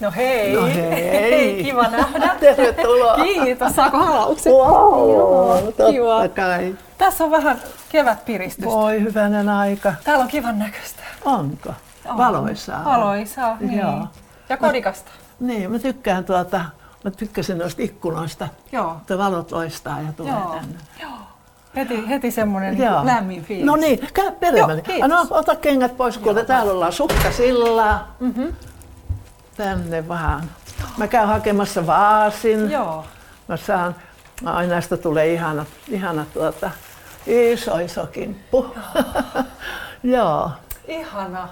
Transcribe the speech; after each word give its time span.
No 0.00 0.10
hei. 0.16 0.52
No 0.54 0.66
hei. 0.66 1.64
Kiva 1.64 1.82
nähdä. 1.96 2.36
Tervetuloa. 2.40 3.14
Kiitos. 3.14 3.72
Saako 3.76 3.98
halauksen? 3.98 4.52
Wow, 4.52 5.16
Joo, 5.16 5.60
totta 5.64 5.90
kiva. 5.92 6.28
kai. 6.28 6.74
Tässä 6.98 7.24
on 7.24 7.30
vähän 7.30 7.58
kevätpiristystä. 7.88 8.70
Voi 8.70 9.00
hyvänen 9.00 9.48
aika. 9.48 9.92
Täällä 10.04 10.22
on 10.22 10.28
kivan 10.28 10.58
näköistä. 10.58 11.02
Onko? 11.24 11.74
On. 12.08 12.16
Valoisaa. 12.18 12.84
Valoisaa, 12.84 13.56
niin. 13.60 13.78
Joo. 13.78 14.06
Ja 14.48 14.56
kodikasta. 14.56 15.10
Niin, 15.40 15.70
mä 15.70 15.78
tykkään 15.78 16.24
tuota, 16.24 16.60
mä 17.04 17.10
tykkäsin 17.10 17.58
noista 17.58 17.82
ikkunoista. 17.82 18.48
Joo. 18.72 18.96
että 19.00 19.18
valot 19.18 19.52
loistaa 19.52 20.00
ja 20.00 20.12
tulee 20.12 20.32
Joo. 20.32 20.54
tänne. 20.54 20.74
Joo. 21.02 21.10
Heti, 21.76 22.08
heti 22.08 22.30
semmoinen 22.30 22.74
niin 22.78 23.06
lämmin 23.06 23.44
fiilis. 23.44 23.66
No 23.66 23.76
niin, 23.76 24.08
käy 24.14 24.30
kiitos. 24.82 25.08
No, 25.08 25.26
ota 25.30 25.56
kengät 25.56 25.96
pois, 25.96 26.18
kun 26.18 26.36
täällä 26.46 26.72
ollaan 26.72 26.92
sukkasilla. 26.92 28.04
Mm-hmm. 28.20 28.52
Tänne 29.60 30.08
vaan. 30.08 30.50
Mä 30.96 31.08
käyn 31.08 31.28
hakemassa 31.28 31.86
vaasin. 31.86 32.70
Joo. 32.70 33.04
Mä 33.48 33.56
saan, 33.56 33.96
ai 34.44 34.66
näistä 34.66 34.96
tulee 34.96 35.32
ihana, 35.32 35.66
ihana 35.88 36.26
tuota, 36.34 36.70
iso 37.26 37.78
iso 37.78 38.06
kimppu. 38.06 38.76
Joo. 40.02 40.50
Ihana. 40.88 41.48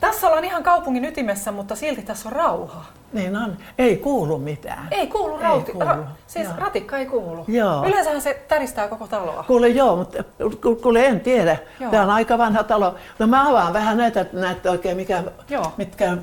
Tässä 0.00 0.26
ollaan 0.26 0.44
ihan 0.44 0.62
kaupungin 0.62 1.04
ytimessä, 1.04 1.52
mutta 1.52 1.76
silti 1.76 2.02
tässä 2.02 2.28
on 2.28 2.32
rauha. 2.32 2.84
Niin 3.12 3.36
on. 3.36 3.56
Ei 3.78 3.96
kuulu 3.96 4.38
mitään. 4.38 4.88
Ei 4.90 5.06
kuulu 5.06 5.36
Ei 5.36 5.42
rauti. 5.42 5.72
kuulu, 5.72 5.86
Ra- 5.88 6.06
siis 6.26 6.48
joo. 6.48 6.54
ratikka 6.58 6.98
ei 6.98 7.06
kuulu. 7.06 7.44
Joo. 7.48 7.84
Yleensähän 7.86 8.20
se 8.22 8.42
täristää 8.48 8.88
koko 8.88 9.06
taloa. 9.06 9.44
Kuule 9.46 9.68
joo, 9.68 9.96
mutta 9.96 10.24
ku- 10.62 10.76
kuule 10.76 11.06
en 11.06 11.20
tiedä. 11.20 11.56
Joo. 11.80 11.90
Tämä 11.90 12.02
on 12.02 12.10
aika 12.10 12.38
vanha 12.38 12.62
talo. 12.64 12.94
No 13.18 13.26
mä 13.26 13.48
avaan 13.50 13.72
vähän 13.72 13.96
näitä, 13.98 14.20
että 14.20 14.36
näette 14.36 14.70
oikein 14.70 14.96
mikä, 14.96 15.22
Joo. 15.50 15.72
mitkä... 15.76 16.16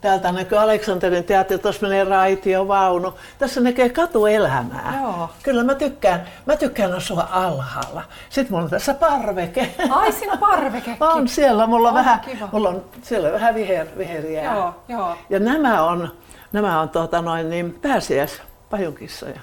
Täältä 0.00 0.32
näkyy 0.32 0.58
Aleksanterin 0.58 1.24
teatteri, 1.24 1.58
tuossa 1.62 1.82
menee 1.86 2.04
raitio, 2.04 2.68
vaunu. 2.68 3.14
Tässä 3.38 3.60
näkee 3.60 3.88
katuelämää. 3.88 4.98
Joo. 5.02 5.30
Kyllä 5.42 5.64
mä 5.64 5.74
tykkään, 5.74 6.22
mä 6.46 6.56
tykkään 6.56 6.92
asua 6.92 7.28
alhaalla. 7.30 8.02
Sitten 8.30 8.52
mulla 8.52 8.64
on 8.64 8.70
tässä 8.70 8.94
parveke. 8.94 9.74
Ai, 9.90 10.12
siinä 10.12 10.32
on 10.32 10.38
parvekekin. 10.38 10.96
On 11.14 11.28
siellä, 11.28 11.66
mulla 11.66 11.88
on 11.88 11.96
Onpa 11.96 12.04
vähän, 12.04 12.20
kiva. 12.20 12.48
mulla 12.52 12.68
on 12.68 12.84
siellä 13.02 13.32
vähän 13.32 13.54
viher, 13.54 13.86
viheriä. 13.98 14.44
Joo, 14.54 14.74
joo. 14.88 15.16
Ja 15.30 15.38
nämä 15.38 15.82
on, 15.84 16.08
nämä 16.52 16.80
on 16.80 16.88
tuota 16.88 17.22
noin 17.22 17.50
niin 17.50 17.78
pääsiäis 17.82 18.42
pajunkissoja. 18.70 19.40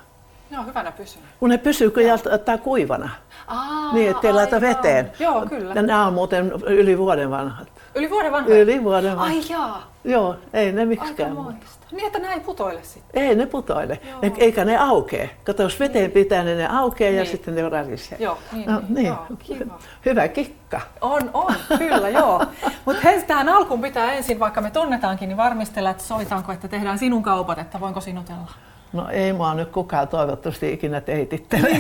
Joo, 0.52 0.64
hyvänä 0.64 0.92
pysyä. 0.92 1.22
Kun 1.40 1.50
ne 1.50 1.58
pysyy 1.58 1.90
kun 1.92 2.04
jättää 2.04 2.58
kuivana. 2.58 3.10
Aa, 3.48 3.94
Niin, 3.94 4.12
ettei 4.12 4.34
laita 4.34 4.56
aivan. 4.56 4.70
veteen. 4.70 5.12
Joo, 5.20 5.46
kyllä. 5.46 5.74
Ja 5.76 5.82
nämä 5.82 6.06
on 6.08 6.14
muuten 6.14 6.52
yli 6.68 6.98
vuoden 6.98 7.32
vanhat. 7.32 7.68
Yli 7.96 8.10
vuoden 8.10 8.32
vanha. 8.32 8.50
Yli 8.50 8.84
vuoden 8.84 9.16
vanhat. 9.18 9.28
Ai 9.28 9.42
jaa, 9.50 9.92
Joo, 10.06 10.36
ei 10.54 10.72
ne 10.72 10.82
aika 10.82 10.90
miksikään 10.90 11.32
muuta. 11.34 11.52
moista. 11.52 11.86
Niin, 11.92 12.06
että 12.08 12.20
näin 12.20 12.42
putoile 12.42 12.80
sitten. 12.84 13.24
Ei 13.24 13.36
ne 13.36 13.46
putoile, 13.46 14.00
Joo. 14.10 14.20
ne, 14.22 14.32
eikä 14.38 14.66
ne 14.66 14.78
aukee. 14.78 15.30
Kato, 15.44 15.64
jos 15.64 15.80
veteen 15.80 16.12
pitää, 16.12 16.44
niin 16.44 16.58
ne 16.58 16.68
aukeaa 16.78 17.12
ja 17.12 17.22
Niin. 17.22 17.32
sitten 17.32 17.56
ne 17.56 17.70
rarisee. 17.70 18.18
Joo, 18.22 18.38
niin, 18.52 18.66
no, 18.72 18.80
niin. 18.80 18.94
niin. 18.94 19.06
Joo, 19.06 19.18
kiva. 19.40 19.80
Hyvä 20.06 20.28
kikka. 20.28 20.82
On, 21.02 21.30
on, 21.34 21.54
kyllä, 21.78 22.10
joo. 22.10 22.46
Mutta 22.86 23.02
hei, 23.04 23.24
tähän 23.24 23.50
alkuun 23.50 23.82
pitää 23.82 24.14
ensin, 24.14 24.40
vaikka 24.40 24.62
me 24.62 24.72
tunnetaankin, 24.72 25.28
niin 25.30 25.38
varmistella, 25.38 25.90
että 25.90 26.04
soitanko, 26.04 26.52
että 26.52 26.68
tehdään 26.68 27.00
sinun 27.00 27.24
kaupat, 27.24 27.60
että 27.60 27.80
voinko 27.80 28.02
sinutella. 28.02 28.52
No 28.94 29.10
ei 29.10 29.34
mua 29.34 29.54
nyt 29.54 29.70
kukaan 29.70 30.08
toivottavasti 30.08 30.74
ikinä 30.74 31.02
teitittele. 31.02 31.70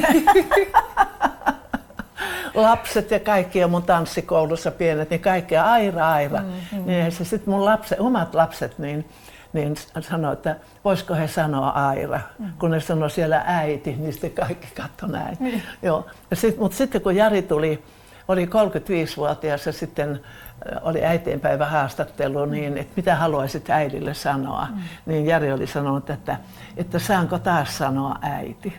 Lapset 2.56 3.12
ja 3.12 3.20
kaikki 3.20 3.60
ja 3.60 3.68
mun 3.68 3.84
tanssikoulussa 3.84 4.72
pienet, 4.72 5.10
niin 5.10 5.20
kaikki 5.20 5.58
aira 5.58 6.12
aira. 6.12 6.40
Mm, 6.40 6.78
mm. 6.78 6.86
Niin 6.86 7.12
se 7.12 7.26
sitten 7.26 7.54
mun 7.54 7.66
lapset, 7.66 8.00
omat 8.00 8.36
lapset 8.36 8.80
niin, 8.80 9.10
niin 9.54 9.76
sanoi, 10.00 10.34
että 10.34 10.56
voisiko 10.86 11.14
he 11.14 11.28
sanoa 11.28 11.70
aira. 11.70 12.20
Mm. 12.40 12.54
Kun 12.60 12.72
ne 12.72 12.80
sanoi 12.80 13.12
siellä 13.12 13.44
äiti, 13.46 13.96
niin 13.96 14.14
sitten 14.14 14.32
kaikki 14.32 14.68
katsoi 14.76 15.10
näin. 15.10 15.38
Niin. 15.40 15.64
Joo. 15.82 16.06
Ja 16.30 16.36
sit, 16.36 16.58
mutta 16.58 16.78
sitten 16.78 17.02
kun 17.02 17.16
Jari 17.16 17.42
tuli, 17.42 17.84
oli 18.28 18.46
35-vuotias 18.46 19.66
ja 19.66 19.72
sitten 19.74 20.12
äh, 20.12 20.82
oli 20.82 21.06
äitienpäivä 21.06 21.66
haastattelu, 21.66 22.46
niin 22.46 22.78
että 22.78 22.94
mitä 22.96 23.16
haluaisit 23.16 23.70
äidille 23.70 24.14
sanoa, 24.14 24.68
mm. 24.72 24.82
niin 25.06 25.26
Jari 25.26 25.52
oli 25.52 25.68
sanonut, 25.68 26.10
että, 26.10 26.38
että 26.78 27.00
saanko 27.00 27.40
taas 27.40 27.78
sanoa 27.78 28.16
äiti. 28.22 28.74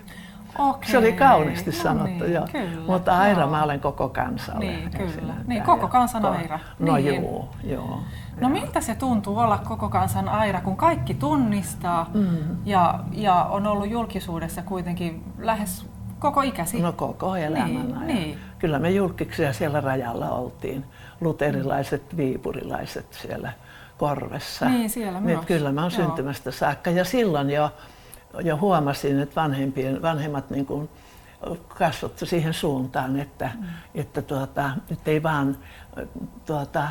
Okei. 0.58 0.90
Se 0.90 0.98
oli 0.98 1.12
kauniisti 1.12 1.70
no 1.70 1.76
sanottu, 1.76 2.24
niin, 2.24 2.32
joo. 2.32 2.46
Kyllä, 2.52 2.86
Mutta 2.86 3.18
Aira 3.18 3.40
joo. 3.40 3.50
mä 3.50 3.62
olen 3.62 3.80
koko 3.80 4.08
kansalle. 4.08 4.60
Niin, 4.64 4.90
kyllä. 4.90 5.34
Niin, 5.46 5.62
koko 5.62 5.88
kansan 5.88 6.22
Ko- 6.22 6.26
Aira. 6.26 6.58
No 6.78 6.96
Niin. 6.96 7.22
joo, 7.22 7.48
joo. 7.64 8.00
No 8.40 8.48
miltä 8.48 8.80
se 8.80 8.94
tuntuu 8.94 9.38
olla 9.38 9.58
koko 9.58 9.88
kansan 9.88 10.28
Aira, 10.28 10.60
kun 10.60 10.76
kaikki 10.76 11.14
tunnistaa 11.14 12.10
mm. 12.14 12.36
ja, 12.64 12.98
ja 13.12 13.34
on 13.50 13.66
ollut 13.66 13.90
julkisuudessa 13.90 14.62
kuitenkin 14.62 15.24
lähes 15.38 15.86
koko 16.18 16.40
ikäsi? 16.42 16.80
No 16.80 16.92
koko 16.92 17.36
elämän 17.36 17.66
Niin, 17.66 17.96
ajan. 17.96 18.06
niin. 18.06 18.38
Kyllä 18.58 18.78
me 18.78 18.90
julkiksia 18.90 19.52
siellä 19.52 19.80
rajalla 19.80 20.30
oltiin. 20.30 20.84
Luterilaiset, 21.20 22.16
viipurilaiset 22.16 23.06
siellä 23.10 23.52
korvessa. 23.98 24.68
Niin, 24.68 24.90
siellä 24.90 25.20
Niin, 25.20 25.36
myös. 25.36 25.46
kyllä 25.46 25.72
mä 25.72 25.82
oon 25.82 25.92
Joo. 25.98 26.06
syntymästä 26.06 26.50
saakka. 26.50 26.90
Ja 26.90 27.04
silloin 27.04 27.50
jo, 27.50 27.70
jo 28.40 28.56
huomasin, 28.56 29.20
että 29.20 29.40
vanhempien, 29.40 30.02
vanhemmat 30.02 30.50
niin 30.50 30.66
kuin 30.66 30.88
kasvattu 31.68 32.26
siihen 32.26 32.54
suuntaan, 32.54 33.20
että, 33.20 33.50
mm. 33.60 33.66
että, 33.94 34.22
tuota, 34.22 34.70
että 34.90 35.10
ei 35.10 35.22
vaan 35.22 35.56
tuota, 36.46 36.88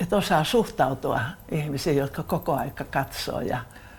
että 0.00 0.16
osaa 0.16 0.44
suhtautua 0.44 1.20
ihmisiin, 1.50 1.96
jotka 1.96 2.22
koko 2.22 2.54
aika 2.54 2.84
katsoo 2.84 3.40
ja 3.40 3.58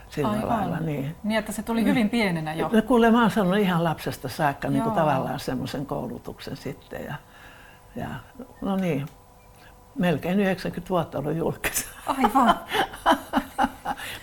sillä 0.09 0.29
Aivan. 0.29 0.47
lailla. 0.47 0.79
Niin. 0.79 1.15
Niin, 1.23 1.39
että 1.39 1.51
se 1.51 1.63
tuli 1.63 1.83
hyvin 1.85 2.09
pienenä 2.09 2.53
jo. 2.53 2.69
No 2.73 2.81
kuule, 2.81 3.11
mä 3.11 3.21
oon 3.21 3.31
saanut 3.31 3.57
ihan 3.57 3.83
lapsesta 3.83 4.29
saakka 4.29 4.67
niin 4.67 4.83
kuin 4.83 4.95
tavallaan 4.95 5.39
semmoisen 5.39 5.85
koulutuksen 5.85 6.57
sitten. 6.57 7.05
Ja, 7.05 7.15
ja, 7.95 8.07
no 8.61 8.75
niin, 8.75 9.05
melkein 9.95 10.39
90 10.39 10.89
vuotta 10.89 11.17
ollut 11.19 11.35
julkis. 11.35 11.85
Aivan. 12.07 12.59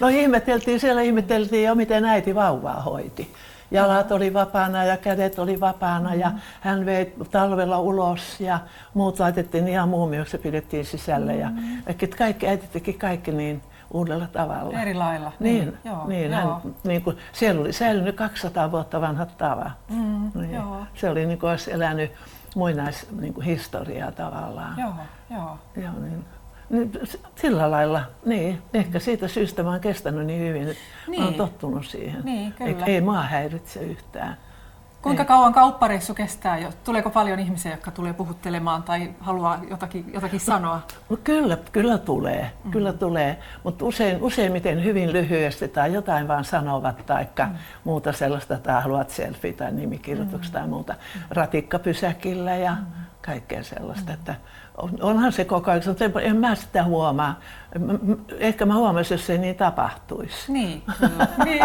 No 0.01 0.09
ihmeteltiin, 0.09 0.81
siellä 0.81 1.03
ihmeteltiin 1.03 1.65
jo, 1.65 1.75
miten 1.75 2.05
äiti 2.05 2.35
vauvaa 2.35 2.81
hoiti. 2.83 3.35
Jalat 3.71 4.13
oli 4.13 4.35
vapaana 4.35 4.85
ja 4.85 4.97
kädet 4.97 5.39
oli 5.39 5.61
vapaana 5.61 6.15
ja 6.15 6.33
hän 6.61 6.87
vei 6.87 7.13
talvella 7.31 7.79
ulos 7.79 8.41
ja 8.41 8.59
muut 8.95 9.19
laitettiin 9.21 9.69
ihan 9.69 9.89
muumioksi 9.89 10.37
ja 10.37 10.43
pidettiin 10.43 10.85
sisällä. 10.85 11.33
Ja, 11.33 11.51
että 11.87 12.17
kaikki, 12.17 12.49
äiti 12.49 12.67
teki 12.73 12.93
kaikki 12.93 13.33
niin 13.33 13.63
uudella 13.91 14.27
tavalla. 14.27 14.81
Eri 14.81 14.95
lailla. 14.95 15.33
Niin, 15.41 15.79
joo, 15.85 16.07
niin, 16.07 16.31
joo. 16.31 16.41
hän, 16.41 16.75
niin 16.85 17.03
kuin, 17.03 17.19
siellä 17.33 17.61
oli 17.61 17.73
säilynyt 17.73 18.17
200 18.17 18.73
vuotta 18.73 19.01
vanhat 19.01 19.39
tavat. 19.39 19.73
Mm, 19.89 20.31
Niin, 20.35 20.55
joo. 20.55 20.77
Se 20.95 21.11
oli 21.11 21.27
niin 21.27 21.39
kuin 21.39 21.51
olisi 21.51 21.73
elänyt 21.73 22.13
muinaishistoriaa 22.57 23.21
niin 23.21 23.35
kuin 23.35 23.45
historiaa 23.47 24.13
tavallaan. 24.13 24.79
Joo, 24.79 24.93
joo. 25.31 25.59
Joo, 25.77 25.93
niin, 26.01 26.25
niin, 26.71 26.93
sillä 27.37 27.71
lailla, 27.71 28.03
niin, 28.27 28.63
ehkä 28.75 28.99
siitä 28.99 29.29
syystä 29.29 29.63
mä 29.63 29.71
oon 29.71 29.81
kestänyt 29.81 30.27
niin 30.27 30.41
hyvin, 30.41 30.63
että 30.69 30.83
niin. 31.07 31.21
mä 31.21 31.25
oon 31.25 31.33
Niin. 31.33 31.39
tottunut 31.39 31.87
siihen. 31.87 32.21
Niin, 32.25 32.53
kyllä. 32.53 32.85
Ei, 32.87 32.95
ei 32.95 33.01
mua 33.01 33.23
häiritse 33.23 33.81
yhtään. 33.81 34.37
Kuinka 35.03 35.25
kauan 35.25 35.53
kauppareissu 35.53 36.15
kestää? 36.15 36.59
jo? 36.59 36.73
Tuleeko 36.85 37.11
paljon 37.11 37.39
ihmisiä, 37.41 37.71
jotka 37.71 37.91
tulee 37.91 38.13
puhuttelemaan 38.13 38.83
tai 38.83 39.15
haluaa 39.21 39.61
jotakin, 39.71 40.13
jotakin 40.15 40.41
sanoa? 40.41 40.81
No 41.11 41.17
kyllä, 41.25 41.59
kyllä 41.73 41.99
tulee, 41.99 42.53
mm. 42.65 42.71
kyllä 42.71 42.93
tulee, 42.93 43.39
mutta 43.65 43.85
usein, 43.85 44.23
useimmiten 44.23 44.85
hyvin 44.85 45.13
lyhyesti 45.13 45.69
tai 45.69 45.93
jotain 45.93 46.29
vaan 46.29 46.45
sanovat 46.45 47.07
tai 47.07 47.27
mm. 47.39 47.55
muuta 47.85 48.13
sellaista, 48.13 48.59
tai 48.59 48.83
haluat 48.83 49.11
selfie 49.11 49.53
tai 49.53 49.73
nimikirjoituksia 49.73 50.51
mm. 50.51 50.53
tai 50.53 50.69
muuta 50.69 50.95
ratikkapysäkillä 51.31 52.57
ja 52.57 52.73
mm. 52.73 52.87
kaikkea 53.23 53.63
sellaista. 53.63 54.13
Mm. 54.13 54.15
Että 54.15 54.35
onhan 55.01 55.33
se 55.33 55.45
koko 55.45 55.71
ajan, 55.71 55.83
mutta 55.87 56.21
en- 56.21 56.37
mä 56.37 56.55
sitä 56.55 56.85
huomaa. 56.85 57.41
Ehkä 58.39 58.67
mä 58.67 58.75
huomasin, 58.75 59.15
jos 59.15 59.27
se 59.27 59.33
ei 59.33 59.39
niin 59.39 59.57
tapahtuisi. 59.57 60.53
Niin, 60.53 60.83
kyllä. 60.99 61.27
niin. 61.45 61.63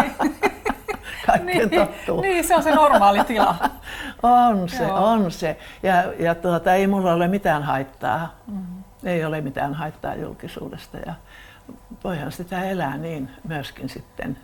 Kaikkeen 1.26 1.68
niin, 1.68 1.80
tottuu. 1.80 2.20
niin, 2.20 2.44
se 2.44 2.56
on 2.56 2.62
se 2.62 2.74
normaali 2.74 3.24
tila. 3.24 3.54
On 4.22 4.68
se, 4.68 4.82
Joo. 4.82 5.04
on 5.10 5.30
se. 5.30 5.58
Ja, 5.82 5.94
ja 6.18 6.34
tuota, 6.34 6.74
ei 6.74 6.86
mulla 6.86 7.12
ole 7.12 7.28
mitään 7.28 7.62
haittaa. 7.62 8.34
Mm. 8.46 8.62
Ei 9.04 9.24
ole 9.24 9.40
mitään 9.40 9.74
haittaa 9.74 10.14
julkisuudesta. 10.14 10.98
Ja 11.06 11.14
voihan 12.04 12.32
sitä 12.32 12.62
elää 12.62 12.96
niin 12.96 13.30
myöskin 13.48 13.88
sitten, 13.88 14.36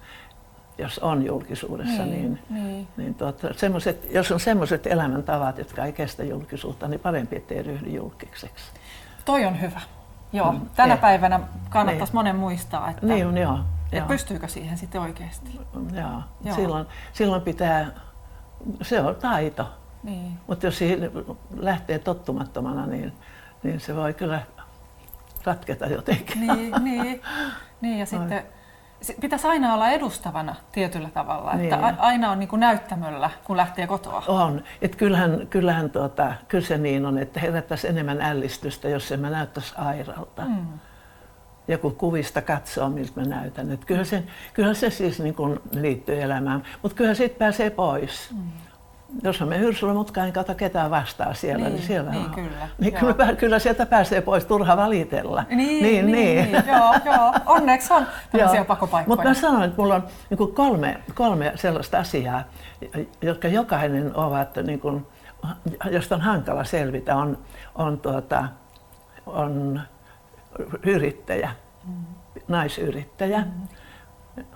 jos 0.79 0.99
on 0.99 1.27
julkisuudessa. 1.27 2.03
Niin, 2.03 2.39
Niin, 2.51 2.63
niin. 2.65 2.89
niin 2.97 3.15
tuota, 3.15 3.49
semmoset, 3.57 4.07
jos 4.15 4.33
on 4.33 4.41
semmoiset 4.41 4.87
elämäntavat, 4.87 5.59
jotka 5.59 5.85
ei 5.85 5.93
kestä 5.93 6.25
julkisuutta, 6.25 6.89
niin 6.89 7.01
parempi, 7.01 7.37
ettei 7.37 7.63
ryhdy 7.63 7.91
julkiseksi. 7.91 8.65
Toi 9.25 9.45
on 9.45 9.61
hyvä. 9.61 9.81
Joo, 10.33 10.53
Mm, 10.53 10.61
tänä 10.77 10.95
eh. 10.95 11.01
päivänä 11.01 11.41
kannattaisi 11.71 12.13
Niin. 12.13 12.19
monen 12.19 12.37
muistaa, 12.37 12.91
että, 12.91 13.07
Niin 13.07 13.27
on, 13.27 13.37
joo. 13.39 13.59
että 13.85 13.97
joo. 13.97 14.07
pystyykö 14.07 14.49
siihen 14.49 14.79
sitten 14.79 15.01
oikeasti. 15.01 15.61
Joo. 15.95 16.23
Joo. 16.45 16.57
Silloin, 16.57 16.87
silloin 17.13 17.43
pitää, 17.43 17.87
se 18.83 19.01
on 19.01 19.17
taito. 19.17 19.71
Niin. 20.03 20.39
Mutta 20.47 20.67
jos 20.67 20.79
siihen 20.79 21.11
lähtee 21.57 21.99
tottumattomana, 21.99 22.87
niin, 22.87 23.13
niin 23.63 23.81
se 23.81 23.97
voi 23.97 24.15
kyllä 24.15 24.41
ratketa 25.45 25.87
jotenkin. 25.87 26.41
Niin, 26.41 26.75
niin, 26.85 27.21
niin 27.81 27.99
ja 27.99 28.07
sitten 28.07 28.43
pitäisi 29.21 29.47
aina 29.47 29.75
olla 29.75 29.91
edustavana 29.91 30.55
tietyllä 30.73 31.09
tavalla, 31.11 31.55
niin. 31.55 31.75
että 31.75 31.95
aina 31.99 32.31
on 32.31 32.39
niin 32.39 32.49
kuin 32.49 32.61
näyttämöllä, 32.61 33.31
kun 33.45 33.57
lähtee 33.57 33.87
kotoa. 33.87 34.23
On. 34.29 34.63
Et 34.83 34.97
kyllähän, 34.97 35.47
kyllähän 35.51 35.91
tuota, 35.91 36.35
kyllä 36.49 36.67
se 36.67 36.79
niin 36.79 37.07
on, 37.07 37.19
että 37.19 37.41
herättäisi 37.41 37.89
enemmän 37.89 38.21
ällistystä, 38.21 38.89
jos 38.89 39.13
en 39.13 39.21
mä 39.21 39.31
näyttäisi 39.31 39.75
airalta. 39.77 40.43
Mm. 40.43 40.67
Ja 41.69 41.79
kun 41.79 41.97
kuvista 41.97 42.43
katsoo, 42.43 42.89
miltä 42.89 43.21
mä 43.21 43.27
näytän. 43.27 43.71
Et 43.71 43.85
kyllä, 43.85 44.05
se, 44.05 44.25
kyllä 44.55 44.75
se 44.75 44.91
siis 44.91 45.21
niin 45.21 45.35
kuin 45.35 45.61
liittyy 45.73 46.23
elämään, 46.23 46.63
mutta 46.83 46.97
kyllä 46.97 47.15
siitä 47.15 47.39
pääsee 47.39 47.71
pois. 47.71 48.31
Mm 48.31 48.53
jos 49.23 49.41
me 49.41 49.59
hyrsyllä 49.59 49.95
mutkaan, 49.95 50.25
niin 50.25 50.33
kato 50.33 50.55
ketään 50.55 50.91
vastaa 50.91 51.35
siellä. 51.35 51.65
Niin, 51.65 51.75
niin 51.75 51.87
siellä 51.87 52.11
niin, 52.11 52.25
on. 52.25 52.31
kyllä. 52.31 52.69
Niin 52.79 52.95
kyllä, 52.95 53.35
kyllä 53.37 53.59
sieltä 53.59 53.87
pääsee 53.87 54.21
pois, 54.21 54.45
turha 54.45 54.77
valitella. 54.77 55.45
Niin, 55.49 55.83
niin, 55.83 56.07
niin. 56.07 56.53
niin. 56.53 56.65
joo, 56.67 56.95
joo. 57.05 57.35
Onneksi 57.47 57.93
on 57.93 58.07
tämmöisiä 58.33 58.65
pakopaikkoja. 58.65 59.17
Mutta 59.17 59.29
mä 59.29 59.35
sanoin, 59.35 59.65
että 59.65 59.83
mulla 59.83 59.95
on 59.95 60.07
niin 60.31 60.55
kolme, 60.55 61.01
kolme 61.15 61.53
sellaista 61.55 61.99
asiaa, 61.99 62.45
jotka 63.23 63.49
jokainen 63.49 64.17
ovat, 64.17 64.57
niin 64.57 64.81
kuin, 64.81 65.07
josta 65.91 66.15
on 66.15 66.21
hankala 66.21 66.65
selvitä, 66.65 67.17
on, 67.17 67.39
on, 67.75 68.01
tuota, 68.01 68.45
on 69.27 69.81
yrittäjä, 70.83 71.51
mm. 71.87 71.95
naisyrittäjä. 72.49 73.41
Mm 73.41 73.69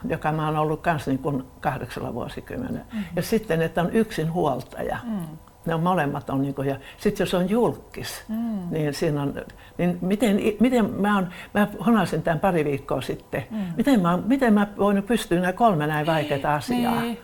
joka 0.09 0.33
mä 0.33 0.47
oon 0.47 0.57
ollut 0.57 0.81
kanssa 0.81 1.11
niin 1.11 1.19
kuin 1.19 1.45
kahdeksalla 1.61 2.15
vuosikymmenellä. 2.15 2.81
Mm-hmm. 2.81 3.05
Ja 3.17 3.23
sitten, 3.23 3.63
että 3.63 3.83
on 3.83 3.91
yksin 3.93 4.33
huoltaja. 4.33 4.99
Mm. 5.05 5.39
Ne 5.67 5.75
on 5.75 5.83
molemmat 5.83 6.31
on 6.31 6.43
niin 6.43 6.55
kuin, 6.55 6.69
ja 6.69 6.77
sitten 6.99 7.25
jos 7.25 7.35
on 7.35 7.51
julkis, 7.51 8.25
mm. 8.29 8.59
niin 8.71 8.95
siinä 8.95 9.23
on, 9.23 9.35
niin 9.79 9.99
miten, 10.01 10.41
miten 10.61 10.91
mä, 10.91 11.19
on, 11.19 11.29
mä 11.55 11.69
honasin 11.87 12.23
tämän 12.23 12.41
pari 12.41 12.65
viikkoa 12.65 13.01
sitten, 13.01 13.45
mm. 13.51 13.59
miten, 13.77 14.01
mä, 14.01 14.17
miten 14.27 14.55
mä 14.55 14.67
voin 14.79 15.03
pystyä 15.03 15.41
nämä 15.41 15.53
kolme 15.53 15.87
näin 15.87 16.07
vaikeaa 16.07 16.55
asiaa. 16.55 17.01
Niin. 17.01 17.19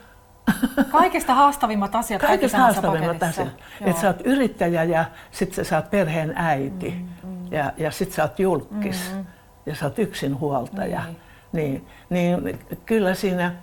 Kaikista 0.91 1.35
haastavimmat 1.35 1.95
asiat 1.95 2.23
Kaikista 2.23 2.59
haastavimmat 2.59 3.23
asiat. 3.23 3.49
Että 3.81 4.01
sä 4.01 4.07
oot 4.07 4.21
yrittäjä 4.25 4.85
ja 4.85 5.05
sitten 5.31 5.65
sä 5.65 5.77
oot 5.77 5.91
perheen 5.91 6.33
äiti 6.37 6.91
mm, 6.91 7.29
mm. 7.29 7.53
ja, 7.53 7.73
ja 7.77 7.91
sitten 7.91 8.17
sä 8.17 8.23
oot 8.23 8.39
julkis 8.39 9.13
mm. 9.15 9.25
ja 9.67 9.75
sä 9.75 9.87
oot 9.87 9.99
yksinhuoltaja. 9.99 11.03
Niin 11.05 11.22
niin, 11.53 11.87
niin 12.11 12.59
kyllä, 12.87 13.15
siinä, 13.15 13.55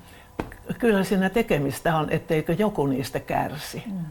kyllä 0.80 1.04
siinä 1.04 1.30
tekemistä 1.30 1.96
on, 1.96 2.08
etteikö 2.10 2.54
joku 2.54 2.88
niistä 2.88 3.20
kärsi. 3.20 3.84
Mm. 3.86 4.06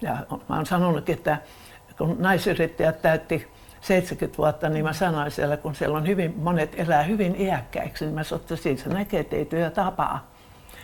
Ja 0.00 0.16
mä 0.48 0.56
oon 0.56 0.66
sanonut, 0.66 1.08
että 1.08 1.38
kun 1.98 2.16
naisyrittäjät 2.18 3.02
täytti 3.02 3.48
70 3.80 4.38
vuotta, 4.38 4.68
niin 4.68 4.84
mä 4.84 4.92
sanoin 4.92 5.30
siellä, 5.30 5.56
kun 5.56 5.74
siellä 5.74 5.96
on 5.96 6.06
hyvin, 6.06 6.34
monet 6.36 6.80
elää 6.80 7.02
hyvin 7.02 7.40
iäkkäiksi, 7.40 8.04
niin 8.04 8.14
mä 8.14 8.24
sanoin, 8.24 8.46
että 8.52 8.82
se 8.82 8.88
näkee, 8.88 9.20
että 9.20 9.36
ei 9.36 9.44
työ 9.44 9.70
tapaa. 9.70 10.30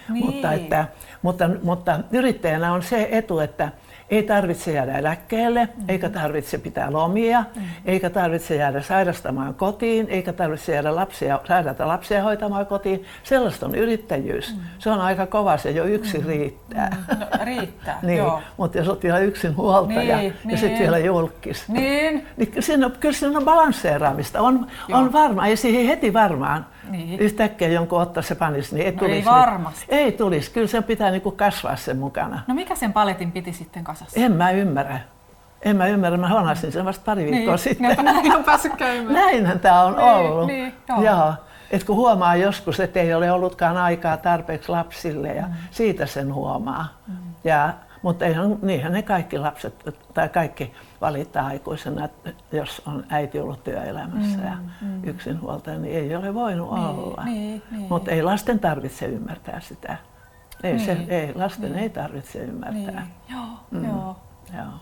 Niin. 0.08 0.26
Mutta, 0.26 0.52
että, 0.52 0.86
mutta, 1.22 1.50
mutta 1.62 2.00
yrittäjänä 2.12 2.72
on 2.72 2.82
se 2.82 3.08
etu, 3.10 3.38
että 3.38 3.72
ei 4.10 4.22
tarvitse 4.22 4.72
jäädä 4.72 4.98
eläkkeelle, 4.98 5.64
mm-hmm. 5.64 5.84
eikä 5.88 6.08
tarvitse 6.08 6.58
pitää 6.58 6.92
lomia, 6.92 7.40
mm-hmm. 7.40 7.68
eikä 7.84 8.10
tarvitse 8.10 8.56
jäädä 8.56 8.82
sairastamaan 8.82 9.54
kotiin, 9.54 10.06
eikä 10.08 10.32
tarvitse 10.32 10.72
jäädä 10.72 10.94
lapsia, 10.94 11.40
sairaata 11.48 11.88
lapsia 11.88 12.22
hoitamaan 12.22 12.66
kotiin. 12.66 13.04
Sellaista 13.22 13.66
on 13.66 13.74
yrittäjyys. 13.74 14.54
Mm-hmm. 14.54 14.68
Se 14.78 14.90
on 14.90 15.00
aika 15.00 15.26
kova, 15.26 15.56
se 15.56 15.70
jo 15.70 15.84
yksi 15.84 16.18
mm-hmm. 16.18 16.30
riittää. 16.30 16.90
Mm-hmm. 16.90 17.20
No, 17.20 17.44
riittää, 17.44 17.98
niin, 18.06 18.18
joo. 18.18 18.40
Mutta 18.56 18.78
jos 18.78 18.88
olet 18.88 19.02
vielä 19.02 19.18
yksin 19.18 19.56
huoltaja 19.56 20.16
niin, 20.16 20.26
ja 20.26 20.32
niin. 20.44 20.58
sitten 20.58 20.78
vielä 20.78 20.98
julkis, 20.98 21.68
niin. 21.68 22.26
niin 22.36 22.62
siinä 22.62 22.86
on, 22.86 22.92
kyllä 23.00 23.14
siinä 23.14 23.38
on 23.38 23.44
balansseeraamista. 23.44 24.40
On, 24.40 24.66
on 24.92 25.12
varma, 25.12 25.46
ei 25.46 25.56
siihen 25.56 25.86
heti 25.86 26.12
varmaan 26.12 26.66
niin. 26.90 27.20
yhtäkkiä 27.20 27.68
jonkun 27.68 28.00
ottaa 28.00 28.22
se 28.22 28.34
panis, 28.34 28.72
niin 28.72 28.86
ei 28.86 28.92
no 28.92 28.98
tulisi. 28.98 29.16
Ei 29.16 29.24
varmasti. 29.24 29.86
Ei 29.88 30.12
tulisi, 30.12 30.50
kyllä 30.50 30.66
sen 30.66 30.84
pitää 30.84 31.10
niinku 31.10 31.30
kasvaa 31.30 31.76
sen 31.76 31.96
mukana. 31.98 32.42
No 32.46 32.54
mikä 32.54 32.74
sen 32.74 32.92
paletin 32.92 33.32
piti 33.32 33.52
sitten 33.52 33.84
kasassa? 33.84 34.20
En 34.20 34.32
mä 34.32 34.50
ymmärrä. 34.50 35.00
En 35.62 35.76
mä 35.76 35.86
ymmärrä, 35.86 36.18
mä 36.18 36.28
honasin 36.28 36.72
sen 36.72 36.84
vasta 36.84 37.04
pari 37.04 37.24
viikkoa 37.24 37.54
niin, 37.54 37.58
sitten. 37.58 37.88
Niin, 37.88 38.04
näin 38.04 38.36
on 38.36 38.44
päässyt 38.44 38.74
käymään. 38.76 39.14
Näinhän 39.14 39.60
tämä 39.60 39.82
on 39.82 39.92
niin, 39.92 40.02
ollut. 40.02 40.46
Niin, 40.46 40.74
joo. 40.88 41.02
joo. 41.02 41.34
Et 41.70 41.84
kun 41.84 41.96
huomaa 41.96 42.36
joskus, 42.36 42.80
että 42.80 43.00
ei 43.00 43.14
ole 43.14 43.32
ollutkaan 43.32 43.76
aikaa 43.76 44.16
tarpeeksi 44.16 44.68
lapsille 44.68 45.28
ja 45.28 45.46
mm. 45.46 45.54
siitä 45.70 46.06
sen 46.06 46.34
huomaa. 46.34 46.88
Mm. 47.06 47.14
Ja, 47.44 47.72
mutta 48.02 48.24
eihän, 48.24 48.58
niinhän 48.62 48.92
ne 48.92 49.02
kaikki 49.02 49.38
lapset 49.38 49.74
tai 50.14 50.28
kaikki 50.28 50.72
valittaa 51.00 51.46
aikuisena, 51.46 52.08
jos 52.52 52.82
on 52.86 53.04
äiti 53.08 53.40
ollut 53.40 53.64
työelämässä 53.64 54.38
mm, 54.38 54.44
ja 54.44 54.56
mm. 54.80 55.04
yksinhuoltaja, 55.04 55.78
niin 55.78 55.96
ei 55.96 56.16
ole 56.16 56.34
voinut 56.34 56.74
niin, 56.74 56.84
olla. 56.84 57.24
Niin, 57.24 57.62
niin. 57.70 57.86
Mutta 57.88 58.10
ei 58.10 58.22
lasten 58.22 58.58
tarvitse 58.58 59.06
ymmärtää 59.06 59.60
sitä. 59.60 59.96
Ei, 60.62 60.72
niin, 60.72 60.86
se, 60.86 61.04
ei 61.08 61.34
lasten 61.34 61.72
niin. 61.72 61.82
ei 61.82 61.90
tarvitse 61.90 62.38
ymmärtää. 62.38 63.06
Niin. 63.28 63.36
Joo, 63.36 63.46
mm. 63.70 63.84
joo. 63.84 64.16
joo. 64.54 64.72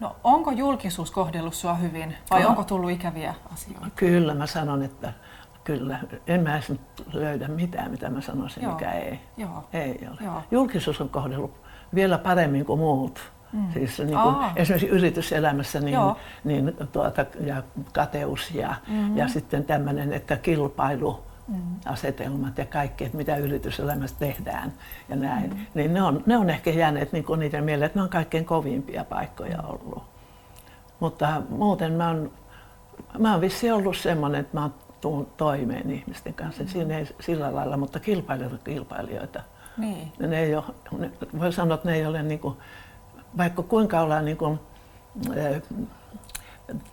No 0.00 0.16
onko 0.24 0.50
julkisuus 0.50 1.10
kohdellut 1.10 1.54
sinua 1.54 1.74
hyvin 1.74 2.16
vai 2.30 2.42
no. 2.42 2.48
onko 2.48 2.64
tullut 2.64 2.90
ikäviä 2.90 3.34
asioita? 3.52 3.86
Kyllä 3.96 4.34
mä 4.34 4.46
sanon, 4.46 4.82
että 4.82 5.12
kyllä. 5.64 5.98
En 6.26 6.42
mä 6.42 6.54
edes 6.54 6.72
löydä 7.12 7.48
mitään, 7.48 7.90
mitä 7.90 8.10
mä 8.10 8.20
sanoisin, 8.20 8.62
Joo. 8.62 8.72
mikä 8.72 8.92
ei. 8.92 9.20
Joo. 9.36 9.64
ei 9.72 10.08
ole. 10.10 10.18
Joo. 10.20 10.42
Julkisuus 10.50 11.00
on 11.00 11.08
kohdellut 11.08 11.54
vielä 11.94 12.18
paremmin 12.18 12.64
kuin 12.64 12.80
muut. 12.80 13.32
Mm. 13.52 13.72
Siis 13.72 13.98
niin 13.98 14.18
kuin 14.22 14.36
esimerkiksi 14.56 14.88
yrityselämässä 14.88 15.80
niin, 15.80 15.98
niin 16.44 16.76
tuota, 16.92 17.26
ja 17.40 17.62
kateus 17.92 18.50
ja, 18.54 18.74
mm-hmm. 18.88 19.16
ja 19.16 19.28
sitten 19.28 19.64
tämmöinen, 19.64 20.12
että 20.12 20.36
kilpailu, 20.36 21.20
mm. 21.48 21.56
asetelmat 21.86 22.58
ja 22.58 22.64
kaikki, 22.64 23.04
että 23.04 23.16
mitä 23.16 23.36
yrityselämässä 23.36 24.16
tehdään 24.18 24.72
ja 25.08 25.16
näin, 25.16 25.50
mm. 25.50 25.66
niin 25.74 25.94
ne 25.94 26.02
on, 26.02 26.22
ne 26.26 26.36
on 26.36 26.50
ehkä 26.50 26.70
jääneet 26.70 27.12
niin 27.12 27.24
kuin 27.24 27.40
niiden 27.40 27.64
mieleen, 27.64 27.86
että 27.86 27.98
ne 27.98 28.02
on 28.02 28.08
kaikkein 28.08 28.44
kovimpia 28.44 29.04
paikkoja 29.04 29.58
mm. 29.58 29.68
ollut. 29.68 30.02
Mutta 31.00 31.42
muuten 31.48 31.92
mä 31.92 32.08
oon, 32.08 32.30
mä 33.18 33.32
oon 33.32 33.40
vissi 33.40 33.70
ollut 33.70 33.96
semmoinen, 33.96 34.40
että 34.40 34.56
mä 34.56 34.70
oon 35.04 35.26
toimeen 35.36 35.90
ihmisten 35.90 36.34
kanssa. 36.34 36.62
Mm. 36.62 36.68
Siinä 36.68 36.98
ei 36.98 37.08
sillä 37.20 37.54
lailla, 37.54 37.76
mutta 37.76 38.00
kilpailijoita 38.00 38.58
kilpailijoita. 38.64 39.42
Niin. 39.76 40.12
Ne 40.18 40.40
ei 40.40 40.54
ole, 40.54 40.64
ne, 40.98 41.10
voi 41.38 41.52
sanoa, 41.52 41.74
että 41.74 41.88
ne 41.88 41.94
ei 41.94 42.06
ole 42.06 42.22
niin 42.22 42.40
kuin, 42.40 42.56
vaikka 43.36 43.62
kuinka 43.62 44.00
ollaan 44.00 44.24
niin 44.24 44.36
kuin, 44.36 44.60
eh, 45.34 45.62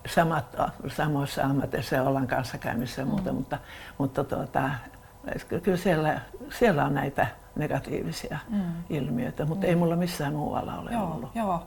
samat, 0.08 0.46
samoissa 0.88 1.44
ammateissa 1.44 2.02
ollaan 2.02 2.28
kanssakäymissä 2.28 3.02
ja 3.02 3.06
muuta, 3.06 3.32
mm. 3.32 3.36
mutta, 3.36 3.58
mutta 3.98 4.24
tuota, 4.24 4.70
kyllä 5.64 5.78
siellä, 5.78 6.22
siellä 6.50 6.86
on 6.86 6.94
näitä 6.94 7.28
negatiivisia 7.56 8.40
mm. 8.50 8.62
ilmiöitä, 8.90 9.46
mutta 9.46 9.66
mm. 9.66 9.70
ei 9.70 9.76
mulla 9.76 9.96
missään 9.96 10.34
muualla 10.34 10.76
ole 10.80 10.92
joo, 10.92 11.14
ollut. 11.14 11.36
Joo. 11.36 11.64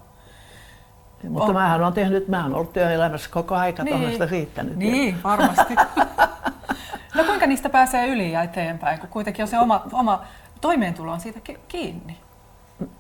Mutta 1.29 1.53
mähän 1.53 1.83
on 1.83 1.93
tehnyt, 1.93 2.29
mä 2.29 2.45
olen 2.45 2.55
ollut 2.55 2.73
työelämässä 2.73 3.31
koko 3.31 3.55
aika, 3.55 3.85
niin. 3.85 3.97
tuollaista 3.97 4.27
riittänyt. 4.27 4.77
Niin, 4.77 5.23
varmasti. 5.25 5.75
no 7.17 7.25
kuinka 7.25 7.47
niistä 7.47 7.69
pääsee 7.69 8.07
yli 8.07 8.33
ja 8.33 8.43
eteenpäin, 8.43 9.01
kun 9.01 9.09
kuitenkin 9.09 9.43
on 9.43 9.49
se 9.49 9.59
oma, 9.59 9.83
oma 9.93 10.25
toimeentulo 10.61 11.13
on 11.13 11.21
siitä 11.21 11.41
kiinni? 11.69 12.22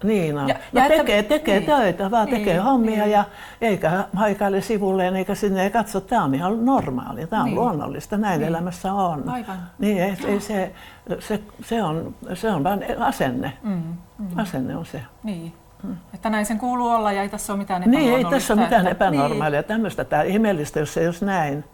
Niin 0.04 0.38
on. 0.38 0.48
Ja, 0.48 0.54
no 0.72 0.80
ja 0.80 0.88
tekee, 0.88 1.18
että, 1.18 1.28
tekee 1.28 1.58
niin, 1.58 1.66
töitä, 1.66 2.10
vaan 2.10 2.26
niin, 2.26 2.38
tekee 2.38 2.58
hommia 2.58 3.02
niin. 3.02 3.10
ja 3.10 3.24
eikä 3.60 4.04
haikaile 4.16 4.60
sivulleen 4.60 5.16
eikä 5.16 5.34
sinne 5.34 5.62
ei 5.62 5.70
katso. 5.70 6.00
Tämä 6.00 6.24
on 6.24 6.34
ihan 6.34 6.64
normaali, 6.64 7.26
tämä 7.26 7.42
on 7.42 7.46
niin. 7.46 7.54
luonnollista, 7.54 8.16
näin 8.16 8.40
niin. 8.40 8.48
elämässä 8.48 8.92
on. 8.92 9.28
Aivan. 9.28 9.56
Niin, 9.78 10.02
ei, 10.02 10.16
ei 10.26 10.40
se, 10.40 10.72
se, 11.18 11.40
se, 11.64 11.82
on, 11.82 12.14
se 12.34 12.50
on 12.50 12.64
vain 12.64 12.84
asenne. 12.98 13.52
Mm, 13.62 13.82
mm. 14.18 14.38
Asenne 14.38 14.76
on 14.76 14.86
se. 14.86 15.02
Niin. 15.22 15.52
Mm. 15.82 15.96
Että 16.14 16.30
näin 16.30 16.46
sen 16.46 16.58
kuuluu 16.58 16.88
olla 16.88 17.12
ja 17.12 17.22
ei 17.22 17.28
tässä 17.28 17.52
ole 17.52 17.58
mitään 17.58 17.82
epänormaalia. 17.82 18.16
Niin, 18.16 18.26
ei 18.26 18.30
tässä 18.30 18.54
ole 18.54 18.62
mitään 18.62 18.86
epänormaalia. 18.86 19.60
Niin. 19.60 19.68
Tämmöistä 19.68 20.04
tämä 20.04 20.22
ihmeellistä, 20.22 20.80
jos 20.80 20.94
se 20.94 21.00
ei 21.00 21.06
olisi 21.06 21.24
näin. 21.24 21.64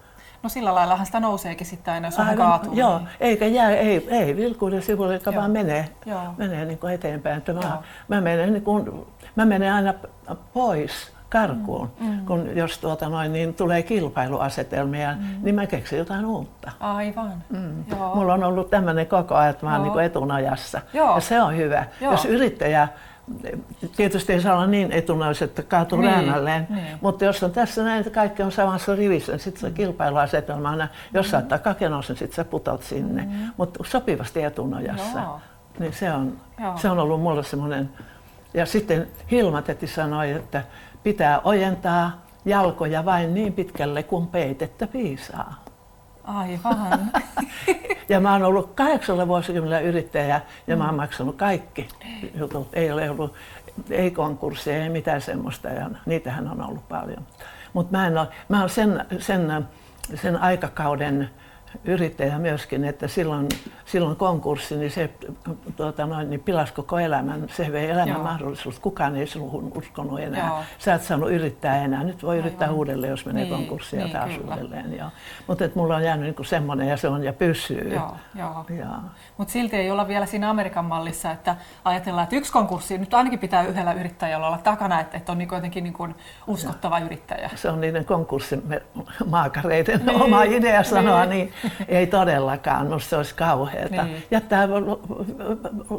No 0.42 0.48
sillä 0.48 0.74
laillahan 0.74 1.06
sitä 1.06 1.20
nouseekin 1.20 1.66
sitten 1.66 1.94
aina, 1.94 2.06
jos 2.06 2.18
on 2.18 2.36
kaatuu. 2.36 2.74
Joo, 2.74 2.98
niin. 2.98 3.08
eikä 3.20 3.46
jää, 3.46 3.70
ei, 3.70 4.08
ei 4.10 4.36
vilkuuden 4.36 4.82
sivulle, 4.82 5.14
joka 5.14 5.34
vaan 5.34 5.50
menee, 5.50 5.88
joo. 6.06 6.34
menee 6.36 6.64
niin 6.64 6.78
kuin 6.78 6.94
eteenpäin. 6.94 7.42
Mä, 7.54 7.82
mä, 8.08 8.20
menen, 8.20 8.52
niin 8.52 8.62
kuin, 8.62 9.06
mä 9.36 9.44
menen 9.44 9.72
aina 9.72 9.94
pois 10.54 11.12
karkuun, 11.28 11.90
mm. 12.00 12.06
Mm. 12.06 12.26
kun 12.26 12.50
jos 12.54 12.78
tuota 12.78 13.08
noin, 13.08 13.32
niin 13.32 13.54
tulee 13.54 13.82
kilpailuasetelmia, 13.82 15.14
mm. 15.14 15.24
niin 15.42 15.54
mä 15.54 15.66
keksin 15.66 15.98
jotain 15.98 16.26
uutta. 16.26 16.70
Aivan. 16.80 17.32
Mm. 17.50 17.84
Joo. 17.90 18.14
Mulla 18.14 18.34
on 18.34 18.44
ollut 18.44 18.70
tämmöinen 18.70 19.06
koko 19.06 19.34
ajan, 19.34 19.50
että 19.50 19.66
mä 19.66 19.76
oon 19.76 19.88
niin 19.88 20.04
etunajassa. 20.04 20.80
Joo. 20.92 21.14
Ja 21.14 21.20
se 21.20 21.42
on 21.42 21.56
hyvä. 21.56 21.84
Joo. 22.00 22.12
Jos 22.12 22.24
yrittäjä 22.24 22.88
tietysti 23.96 24.32
ei 24.32 24.40
saa 24.40 24.54
olla 24.54 24.66
niin 24.66 24.92
etunais, 24.92 25.42
että 25.42 25.62
kaatuu 25.62 26.00
niin, 26.00 26.12
räänälleen, 26.12 26.66
niin. 26.70 26.86
mutta 27.00 27.24
jos 27.24 27.42
on 27.42 27.52
tässä 27.52 27.82
näin, 27.84 28.00
että 28.00 28.10
kaikki 28.10 28.42
on 28.42 28.52
samassa 28.52 28.94
rivissä, 28.94 29.32
niin 29.32 29.40
sitten 29.40 29.60
se 29.60 29.70
kilpailuasetelma 29.70 30.70
on, 30.70 30.88
jos 31.14 31.26
mm. 31.26 31.30
saattaa 31.30 31.58
kakenossa, 31.58 32.12
niin 32.12 32.18
sitten 32.18 32.36
sä 32.36 32.44
putot 32.44 32.82
sinne, 32.82 33.22
mm. 33.22 33.50
mutta 33.56 33.84
sopivasti 33.86 34.42
etunojassa. 34.42 35.18
Joo. 35.18 35.40
Niin 35.78 35.92
se 35.92 36.12
on, 36.12 36.36
se 36.76 36.90
on 36.90 36.98
ollut 36.98 37.20
mulle 37.20 37.44
semmoinen, 37.44 37.90
ja 38.54 38.66
sitten 38.66 39.06
Hilma 39.30 39.62
Teti 39.62 39.86
sanoi, 39.86 40.30
että 40.30 40.64
pitää 41.02 41.40
ojentaa 41.44 42.22
jalkoja 42.44 43.04
vain 43.04 43.34
niin 43.34 43.52
pitkälle 43.52 44.02
kuin 44.02 44.26
peitettä 44.26 44.86
piisaa. 44.86 45.64
Aivan. 46.28 47.12
ja 48.08 48.20
mä 48.20 48.32
oon 48.32 48.42
ollut 48.42 48.74
kahdeksalla 48.74 49.28
vuosikymmenellä 49.28 49.80
yrittäjä 49.80 50.40
ja 50.66 50.76
mä 50.76 50.86
oon 50.86 50.94
maksanut 50.94 51.36
kaikki 51.36 51.88
jutut. 52.34 52.68
Ei 52.72 52.90
ole 52.90 53.10
ollut 53.10 53.34
ei 53.90 54.10
konkursseja, 54.10 54.82
ei 54.82 54.88
mitään 54.88 55.20
semmoista 55.20 55.68
ja 55.68 55.90
niitähän 56.06 56.48
on 56.48 56.68
ollut 56.68 56.88
paljon. 56.88 57.26
Mutta 57.72 57.96
mä, 57.96 58.06
en 58.06 58.18
ole, 58.18 58.28
mä 58.48 58.60
oon 58.60 58.70
sen, 58.70 59.04
sen, 59.18 59.68
sen 60.14 60.36
aikakauden 60.36 61.30
yrittäjä 61.84 62.38
myöskin, 62.38 62.84
että 62.84 63.08
silloin, 63.08 63.48
silloin 63.84 64.16
konkurssi, 64.16 64.76
niin 64.76 64.90
se 64.90 65.10
tuota, 65.76 66.06
noin, 66.06 66.30
niin 66.30 66.40
pilasi 66.40 66.72
koko 66.72 66.98
elämän. 66.98 67.46
Se 67.48 67.72
vei 67.72 67.90
elämän 67.90 68.08
Joo. 68.08 68.22
mahdollisuus. 68.22 68.78
Kukaan 68.78 69.16
ei 69.16 69.26
sinuun 69.26 69.72
uskonut 69.76 70.20
enää. 70.20 70.46
Joo. 70.46 70.58
Sä 70.78 70.94
et 70.94 71.02
saanut 71.02 71.30
yrittää 71.30 71.84
enää. 71.84 72.04
Nyt 72.04 72.22
voi 72.22 72.36
Aivan. 72.36 72.46
yrittää 72.46 72.70
uudelleen, 72.70 73.10
jos 73.10 73.26
menee 73.26 73.44
niin, 73.44 73.54
konkurssiin 73.54 74.02
niin, 74.02 74.12
taas 74.12 74.30
kyllä. 74.30 74.54
uudelleen. 74.54 75.00
Mutta 75.46 75.64
mulla 75.74 75.96
on 75.96 76.04
jäänyt 76.04 76.36
niin 76.36 76.46
semmoinen 76.46 76.88
ja 76.88 76.96
se 76.96 77.08
on 77.08 77.24
ja 77.24 77.32
pysyy. 77.32 77.94
Joo, 77.94 78.16
joo. 78.68 78.96
Mutta 79.36 79.52
silti 79.52 79.76
ei 79.76 79.90
olla 79.90 80.08
vielä 80.08 80.26
siinä 80.26 80.50
Amerikan 80.50 80.84
mallissa, 80.84 81.30
että 81.30 81.56
ajatellaan, 81.84 82.24
että 82.24 82.36
yksi 82.36 82.52
konkurssi 82.52 82.98
nyt 82.98 83.14
ainakin 83.14 83.38
pitää 83.38 83.62
yhdellä 83.62 83.92
yrittäjällä 83.92 84.46
olla 84.46 84.58
takana, 84.58 85.00
että, 85.00 85.16
että 85.16 85.32
on 85.32 85.38
niin 85.38 85.48
jotenkin 85.52 85.84
niin 85.84 85.94
kuin 85.94 86.14
uskottava 86.46 86.98
ja. 86.98 87.04
yrittäjä. 87.04 87.50
Se 87.54 87.70
on 87.70 87.80
niiden 87.80 88.04
konkurssimaakareiden 88.04 90.06
niin, 90.06 90.22
oma 90.22 90.42
idea 90.42 90.84
sanoa 90.84 91.24
niin. 91.24 91.52
Ei 91.88 92.06
todellakaan, 92.06 92.86
minusta 92.86 93.08
se 93.10 93.16
olisi 93.16 93.34
kauheata. 93.34 94.04
Niin. 94.04 94.26
Jättää 94.30 94.68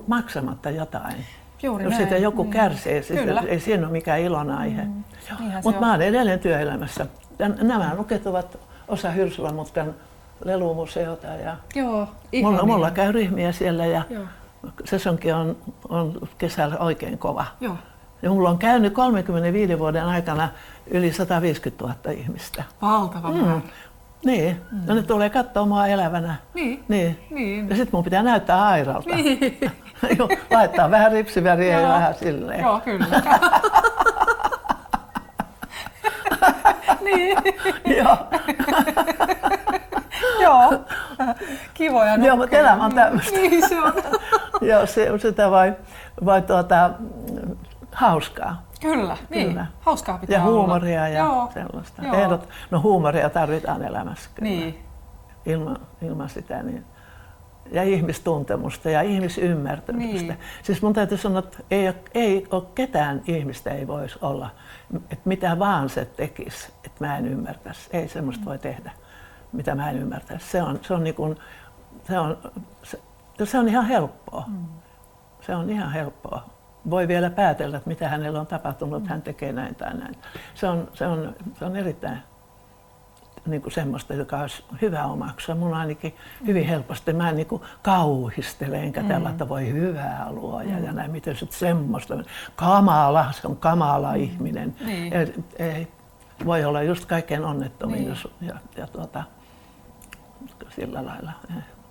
maksamatta 0.07 0.69
jotain. 0.69 1.25
Juuri 1.63 1.83
Jos 1.83 1.97
sitä 1.97 2.17
joku 2.17 2.43
niin. 2.43 2.51
kärsii, 2.51 3.03
siis 3.03 3.19
ei 3.47 3.59
siinä 3.59 3.83
ole 3.83 3.91
mikään 3.91 4.19
ilon 4.19 4.51
aihe. 4.51 4.81
Mm. 4.81 5.03
Mutta 5.63 5.81
mä 5.81 5.93
olen 5.93 6.07
edelleen 6.07 6.39
työelämässä. 6.39 7.05
Nämä 7.61 7.95
luket 7.97 8.27
ovat 8.27 8.57
osa 8.87 9.11
Hyrsulamutkan 9.11 9.95
lelumuseota. 10.45 11.27
Ja 11.27 11.57
Joo, 11.75 12.07
mulla, 12.41 12.63
mulla 12.63 12.91
käy 12.91 13.11
ryhmiä 13.11 13.51
siellä 13.51 13.85
ja 13.85 14.01
Joo. 14.09 14.23
sesonkin 14.85 15.35
on, 15.35 15.57
on 15.89 16.27
kesällä 16.37 16.77
oikein 16.77 17.17
kova. 17.17 17.45
Joo. 17.61 17.75
Ja 18.21 18.29
mulla 18.29 18.49
on 18.49 18.57
käynyt 18.57 18.93
35 18.93 19.79
vuoden 19.79 20.05
aikana 20.05 20.49
yli 20.87 21.13
150 21.13 21.83
000 21.83 21.95
ihmistä. 22.11 22.63
Valtava 22.81 23.31
mm. 23.31 23.61
Niin, 24.25 24.61
mm. 24.71 24.81
no 24.85 24.95
ne 24.95 25.01
tulee 25.01 25.29
katsoa 25.29 25.65
mua 25.65 25.87
elävänä. 25.87 26.35
Niin. 26.53 26.83
niin. 26.87 27.19
niin. 27.29 27.69
Ja 27.69 27.75
sitten 27.75 27.97
mun 27.97 28.03
pitää 28.03 28.23
näyttää 28.23 28.67
airalta. 28.67 29.15
Niin. 29.15 29.57
Laittaa 30.51 30.91
vähän 30.91 31.11
ripsiväriä 31.11 31.79
ja 31.79 31.89
vähän 31.89 32.15
silleen. 32.15 32.61
Joo, 32.61 32.79
kyllä. 32.79 33.05
niin. 37.05 37.37
Joo. 37.97 38.17
Joo. 40.43 40.85
Kivoja 41.73 42.15
Joo, 42.15 42.35
mutta 42.35 42.57
elämä 42.57 42.85
on 42.85 42.95
tämmöistä. 42.95 43.37
Niin 43.37 43.69
se 43.69 43.81
on. 43.81 43.93
Joo, 44.61 44.85
se, 44.85 45.07
sitä 45.17 45.51
vai, 45.51 45.73
vai 46.25 46.41
tuota, 46.41 46.89
hauskaa. 47.91 48.68
Kyllä, 48.79 49.17
niin. 49.29 49.47
Kyllä. 49.47 49.65
Hauskaa 49.81 50.17
pitää 50.17 50.37
Ja 50.39 50.43
huumoria 50.43 50.99
olla. 51.01 51.09
ja 51.09 51.19
Joo. 51.19 51.49
sellaista. 51.53 52.01
Joo. 52.01 52.15
Ehdot, 52.15 52.49
no 52.71 52.81
huumoria 52.81 53.29
tarvitaan 53.29 53.81
elämässä 53.83 54.29
kyllä. 54.35 54.49
Niin. 54.49 54.79
Ilman, 55.45 55.77
ilman 56.01 56.29
sitä 56.29 56.63
niin. 56.63 56.85
Ja 57.71 57.83
ihmistuntemusta 57.83 58.89
ja 58.89 59.01
ihmisymmärtämistä. 59.01 60.33
Niin. 60.33 60.39
Siis 60.63 60.81
mun 60.81 60.93
täytyy 60.93 61.17
sanoa, 61.17 61.39
että 61.39 61.57
ei 61.71 61.87
ole, 61.87 61.95
ei 62.13 62.47
ole 62.51 62.63
ketään 62.75 63.21
ihmistä 63.27 63.71
ei 63.71 63.87
voisi 63.87 64.19
olla, 64.21 64.49
että 64.95 65.29
mitä 65.29 65.59
vaan 65.59 65.89
se 65.89 66.05
tekisi, 66.05 66.73
että 66.85 67.05
mä 67.05 67.17
en 67.17 67.27
ymmärtäisi. 67.27 67.89
Ei 67.93 68.07
semmoista 68.07 68.45
voi 68.45 68.59
tehdä, 68.59 68.91
mitä 69.51 69.75
mä 69.75 69.89
en 69.89 69.97
ymmärtäisi. 69.97 70.45
Se 70.49 70.63
on, 70.63 70.79
se 70.81 70.93
on, 70.93 71.03
niin 71.03 71.15
kuin, 71.15 71.37
se 72.03 72.19
on, 72.19 72.37
se, 72.83 72.99
se 73.43 73.59
on 73.59 73.67
ihan 73.67 73.85
helppoa. 73.85 74.43
Mm. 74.47 74.65
Se 75.41 75.55
on 75.55 75.69
ihan 75.69 75.91
helppoa 75.91 76.58
voi 76.89 77.07
vielä 77.07 77.29
päätellä, 77.29 77.77
että 77.77 77.89
mitä 77.89 78.09
hänellä 78.09 78.39
on 78.39 78.47
tapahtunut, 78.47 79.07
hän 79.07 79.21
tekee 79.21 79.51
näin 79.51 79.75
tai 79.75 79.93
näin. 79.97 80.15
Se 80.53 80.67
on, 80.67 80.87
se 80.93 81.07
on, 81.07 81.35
se 81.59 81.65
on 81.65 81.75
erittäin 81.75 82.19
niin 83.45 83.61
kuin 83.61 83.73
semmoista, 83.73 84.13
joka 84.13 84.39
olisi 84.39 84.63
hyvä 84.81 85.05
omaksua. 85.05 85.55
Mun 85.55 85.73
ainakin 85.73 86.15
hyvin 86.47 86.67
helposti. 86.67 87.13
Mä 87.13 87.29
en 87.29 87.35
niin 87.35 87.47
kuin 87.47 87.61
kauhistele, 87.81 88.79
enkä 88.79 89.01
mm. 89.01 89.07
tällä, 89.07 89.29
että 89.29 89.49
voi 89.49 89.73
hyvää 89.73 90.27
luoja 90.29 90.77
mm. 90.77 90.85
ja 90.85 90.91
näin, 90.91 91.11
miten 91.11 91.35
se 91.35 91.47
semmoista. 91.49 92.23
Kamala, 92.55 93.31
se 93.31 93.47
on 93.47 93.57
kamala 93.57 94.11
mm. 94.11 94.21
ihminen. 94.23 94.75
Niin. 94.85 95.13
Ei, 95.13 95.33
ei, 95.59 95.87
voi 96.45 96.65
olla 96.65 96.81
just 96.81 97.05
kaikkein 97.05 97.45
onnettomin 97.45 97.99
niin. 97.99 98.17
ja, 98.41 98.55
ja 98.77 98.87
tuota, 98.87 99.23
sillä 100.69 101.05
lailla. 101.05 101.31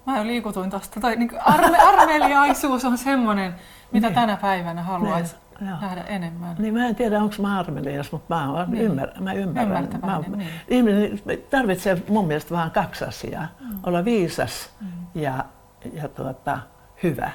Mä 0.08 0.26
liikutuin 0.26 0.70
tuosta. 0.70 1.10
niin 1.16 1.30
arme, 1.44 1.78
armeliaisuus 1.78 2.84
on 2.84 2.98
semmoinen, 2.98 3.54
mitä 3.92 4.06
niin. 4.06 4.14
tänä 4.14 4.36
päivänä 4.36 4.82
haluaisi 4.82 5.36
niin. 5.60 5.70
nähdä 5.80 6.02
enemmän. 6.02 6.56
Niin 6.58 6.74
mä 6.74 6.86
en 6.86 6.94
tiedä, 6.94 7.22
onko 7.22 7.34
mä 7.42 7.58
armelias, 7.58 8.12
mutta 8.12 8.34
mä, 8.34 8.52
olen 8.52 8.70
niin. 8.70 8.84
ymmär, 8.84 9.08
mä 9.20 9.32
ymmärrän. 9.32 9.88
Mä, 10.06 10.20
niin. 10.36 10.50
Ihminen 10.68 11.20
tarvitsee 11.50 12.02
mun 12.08 12.26
mielestä 12.26 12.54
vain 12.54 12.70
kaksi 12.70 13.04
asiaa. 13.04 13.46
Mm. 13.60 13.78
Olla 13.86 14.04
viisas 14.04 14.70
mm. 14.80 14.88
ja, 15.14 15.44
ja 15.92 16.08
tuota, 16.08 16.58
hyvä. 17.02 17.30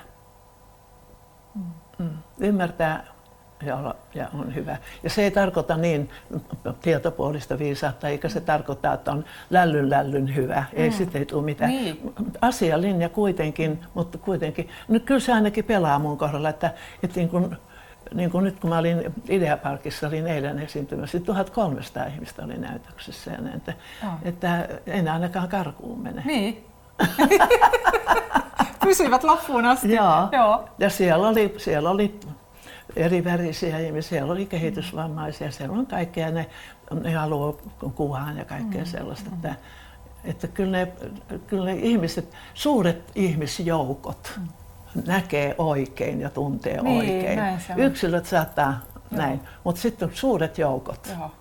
Mm. 1.56 1.64
Mm. 1.98 2.10
Ymmärtää 2.40 3.04
ja, 3.66 3.76
olla, 3.76 3.96
ja 4.14 4.28
on 4.34 4.56
hyvä. 4.56 4.78
Ja 5.04 5.10
se 5.10 5.24
ei 5.24 5.32
tarkoita 5.32 5.78
niin 5.78 6.10
tietopuolista 6.82 7.60
viisautta, 7.60 8.08
eikä 8.08 8.30
se 8.30 8.42
tarkoita, 8.42 8.94
että 8.94 9.12
on 9.12 9.26
lällyn 9.50 9.90
lällyn 9.90 10.36
hyvä. 10.36 10.64
Ei 10.74 10.90
mm. 10.90 10.96
sitten 10.96 11.20
ei 11.20 11.26
tule 11.26 11.44
mitään. 11.44 11.70
Niin. 11.70 12.14
Asialinja 12.42 13.10
kuitenkin, 13.10 13.80
mutta 13.94 14.18
kuitenkin. 14.18 14.70
Nyt 14.88 15.04
kyllä 15.04 15.20
se 15.20 15.34
ainakin 15.34 15.66
pelaa 15.66 16.00
mun 16.00 16.18
kohdalla, 16.18 16.50
että, 16.50 16.74
että 17.04 17.20
niin 17.20 17.30
kuin, 17.30 17.58
niin 18.14 18.32
kuin 18.32 18.44
nyt 18.44 18.60
kun 18.60 18.70
mä 18.70 18.78
olin 18.78 19.14
Ideaparkissa, 19.30 20.08
olin 20.08 20.28
eilen 20.28 20.60
esiintymässä, 20.60 21.20
1300 21.20 22.06
ihmistä 22.06 22.44
oli 22.44 22.58
näytöksessä. 22.58 23.32
Ja 23.32 23.38
näin, 23.38 23.58
että, 23.58 23.74
oh. 24.04 24.14
että 24.24 24.68
en 24.88 25.08
ainakaan 25.08 25.50
karkuun 25.50 26.00
mene. 26.00 26.24
Niin. 26.26 26.66
Pysyvät 28.84 29.24
loppuun 29.24 29.66
asti. 29.66 29.94
Joo. 29.94 30.30
Joo. 30.32 30.70
Ja 30.80 30.90
siellä 30.90 31.28
oli, 31.28 31.54
siellä 31.58 31.90
oli 31.90 32.20
eri 32.96 33.24
värisiä 33.24 33.80
ihmisiä, 33.80 34.10
siellä 34.10 34.34
oli 34.34 34.46
kehitysvammaisia, 34.46 35.52
siellä 35.52 35.78
on 35.78 35.86
kaikkea, 35.86 36.32
ne, 36.32 36.50
ne 37.04 37.14
haluaa 37.14 37.54
kuvaan 37.96 38.38
ja 38.38 38.46
kaikkea 38.46 38.82
mm. 38.82 38.88
sellaista. 38.88 39.30
Mm. 39.30 39.36
Että, 39.36 39.56
että 40.24 40.48
kyllä, 40.48 40.78
ne, 40.78 40.92
kyllä 41.48 41.66
ne 41.66 41.74
ihmiset, 41.74 42.34
suuret 42.54 43.12
ihmisjoukot 43.16 44.34
mm. 44.38 45.04
näkee 45.08 45.56
oikein 45.58 46.22
ja 46.22 46.30
tuntee 46.30 46.82
niin, 46.82 47.00
oikein. 47.00 47.40
Yksilöt 47.78 48.26
saattaa 48.26 48.80
Joo. 49.12 49.22
näin, 49.22 49.40
mutta 49.64 49.82
sitten 49.82 50.12
suuret 50.14 50.58
joukot. 50.58 51.16
Joo. 51.20 51.32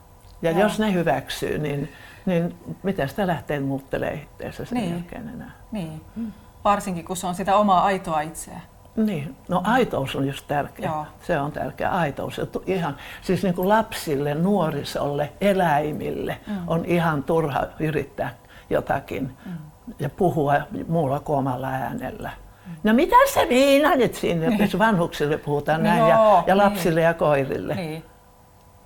Ja 0.42 0.50
Joo. 0.50 0.60
jos 0.60 0.78
ne 0.78 0.92
hyväksyy, 0.92 1.58
niin, 1.58 1.92
niin 2.26 2.54
miten 2.82 3.08
sitä 3.08 3.26
lähtee 3.26 3.60
muuttelemaan 3.60 4.20
itseänsä 4.22 4.64
sen 4.64 4.78
niin. 4.78 4.90
jälkeen 4.90 5.28
enää. 5.28 5.50
Niin. 5.72 6.00
Mm. 6.16 6.32
Varsinkin 6.64 7.04
kun 7.04 7.16
se 7.16 7.26
on 7.26 7.34
sitä 7.34 7.56
omaa 7.56 7.84
aitoa 7.84 8.20
itseä. 8.20 8.60
Niin, 8.96 9.36
no 9.48 9.60
aitous 9.64 10.16
on 10.16 10.26
just 10.26 10.46
tärkeä. 10.48 10.86
Joo. 10.86 11.06
Se 11.22 11.38
on 11.38 11.52
tärkeä 11.52 11.90
aitous. 11.90 12.40
Ihan, 12.66 12.96
siis 13.22 13.42
niin 13.42 13.54
kuin 13.54 13.68
lapsille, 13.68 14.34
nuorisolle, 14.34 15.32
eläimille 15.40 16.40
mm. 16.46 16.56
on 16.66 16.84
ihan 16.84 17.22
turha 17.22 17.66
yrittää 17.80 18.34
jotakin 18.70 19.36
mm. 19.46 19.52
ja 19.98 20.10
puhua 20.10 20.54
muulla 20.88 21.20
kuin 21.20 21.38
omalla 21.38 21.68
äänellä. 21.68 22.30
Mm. 22.66 22.72
No 22.84 22.92
mitä 22.92 23.16
se 23.32 23.46
Miina 23.46 23.94
nyt 23.94 24.14
sinne, 24.14 24.48
niin. 24.48 24.60
jos 24.60 24.78
vanhuksille 24.78 25.38
puhutaan 25.38 25.82
näin 25.82 25.98
Joo, 25.98 26.08
ja, 26.08 26.44
ja 26.46 26.56
lapsille 26.56 27.00
niin. 27.00 27.06
ja 27.06 27.14
koirille. 27.14 27.74
Niin. 27.74 28.04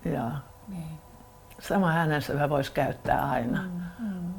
Ja. 0.05 0.31
Niin. 0.69 0.99
Sama 1.59 1.91
äänensä 1.91 2.49
voisi 2.51 2.73
käyttää 2.73 3.31
aina. 3.31 3.63
Mm. 3.63 3.86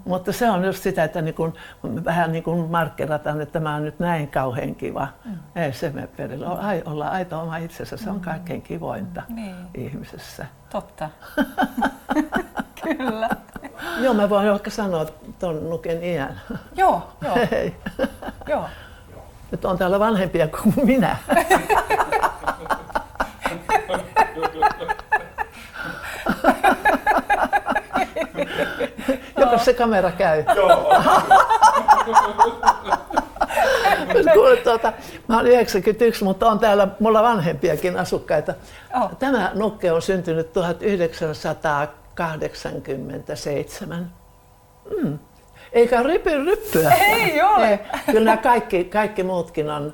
Mutta 0.08 0.34
se 0.34 0.50
on 0.50 0.66
just 0.66 0.84
sitä, 0.84 1.04
että 1.04 1.22
niin 1.22 1.36
kun, 1.36 1.54
vähän 2.06 2.32
niin 2.32 2.44
kuin 2.44 2.72
markkerataan, 2.72 3.42
että 3.42 3.60
mä 3.60 3.74
oon 3.74 3.86
nyt 3.86 4.00
näin 4.00 4.28
kauhean 4.28 4.76
kiva. 4.76 5.08
Mm. 5.26 5.38
Ei 5.56 5.74
se 5.74 5.90
me 5.90 6.08
perille. 6.18 6.46
Olla 6.86 7.08
aito 7.08 7.40
oma 7.40 7.58
itsensä, 7.58 7.98
se 7.98 8.10
on 8.10 8.16
mm. 8.16 8.22
kaikkein 8.22 8.62
kivointa 8.62 9.24
mm. 9.30 9.36
niin. 9.36 9.56
ihmisessä. 9.76 10.46
Totta. 10.70 11.10
Kyllä. 12.84 13.30
Joo, 14.02 14.14
mä 14.14 14.30
voin 14.30 14.52
vaikka 14.52 14.70
sanoa 14.70 15.06
tuon 15.40 15.70
Nuken 15.70 16.04
iän. 16.04 16.42
Joo, 16.76 17.10
joo. 17.22 17.36
Hei. 17.52 17.76
joo. 18.48 18.66
Nyt 19.52 19.66
on 19.66 19.78
täällä 19.78 20.00
vanhempia 20.00 20.48
kuin 20.48 20.74
minä. 20.84 21.18
Joko 29.38 29.58
se 29.58 29.74
kamera 29.74 30.12
käy? 30.12 30.44
Joo. 30.56 30.94
Kuule, 34.34 34.58
tuota, 34.58 34.94
mä 35.28 35.40
olen 35.40 35.52
91, 35.52 36.24
mutta 36.24 36.48
on 36.48 36.60
täällä 36.60 36.88
mulla 37.00 37.24
vanhempiakin 37.24 37.98
asukkaita. 37.98 38.54
Oh. 38.96 39.18
Tämä 39.20 39.52
nukke 39.54 39.92
on 39.92 40.02
syntynyt 40.02 40.54
1900 40.54 41.88
87. 42.14 44.12
Mm. 45.02 45.20
Eikä 45.74 46.04
rypy 46.04 46.46
ryppyä. 46.46 46.92
Ei 46.92 47.42
ole. 47.42 47.70
Ei. 47.70 47.80
Kyllä 48.06 48.26
nämä 48.26 48.38
kaikki, 48.38 48.84
kaikki 48.84 49.24
muutkin 49.24 49.70
on, 49.70 49.94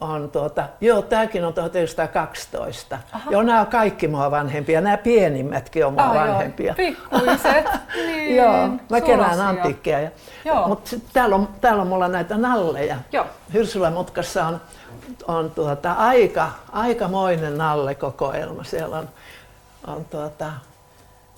on 0.00 0.30
tuota, 0.30 0.68
joo, 0.80 1.02
tämäkin 1.02 1.44
on 1.44 1.54
1912. 1.54 2.98
Aha. 3.12 3.30
Joo, 3.30 3.42
nämä 3.42 3.60
on 3.60 3.66
kaikki 3.66 4.08
mua 4.08 4.30
vanhempia. 4.30 4.80
Nämä 4.80 4.96
pienimmätkin 4.96 5.86
on 5.86 5.92
mua 5.92 6.02
ah, 6.02 6.14
vanhempia. 6.14 6.74
Pikkuiset. 6.74 7.66
niin, 8.06 8.36
joo, 8.36 8.68
mä 8.90 9.00
kerään 9.00 9.40
antiikkia. 9.40 10.00
Ja, 10.00 10.10
mutta 10.66 10.96
täällä 11.12 11.36
on, 11.36 11.48
täällä 11.60 11.82
on 11.82 11.88
mulla 11.88 12.08
näitä 12.08 12.36
nalleja. 12.36 12.96
Joo. 13.12 13.26
Hyrsylämutkassa 13.52 14.46
on, 14.46 14.60
on 15.28 15.50
tuota, 15.50 15.92
aika, 15.92 16.50
aikamoinen 16.72 17.58
nallekokoelma. 17.58 18.64
Siellä 18.64 18.98
on, 18.98 19.08
on 19.86 20.04
tuota, 20.04 20.52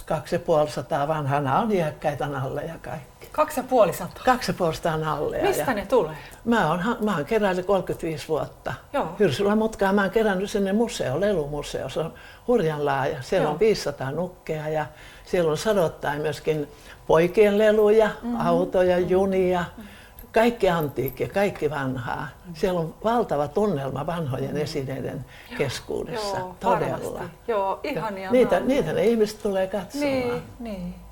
kaksi 0.07 0.35
ja 0.35 0.39
puoli 0.39 0.71
sataa 0.71 1.09
vanhana 1.09 1.59
on 1.59 1.73
iäkkäitä 1.73 2.27
nalleja 2.27 2.75
kaikki. 2.83 3.16
Kaksi 3.37 3.61
ja 3.61 3.65
puoli 3.65 3.93
sataa? 3.93 4.25
Kaksi 4.25 4.51
ja 4.51 4.55
puoli. 4.59 5.43
Mistä 5.43 5.75
ne 5.75 5.87
tulee? 5.87 6.17
Mä 6.45 6.71
oon, 6.71 6.97
mä 7.01 7.17
oon 7.17 7.25
keräillyt 7.25 7.67
35 7.67 8.29
vuotta. 8.29 8.75
Joo. 8.93 9.09
Hyrsylä 9.19 9.57
mutkaa 9.57 9.93
mä 9.93 10.03
oon 10.03 10.11
kerännyt 10.11 10.51
sinne 10.51 10.73
museo, 10.73 11.21
lelumuseo. 11.21 11.89
Se 11.89 12.01
on 12.01 12.15
hurjan 12.49 12.85
laaja. 12.85 13.23
Siellä 13.23 13.45
Joo. 13.45 13.53
on 13.53 13.61
500 13.61 14.11
nukkea 14.11 14.69
ja 14.69 14.87
siellä 15.25 15.51
on 15.51 15.59
sadottain 15.59 16.23
myöskin 16.23 16.69
poikien 17.07 17.59
leluja, 17.59 18.07
mm-hmm. 18.07 18.41
autoja, 18.41 18.99
junia. 18.99 19.65
Mm-hmm 19.77 19.97
kaikki 20.33 20.69
antiikkia, 20.69 21.29
kaikki 21.29 21.71
vanhaa. 21.71 22.29
Siellä 22.55 22.81
on 22.81 22.95
valtava 23.05 23.49
tunnelma 23.49 24.07
vanhojen 24.07 24.51
mm. 24.51 24.61
esineiden 24.61 25.25
keskuudessa, 25.59 26.39
Joo, 26.39 26.57
todella. 26.61 26.93
Varmasti. 26.93 27.37
Joo, 27.49 27.81
ihania 27.83 28.31
niitä, 28.31 28.61
niitä 28.61 28.93
ne 28.93 29.05
ihmiset 29.05 29.43
tulee 29.43 29.67
katsomaan. 29.67 30.11
Niin, 30.11 30.43
niin. 30.59 31.06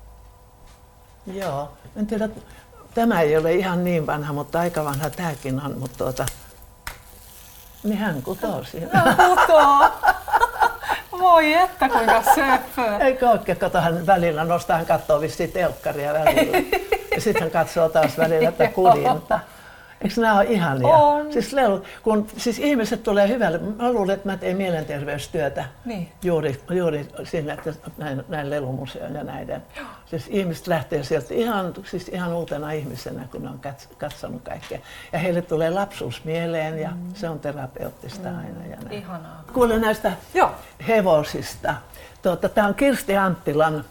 Joo, 1.27 1.71
en 1.95 2.07
tiedä, 2.07 2.29
tämä 2.93 3.21
ei 3.21 3.37
ole 3.37 3.53
ihan 3.53 3.83
niin 3.83 4.07
vanha, 4.07 4.33
mutta 4.33 4.59
aika 4.59 4.85
vanha 4.85 5.09
tämäkin 5.09 5.61
on, 5.65 5.77
mutta 5.79 5.97
tuota, 5.97 6.25
niin 7.83 7.97
hän 7.97 8.21
kutoo 8.21 8.63
siinä. 8.63 8.89
Hän 8.93 9.15
kutoo. 9.15 9.89
Voi 11.19 11.53
että 11.53 11.89
kuinka 11.89 12.23
söpö. 12.35 12.97
Eikö 12.99 13.29
oikein, 13.29 13.57
kato 13.57 13.81
hän 13.81 14.05
välillä 14.05 14.43
nostaa, 14.43 14.77
hän 14.77 14.85
katsoo 14.85 15.21
vissiin 15.21 15.51
telkkaria 15.51 16.13
välillä. 16.13 16.57
Ja 17.15 17.21
sitten 17.21 17.41
hän 17.41 17.51
katsoo 17.51 17.89
taas 17.89 18.17
välillä 18.17 18.51
tätä 18.51 18.71
kuljinta. 18.71 19.39
Eikö 20.05 20.21
nämä 20.21 20.35
ole 20.35 20.45
ihania? 20.45 20.87
On. 20.87 21.33
Siis, 21.33 21.53
lelut, 21.53 21.83
kun, 22.03 22.27
siis 22.37 22.59
ihmiset 22.59 23.03
tulee 23.03 23.27
hyvälle. 23.27 23.57
Mä 23.57 23.91
luulen, 23.91 24.13
että 24.15 24.29
mä 24.29 24.37
teen 24.37 24.57
mielenterveystyötä 24.57 25.65
niin. 25.85 26.11
juuri, 26.23 26.61
juuri 26.69 27.07
sinne, 27.23 27.53
että 27.53 27.73
näin, 27.97 28.23
näin 28.27 28.49
lelumuseon 28.49 29.15
ja 29.15 29.23
näiden. 29.23 29.63
Joo. 29.77 29.85
Siis 30.05 30.27
ihmiset 30.29 30.67
lähtee 30.67 31.03
sieltä 31.03 31.33
ihan, 31.33 31.73
siis 31.85 32.09
ihan 32.09 32.33
uutena 32.33 32.71
ihmisenä, 32.71 33.27
kun 33.31 33.43
ne 33.43 33.49
on 33.49 33.59
katsonut 33.97 34.41
kaikkea. 34.41 34.79
Ja 35.13 35.19
heille 35.19 35.41
tulee 35.41 35.69
lapsuus 35.69 36.23
mieleen 36.23 36.79
ja 36.79 36.89
mm. 36.89 37.13
se 37.13 37.29
on 37.29 37.39
terapeuttista 37.39 38.29
mm. 38.29 38.37
aina. 38.37 38.65
Ja 38.69 38.75
näin. 38.75 38.91
Ihanaa. 38.91 39.43
Kuule 39.53 39.79
näistä 39.79 40.11
Joo. 40.33 40.51
hevosista. 40.87 41.75
Tuota, 42.21 42.49
Tämä 42.49 42.67
on 42.67 42.75
Kirsti 42.75 43.17
Anttilan 43.17 43.85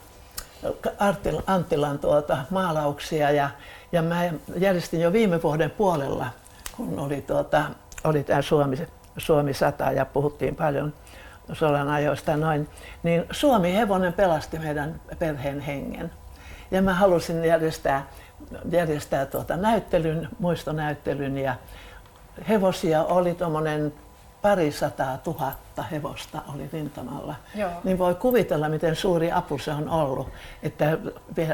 Anttilan 1.47 1.99
tuota, 1.99 2.39
maalauksia 2.51 3.31
ja, 3.31 3.51
ja 3.95 4.03
mä 4.03 4.23
järjestin 4.57 5.01
jo 5.01 5.13
viime 5.13 5.43
vuoden 5.43 5.71
puolella, 5.71 6.27
kun 6.77 6.99
oli, 6.99 7.23
tuota, 7.23 7.65
oli 8.05 8.25
tämä 8.25 8.43
Suomi, 8.43 8.87
Suomi 9.17 9.55
100 9.55 9.93
ja 9.93 10.05
puhuttiin 10.05 10.57
paljon 10.57 10.93
sodan 11.53 11.89
ajoista 11.89 12.37
noin, 12.37 12.69
niin 13.03 13.25
Suomi 13.31 13.75
hevonen 13.75 14.13
pelasti 14.13 14.59
meidän 14.59 15.01
perheen 15.19 15.61
hengen. 15.61 16.11
Ja 16.71 16.83
mä 16.83 16.95
halusin 16.95 17.45
järjestää, 17.45 18.07
järjestää 18.71 19.27
tuota 19.27 19.57
näyttelyn, 19.57 20.29
muistonäyttelyn 20.39 21.39
ja 21.39 21.55
hevosia 22.49 23.05
oli 23.05 23.35
tuommoinen 23.35 23.93
pari 24.45 24.73
sataa 24.73 25.19
tuhatta 25.19 25.83
hevosta 25.83 26.43
oli 26.55 26.69
rintamalla. 26.73 27.35
Joo. 27.55 27.71
Niin 27.85 27.99
voi 27.99 28.15
kuvitella, 28.15 28.69
miten 28.69 28.97
suuri 28.97 29.33
apu 29.33 29.59
se 29.59 29.71
on 29.71 29.89
ollut, 29.89 30.29
että 30.63 30.99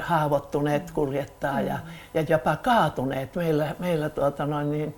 haavoittuneet 0.01 0.91
kuljettaa 0.91 1.61
mm. 1.61 1.67
ja, 1.67 1.79
ja 2.15 2.25
jopa 2.29 2.57
kaatuneet. 2.57 3.35
Meillä, 3.35 3.75
meillä 3.79 4.09
tuota 4.09 4.47
noin 4.47 4.71
niin, 4.71 4.95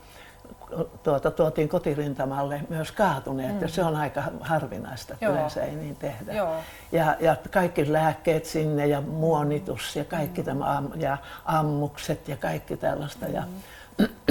tuota, 1.02 1.30
tuotiin 1.30 1.68
kotirintamalle 1.68 2.60
myös 2.68 2.92
kaatuneet 2.92 3.54
mm. 3.54 3.62
ja 3.62 3.68
se 3.68 3.84
on 3.84 3.96
aika 3.96 4.22
harvinaista, 4.40 5.14
että 5.14 5.28
yleensä 5.28 5.62
ei 5.62 5.74
niin 5.74 5.96
tehdä. 5.96 6.32
Joo. 6.32 6.56
Ja, 6.92 7.16
ja 7.20 7.36
kaikki 7.50 7.92
lääkkeet 7.92 8.44
sinne 8.44 8.86
ja 8.86 9.00
muonitus 9.00 9.96
ja 9.96 10.04
kaikki 10.04 10.40
mm. 10.40 10.44
tämä 10.44 10.82
ja 10.96 11.16
ammukset 11.44 12.28
ja 12.28 12.36
kaikki 12.36 12.76
tällaista. 12.76 13.26
Mm. 13.26 13.34
Ja, 13.34 13.42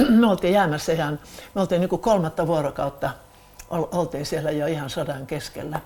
me 0.20 0.26
oltiin 0.26 0.52
jäämässä 0.54 0.92
ihan, 0.92 1.20
me 1.54 1.60
oltiin 1.60 1.80
niin 1.80 1.88
kuin 1.90 2.02
kolmatta 2.02 2.46
vuorokautta 2.46 3.10
oltiin 3.72 4.26
siellä 4.26 4.50
jo 4.50 4.66
ihan 4.66 4.90
sodan 4.90 5.26
keskellä. 5.26 5.80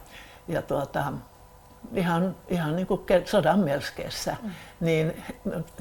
Ja 0.49 0.63
tuota, 0.63 1.13
ihan, 1.95 2.37
ihan 2.49 2.77
niin 2.77 2.87
kuin 2.87 3.01
sodan 3.25 3.59
melskeessä. 3.59 4.37
Mm. 4.43 4.51
Niin, 4.81 5.23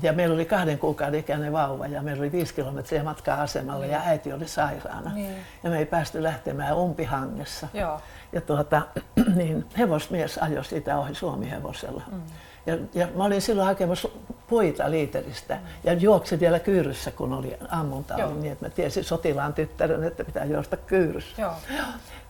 ja 0.01 0.13
meillä 0.13 0.35
oli 0.35 0.45
kahden 0.45 0.79
kuukauden 0.79 1.19
ikäinen 1.19 1.53
vauva 1.53 1.87
ja 1.87 2.01
meillä 2.01 2.21
oli 2.21 2.31
viisi 2.31 2.53
kilometriä 2.53 3.03
matkaa 3.03 3.41
asemalle 3.41 3.85
mm. 3.85 3.91
ja 3.91 4.01
äiti 4.05 4.33
oli 4.33 4.47
sairaana. 4.47 5.13
Niin. 5.13 5.35
Ja 5.63 5.69
me 5.69 5.77
ei 5.77 5.85
päästy 5.85 6.23
lähtemään 6.23 6.77
umpihangessa. 6.77 7.67
Joo. 7.73 8.01
Ja 8.33 8.41
tuota, 8.41 8.81
niin 9.35 9.65
hevosmies 9.77 10.37
ajoi 10.37 10.65
sitä 10.65 10.97
ohi 10.97 11.15
Suomi-hevosella. 11.15 12.03
Mm. 12.11 12.21
Ja, 12.65 12.77
ja 12.93 13.07
mä 13.15 13.23
olin 13.23 13.41
silloin 13.41 13.67
hakemassa 13.67 14.09
puita 14.47 14.91
liiteristä 14.91 15.55
mm. 15.55 15.61
ja 15.83 15.93
juoksin 15.93 16.39
vielä 16.39 16.59
kyyryssä, 16.59 17.11
kun 17.11 17.33
oli 17.33 17.57
ammunta, 17.69 18.15
oli 18.15 18.33
niin 18.33 18.51
että 18.51 18.65
mä 18.65 18.69
tiesin 18.69 19.03
sotilaan 19.03 19.53
tyttären, 19.53 20.03
että 20.03 20.23
pitää 20.23 20.45
juosta 20.45 20.77
kyyryssä. 20.77 21.41
Joo. 21.41 21.53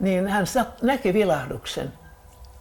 Niin 0.00 0.28
hän 0.28 0.46
näki 0.82 1.14
vilahduksen 1.14 1.92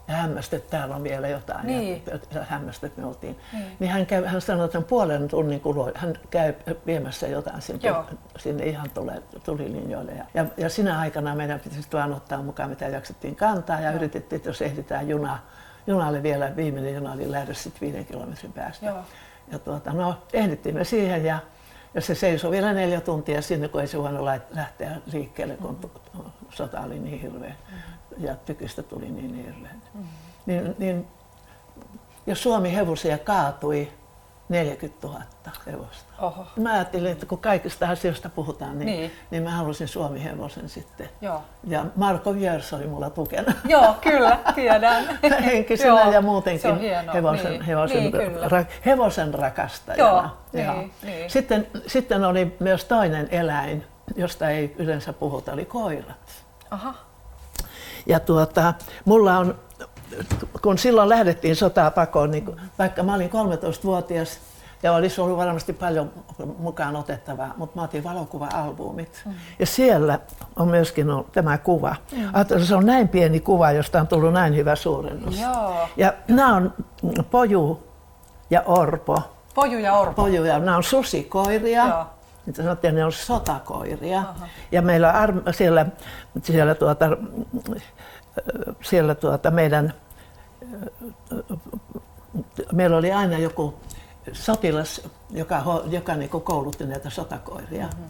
ja 0.07 0.13
hämmästi, 0.13 0.55
että 0.55 0.77
täällä 0.77 0.95
on 0.95 1.03
vielä 1.03 1.27
jotain. 1.27 1.67
Niin. 1.67 2.03
Ja 2.33 2.43
hämmästi, 2.43 2.85
että 2.85 3.01
me 3.01 3.07
oltiin. 3.07 3.39
Niin, 3.53 3.65
niin 3.79 3.91
hän, 3.91 4.05
käy, 4.05 4.25
hän 4.25 4.41
sanoi, 4.41 4.65
että 4.65 4.81
puolen 4.81 5.27
tunnin 5.27 5.59
kuluun 5.59 5.91
hän 5.95 6.13
käy 6.29 6.53
viemässä 6.85 7.27
jotain 7.27 7.61
sinne, 7.61 7.93
sinne 8.37 8.65
ihan 8.65 8.89
tulilinjoille. 9.43 10.11
Ja, 10.11 10.25
ja, 10.33 10.45
ja 10.57 10.69
sinä 10.69 10.99
aikana 10.99 11.35
meidän 11.35 11.59
pitäisi 11.59 11.87
vain 11.93 12.13
ottaa 12.13 12.43
mukaan, 12.43 12.69
mitä 12.69 12.87
jaksettiin 12.87 13.35
kantaa 13.35 13.81
ja 13.81 13.89
Joo. 13.89 13.95
yritettiin, 13.95 14.37
että 14.37 14.49
jos 14.49 14.61
ehditään 14.61 15.09
junaa 15.09 15.39
juna 15.87 16.07
oli 16.07 16.23
vielä, 16.23 16.55
viimeinen 16.55 16.93
juna 16.93 17.11
oli 17.11 17.31
lähdössä 17.31 17.63
sitten 17.63 17.81
viiden 17.81 18.05
kilometrin 18.05 18.53
päästä. 18.53 18.85
Joo. 18.85 19.03
Ja 19.51 19.59
tuota, 19.59 19.93
no, 19.93 20.15
ehdittiin 20.33 20.75
me 20.75 20.83
siihen 20.83 21.25
ja, 21.25 21.39
ja 21.93 22.01
se 22.01 22.15
seisoi 22.15 22.51
vielä 22.51 22.73
neljä 22.73 23.01
tuntia 23.01 23.41
sinne, 23.41 23.67
kun 23.67 23.81
ei 23.81 23.87
se 23.87 23.97
voinut 23.97 24.25
lähteä 24.51 24.97
liikkeelle, 25.13 25.57
kun 25.57 25.79
mm-hmm. 25.83 26.31
sota 26.49 26.81
oli 26.81 26.99
niin 26.99 27.21
hirveä 27.21 27.49
mm-hmm. 27.49 28.25
ja 28.25 28.35
tykistä 28.35 28.83
tuli 28.83 29.09
niin 29.09 29.35
hirveä. 29.35 29.71
Mm-hmm. 29.73 30.07
Niin, 30.45 30.75
niin, 30.77 31.07
jos 32.27 32.43
Suomi 32.43 32.75
hevosia 32.75 33.17
kaatui, 33.17 33.91
40 34.49 35.07
000 35.07 35.21
hevosta. 35.65 36.13
Oho. 36.21 36.45
Mä 36.55 36.73
ajattelin, 36.73 37.11
että 37.11 37.25
kun 37.25 37.37
kaikista 37.37 37.89
asioista 37.89 38.29
puhutaan, 38.29 38.79
niin, 38.79 38.85
niin. 38.85 39.11
niin 39.31 39.43
mä 39.43 39.49
halusin 39.49 39.87
Suomi-hevosen 39.87 40.69
sitten. 40.69 41.09
Joo. 41.21 41.43
Ja 41.63 41.85
Marko 41.95 42.35
Viers 42.35 42.73
oli 42.73 42.87
mulla 42.87 43.09
tukena. 43.09 43.53
Joo, 43.65 43.95
kyllä, 44.01 44.39
tiedän. 44.55 45.19
Henkisenä 45.45 45.89
Joo, 45.89 46.11
ja 46.11 46.21
muutenkin 46.21 46.79
hevosen, 47.13 47.51
niin. 47.51 47.61
hevosen, 47.61 48.03
niin, 48.03 48.51
ra, 48.51 48.65
hevosen 48.85 49.33
rakastajana. 49.33 50.03
Joo, 50.09 50.29
Niin, 50.53 50.91
niin. 51.03 51.29
Sitten, 51.29 51.67
sitten 51.87 52.25
oli 52.25 52.55
myös 52.59 52.85
toinen 52.85 53.27
eläin, 53.31 53.85
josta 54.15 54.49
ei 54.49 54.75
yleensä 54.77 55.13
puhuta, 55.13 55.53
oli 55.53 55.65
koirat. 55.65 56.43
Aha. 56.71 56.93
Ja 58.05 58.19
tuota, 58.19 58.73
mulla 59.05 59.37
on 59.37 59.59
kun 60.61 60.77
silloin 60.77 61.09
lähdettiin 61.09 61.55
sotaa 61.55 61.91
pakoon, 61.91 62.31
niin 62.31 62.55
vaikka 62.79 63.03
mä 63.03 63.15
olin 63.15 63.29
13-vuotias 63.29 64.39
ja 64.83 64.93
olisi 64.93 65.21
ollut 65.21 65.37
varmasti 65.37 65.73
paljon 65.73 66.11
mukaan 66.57 66.95
otettavaa, 66.95 67.53
mutta 67.57 67.75
mä 67.75 67.83
otin 67.83 68.03
valokuva-albumit. 68.03 69.21
Mm. 69.25 69.33
Ja 69.59 69.65
siellä 69.65 70.19
on 70.55 70.67
myöskin 70.67 71.09
on 71.09 71.25
tämä 71.31 71.57
kuva. 71.57 71.95
Mm. 72.11 72.65
se 72.65 72.75
on 72.75 72.85
näin 72.85 73.07
pieni 73.07 73.39
kuva, 73.39 73.71
josta 73.71 73.99
on 74.01 74.07
tullut 74.07 74.33
näin 74.33 74.55
hyvä 74.55 74.75
suurennus. 74.75 75.41
Joo. 75.41 75.87
Ja 75.97 76.13
nämä 76.27 76.55
on 76.55 76.73
Poju 77.31 77.83
ja 78.49 78.63
Orpo. 78.65 79.21
Poju 79.55 79.79
ja 79.79 79.93
Orpo. 79.93 80.21
Poju 80.21 80.43
ja, 80.43 80.59
nämä 80.59 80.77
on 80.77 80.83
susikoiria. 80.83 81.87
Joo. 81.87 82.05
Niitä 82.45 82.63
sanottiin, 82.63 82.95
ne 82.95 83.05
on 83.05 83.11
sotakoiria. 83.11 84.19
Aha. 84.19 84.47
Ja 84.71 84.81
meillä 84.81 85.13
on 85.13 85.53
siellä, 85.53 85.85
siellä, 86.43 86.75
tuota, 86.75 87.05
siellä 88.81 89.15
tuota 89.15 89.51
meidän 89.51 89.93
meillä 92.71 92.97
oli 92.97 93.11
aina 93.11 93.37
joku 93.37 93.73
sotilas, 94.33 95.09
joka, 95.29 95.83
joka 95.85 96.15
niin 96.15 96.29
koulutti 96.29 96.85
näitä 96.85 97.09
sotakoiria. 97.09 97.85
Mm-hmm. 97.85 98.05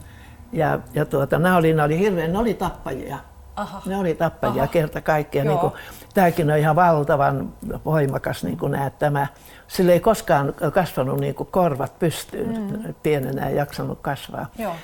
Ja, 0.53 0.79
ja 0.93 1.05
tuota, 1.05 1.39
nämä 1.39 1.57
oli, 1.57 1.73
nämä 1.73 1.85
oli 1.85 1.99
hirveän, 1.99 2.33
ne 2.33 2.39
oli 2.39 2.53
tappajia. 2.53 3.17
Aha. 3.55 3.81
Ne 3.85 3.97
oli 3.97 4.15
tappajia 4.15 4.63
Aha. 4.63 4.71
kerta 4.71 5.01
kaikkiaan. 5.01 5.47
Niin 5.47 5.59
kuin, 5.59 5.73
tämäkin 6.13 6.51
on 6.51 6.57
ihan 6.57 6.75
valtavan 6.75 7.53
voimakas, 7.85 8.43
niin 8.43 8.57
kuin 8.57 8.71
näet 8.71 8.99
tämä. 8.99 9.27
Sillä 9.67 9.93
ei 9.93 9.99
koskaan 9.99 10.53
kasvanut 10.73 11.19
niin 11.19 11.35
kuin 11.35 11.49
korvat 11.51 11.99
pystyyn. 11.99 12.61
Mm. 12.61 12.93
Pienenä 13.03 13.49
ei 13.49 13.55
jaksanut 13.55 13.99
kasvaa. 14.01 14.45
Joo. 14.57 14.75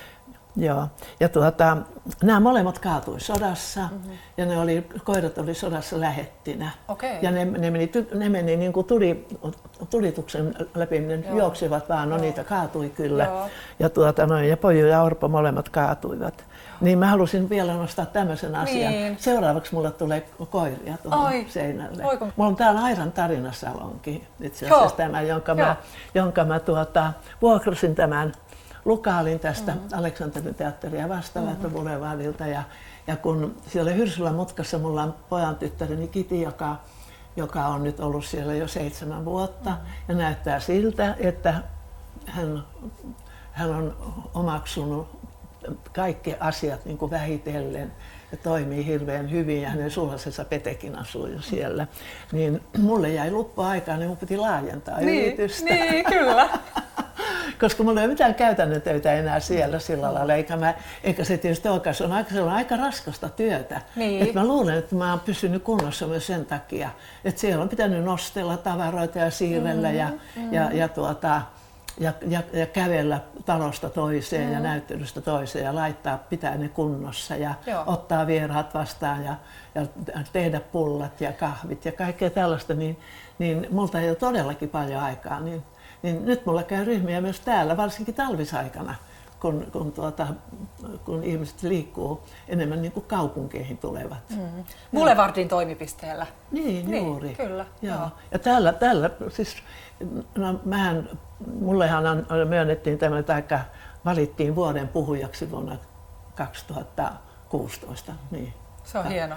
Joo. 0.55 0.87
Ja 1.19 1.29
tuota, 1.29 1.77
nämä 2.23 2.39
molemmat 2.39 2.79
kaatui 2.79 3.19
sodassa 3.19 3.81
mm-hmm. 3.81 4.11
ja 4.37 4.45
ne 4.45 4.59
oli, 4.59 4.87
koirat 5.03 5.37
oli 5.37 5.53
sodassa 5.53 5.99
lähettinä. 5.99 6.71
Okei. 6.87 7.17
Ja 7.21 7.31
ne, 7.31 7.45
ne 7.45 7.71
meni, 7.71 7.91
ne 8.13 8.29
meni 8.29 8.57
niin 8.57 8.73
kuin 8.73 8.85
tuli, 8.87 9.27
tulituksen 9.89 10.55
läpi, 10.75 10.99
ne 10.99 11.15
Joo. 11.15 11.37
juoksivat 11.37 11.89
vaan, 11.89 12.09
no 12.09 12.15
Joo. 12.15 12.21
niitä 12.25 12.43
kaatui 12.43 12.89
kyllä. 12.89 13.23
Joo. 13.23 13.49
Ja, 13.79 13.89
tuota, 13.89 14.25
noin, 14.27 14.49
ja 14.49 14.57
Poju 14.57 14.85
ja 14.87 15.01
Orpo 15.01 15.27
molemmat 15.27 15.69
kaatuivat. 15.69 16.45
Niin 16.81 16.99
mä 16.99 17.07
halusin 17.07 17.49
vielä 17.49 17.73
nostaa 17.73 18.05
tämmöisen 18.05 18.55
asian. 18.55 18.91
Niin. 18.91 19.17
Seuraavaksi 19.19 19.73
mulle 19.75 19.91
tulee 19.91 20.25
koiria 20.49 20.97
tuohon 21.03 21.25
Ai. 21.25 21.45
seinälle. 21.49 22.05
Oi, 22.05 22.17
kun- 22.17 22.33
Mulla 22.35 22.49
on 22.49 22.55
täällä 22.55 22.81
Airan 22.81 23.11
tarinasalonki 23.11 24.27
itse 24.41 24.67
Joo. 24.67 24.77
asiassa 24.77 24.97
tämä, 24.97 25.21
jonka 25.21 25.51
Joo. 25.51 25.67
mä, 25.67 25.75
jonka 26.15 26.43
mä 26.45 26.59
tuota, 26.59 27.13
vuokrasin 27.41 27.95
tämän 27.95 28.33
lukaalin 28.85 29.39
tästä 29.39 29.71
mm-hmm. 29.71 29.89
Aleksanterin 29.99 30.55
teatteria 30.55 31.09
vastaavalta 31.09 31.57
mm-hmm. 31.57 31.73
Boulevardilta. 31.73 32.47
Ja, 32.47 32.63
ja 33.07 33.15
kun 33.15 33.57
siellä 33.67 33.91
Hyrsylän 33.91 34.35
mutkassa 34.35 34.79
mulla 34.79 35.03
on 35.03 35.15
pojan 35.29 35.55
tyttäreni 35.55 36.07
Kiti, 36.07 36.41
joka, 36.41 36.75
joka 37.35 37.65
on 37.65 37.83
nyt 37.83 37.99
ollut 37.99 38.25
siellä 38.25 38.53
jo 38.53 38.67
seitsemän 38.67 39.25
vuotta. 39.25 39.69
Mm-hmm. 39.69 39.85
Ja 40.07 40.15
näyttää 40.15 40.59
siltä, 40.59 41.15
että 41.19 41.63
hän, 42.25 42.63
hän 43.51 43.69
on 43.69 43.97
omaksunut 44.33 45.21
kaikki 45.95 46.35
asiat 46.39 46.85
niin 46.85 46.97
kuin 46.97 47.11
vähitellen 47.11 47.91
toimii 48.37 48.85
hirveän 48.85 49.31
hyvin 49.31 49.61
ja 49.61 49.69
hänen 49.69 49.91
sulhasensa 49.91 50.45
Petekin 50.45 50.95
asuu 50.95 51.27
jo 51.27 51.41
siellä. 51.41 51.87
Niin 52.31 52.61
mulle 52.77 53.09
jäi 53.09 53.31
luppu 53.31 53.61
aikaa, 53.61 53.97
niin 53.97 54.07
mun 54.07 54.17
piti 54.17 54.37
laajentaa 54.37 54.99
Niin, 54.99 55.25
yritystä. 55.25 55.65
niin, 55.65 56.05
kyllä. 56.05 56.49
Koska 57.61 57.83
mulla 57.83 57.99
ei 57.99 58.05
ole 58.05 58.13
mitään 58.13 58.35
käytännön 58.35 58.81
töitä 58.81 59.13
enää 59.13 59.39
siellä 59.39 59.79
sillä 59.79 60.13
lailla, 60.13 60.33
eikä, 60.33 60.57
mä, 60.57 60.73
eikä 61.03 61.23
se 61.23 61.37
tietysti 61.37 61.67
olekaan, 61.67 61.95
se 61.95 62.03
on 62.03 62.11
aika, 62.11 62.29
se 62.33 62.41
on 62.41 62.49
aika 62.49 62.77
raskasta 62.77 63.29
työtä. 63.29 63.81
Niin. 63.95 64.23
Et 64.23 64.33
mä 64.33 64.45
luulen, 64.45 64.77
että 64.77 64.95
mä 64.95 65.09
oon 65.09 65.19
pysynyt 65.19 65.63
kunnossa 65.63 66.07
myös 66.07 66.27
sen 66.27 66.45
takia, 66.45 66.89
että 67.25 67.41
siellä 67.41 67.63
on 67.63 67.69
pitänyt 67.69 68.03
nostella 68.03 68.57
tavaroita 68.57 69.19
ja 69.19 69.31
siirrellä 69.31 69.89
mm, 69.89 69.95
ja, 69.95 70.09
mm. 70.35 70.53
ja, 70.53 70.69
ja, 70.73 70.87
tuota, 70.87 71.41
ja, 72.01 72.13
ja, 72.27 72.41
ja 72.53 72.65
kävellä 72.65 73.19
talosta 73.45 73.89
toiseen 73.89 74.47
mm. 74.47 74.53
ja 74.53 74.59
näyttelystä 74.59 75.21
toiseen 75.21 75.65
ja 75.65 75.75
laittaa, 75.75 76.17
pitää 76.17 76.57
ne 76.57 76.69
kunnossa 76.69 77.35
ja 77.35 77.53
Joo. 77.67 77.83
ottaa 77.85 78.27
vieraat 78.27 78.73
vastaan 78.73 79.25
ja, 79.25 79.35
ja 79.75 79.85
tehdä 80.33 80.59
pullat 80.59 81.21
ja 81.21 81.33
kahvit 81.33 81.85
ja 81.85 81.91
kaikkea 81.91 82.29
tällaista, 82.29 82.73
niin, 82.73 82.99
niin 83.39 83.67
multa 83.71 83.99
ei 83.99 84.09
ole 84.09 84.15
todellakin 84.15 84.69
paljon 84.69 85.03
aikaa. 85.03 85.39
Niin, 85.39 85.63
niin 86.01 86.25
nyt 86.25 86.45
mulla 86.45 86.63
käy 86.63 86.85
ryhmiä 86.85 87.21
myös 87.21 87.39
täällä, 87.39 87.77
varsinkin 87.77 88.15
talvisaikana, 88.15 88.95
kun, 89.39 89.67
kun, 89.71 89.91
tuota, 89.91 90.27
kun 91.05 91.23
ihmiset 91.23 91.63
liikkuu 91.63 92.23
enemmän 92.47 92.81
niin 92.81 92.91
kuin 92.91 93.05
kaupunkeihin 93.05 93.77
tulevat. 93.77 94.29
Mm. 94.29 94.63
Boulevardin 94.93 95.47
toimipisteellä. 95.47 96.27
Niin, 96.51 96.91
Niin, 96.91 97.05
juuri. 97.05 97.35
kyllä, 97.35 97.65
Joo. 97.81 97.97
joo. 97.97 98.09
Ja 98.31 98.39
täällä, 98.39 98.73
täällä 98.73 99.09
siis, 99.29 99.55
no 100.37 100.59
mähän, 100.65 101.09
mullehan 101.59 102.05
on, 102.07 102.25
myönnettiin 102.47 102.97
tämmöinen, 102.97 103.25
taikka 103.25 103.59
valittiin 104.05 104.55
vuoden 104.55 104.87
puhujaksi 104.87 105.51
vuonna 105.51 105.77
2016. 106.35 108.11
Niin, 108.31 108.53
Se 108.83 108.97
on 108.97 109.05
hieno. 109.05 109.35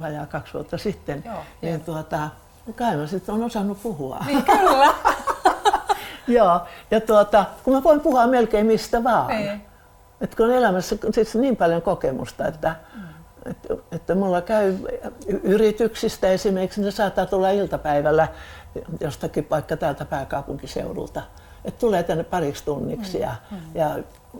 vajaa 0.00 0.26
kaksi 0.26 0.54
vuotta 0.54 0.78
sitten. 0.78 1.22
Joo, 1.26 1.38
niin 1.62 1.80
tuota, 1.80 2.28
kai 2.74 2.96
mä 2.96 3.06
sitten 3.06 3.34
on 3.34 3.42
osannut 3.42 3.82
puhua. 3.82 4.18
Niin, 4.26 4.42
kyllä. 4.42 4.94
Joo, 6.28 6.60
ja 6.90 7.00
tuota, 7.00 7.44
kun 7.64 7.74
mä 7.74 7.82
voin 7.82 8.00
puhua 8.00 8.26
melkein 8.26 8.66
mistä 8.66 9.04
vaan. 9.04 9.28
Niin. 9.28 9.62
Et 10.20 10.34
kun 10.34 10.46
on 10.46 10.52
elämässä 10.52 10.96
siis 11.10 11.34
niin 11.34 11.56
paljon 11.56 11.82
kokemusta, 11.82 12.46
että, 12.46 12.74
mm. 12.94 13.02
että, 13.50 13.74
että 13.92 14.14
mulla 14.14 14.40
käy 14.40 14.76
yrityksistä 15.42 16.28
esimerkiksi, 16.28 16.82
ne 16.82 16.90
saattaa 16.90 17.26
tulla 17.26 17.50
iltapäivällä 17.50 18.28
jostakin 19.00 19.46
vaikka 19.50 19.76
täältä 19.76 20.04
pääkaupunkiseudulta. 20.04 21.22
Että 21.64 21.80
tulee 21.80 22.02
tänne 22.02 22.24
pariksi 22.24 22.64
tunniksi 22.64 23.18
ja, 23.18 23.34
mm. 23.50 23.56
ja, 23.74 23.90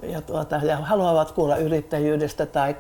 ja, 0.03 0.21
tuota, 0.21 0.57
ja 0.57 0.77
haluavat 0.77 1.33
kuulla 1.33 1.57
yrittäjyydestä 1.57 2.47
tai 2.47 2.77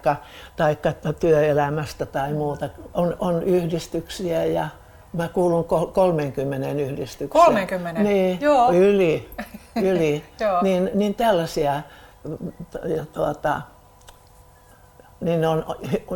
taikka 0.57 0.93
työelämästä 1.21 2.07
tai 2.07 2.33
muuta. 2.33 2.69
On, 2.95 3.17
on 3.19 3.43
yhdistyksiä 3.43 4.45
ja 4.45 4.69
mä 5.13 5.29
kuulun 5.29 5.65
kol- 5.65 5.87
30 5.87 6.71
yhdistykseen. 6.71 7.45
30? 7.45 8.03
Niin, 8.03 8.41
Joo. 8.41 8.73
yli. 8.73 9.31
yli. 9.77 10.25
Joo. 10.41 10.63
niin, 10.63 10.91
niin 10.95 11.15
tällaisia 11.15 11.83
ja 12.85 13.07
tuota, 13.13 13.61
niin 15.21 15.41
ne 15.41 15.49
on, 15.49 15.65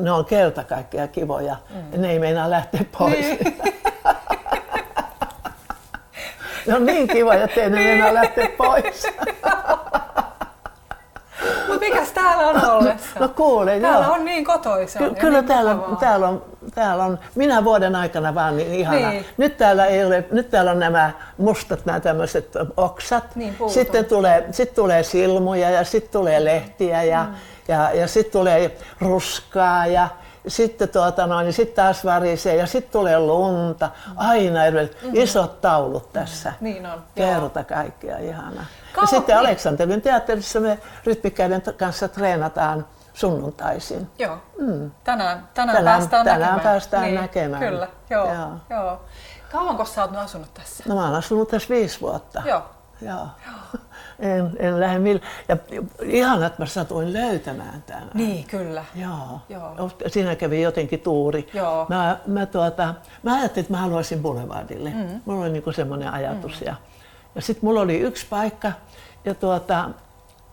ne 0.00 0.10
on 0.10 0.24
kerta 0.24 0.64
kaikkea 0.64 1.08
kivoja. 1.08 1.56
Mm. 1.70 2.00
Ne 2.00 2.10
ei 2.10 2.18
meinaa 2.18 2.50
lähteä 2.50 2.84
pois. 2.98 3.18
Niin. 3.18 3.56
ne 6.66 6.74
on 6.74 6.86
niin 6.86 7.08
kivoja, 7.08 7.44
että 7.44 7.60
ei 7.60 7.70
ne 7.70 7.76
meinaa 7.84 8.14
lähteä 8.14 8.48
pois. 8.58 9.06
Mutta 11.68 11.80
mikäs 11.80 12.12
täällä 12.12 12.48
on 12.48 12.70
ollessa? 12.70 13.20
No 13.20 13.28
kuule, 13.28 13.80
Täällä 13.80 14.06
joo. 14.06 14.14
on 14.14 14.24
niin 14.24 14.44
kotoisa. 14.44 14.98
Ky- 14.98 15.14
kyllä 15.14 15.38
niin 15.38 15.48
täällä, 15.48 15.74
mukavaa. 15.74 15.96
täällä, 15.96 16.28
on, 16.28 16.44
täällä 16.74 17.04
on, 17.04 17.18
minä 17.34 17.64
vuoden 17.64 17.96
aikana 17.96 18.34
vaan 18.34 18.56
niin 18.56 18.74
ihana. 18.74 19.10
Niin. 19.10 19.26
Nyt, 19.36 19.56
täällä 19.56 19.86
ei 19.86 20.04
ole, 20.04 20.24
nyt 20.30 20.50
täällä 20.50 20.70
on 20.70 20.78
nämä 20.78 21.10
mustat 21.38 21.86
nämä 21.86 22.00
tämmöiset 22.00 22.48
oksat. 22.76 23.36
Niin, 23.36 23.54
puutun. 23.54 23.74
sitten 23.74 24.04
tulee, 24.04 24.46
sit 24.50 24.74
tulee 24.74 25.02
silmuja 25.02 25.70
ja 25.70 25.84
sitten 25.84 26.12
tulee 26.12 26.44
lehtiä 26.44 27.02
ja, 27.02 27.24
mm. 27.24 27.34
ja, 27.68 27.90
ja 27.94 28.06
sitten 28.08 28.32
tulee 28.32 28.76
ruskaa 29.00 29.86
ja 29.86 30.08
sitten 30.48 30.88
tuota 30.88 31.26
noin, 31.26 31.44
niin 31.44 31.52
sit 31.52 31.74
taas 31.74 32.04
varisee 32.04 32.56
ja 32.56 32.66
sitten 32.66 32.92
tulee 32.92 33.18
lunta. 33.18 33.90
Aina 34.16 34.60
mm-hmm. 34.70 35.10
isot 35.12 35.60
taulut 35.60 36.12
tässä. 36.12 36.52
Niin 36.60 36.86
on, 36.86 37.02
joo. 37.16 37.28
Kerta 37.28 37.64
kaikkea 37.64 38.18
ihana. 38.18 38.64
Ja 39.00 39.06
sitten. 39.06 39.38
Aleksanterin 39.38 40.02
teatterissa 40.02 40.60
me 40.60 40.78
rytmikkäiden 41.04 41.62
kanssa 41.76 42.08
treenataan 42.08 42.86
sunnuntaisin. 43.14 44.10
Joo. 44.18 44.38
Mm. 44.58 44.90
Tänään, 45.04 45.48
tänään, 45.54 45.76
Tänään- 45.76 45.98
päästään 45.98 46.24
tänään 46.24 46.40
näkemään. 46.40 46.60
päästään 46.60 47.02
niin, 47.02 47.14
näkemään. 47.14 47.62
Kyllä, 47.62 47.88
joo. 48.10 48.26
Joo. 48.26 48.34
joo. 48.34 48.50
joo. 48.70 49.00
Kauanko 49.52 49.84
sä 49.84 50.02
oot 50.02 50.16
asunut 50.16 50.54
tässä? 50.54 50.84
No 50.88 50.94
mä 50.94 51.04
oon 51.04 51.14
asunut 51.14 51.48
tässä 51.48 51.68
viisi 51.68 52.00
vuotta. 52.00 52.42
Joo. 52.44 52.62
Joo. 53.00 53.26
En, 54.20 54.50
en 54.58 54.80
lähde 54.80 54.98
millä. 54.98 55.20
Ja 55.48 55.56
ihana, 56.02 56.46
että 56.46 56.62
mä 56.62 56.66
satuin 56.66 57.12
löytämään 57.12 57.82
tämän. 57.82 58.10
Niin, 58.14 58.44
kyllä. 58.44 58.84
Joo. 58.94 59.40
Joo. 59.48 59.90
Siinä 60.06 60.36
kävi 60.36 60.62
jotenkin 60.62 61.00
tuuri. 61.00 61.48
Joo. 61.54 61.86
Mä, 61.88 62.18
mä, 62.26 62.46
tuota, 62.46 62.94
mä 63.22 63.34
ajattelin, 63.34 63.64
että 63.64 63.72
mä 63.72 63.80
haluaisin 63.80 64.22
Boulevardille. 64.22 64.90
Mm. 64.90 65.20
Mulla 65.24 65.40
oli 65.40 65.50
niinku 65.50 65.72
semmoinen 65.72 66.12
ajatus. 66.12 66.60
Mm. 66.60 66.66
Ja, 66.66 66.74
ja 67.34 67.42
sitten 67.42 67.64
mulla 67.64 67.80
oli 67.80 67.98
yksi 67.98 68.26
paikka, 68.30 68.72
ja, 69.24 69.34
tuota, 69.34 69.90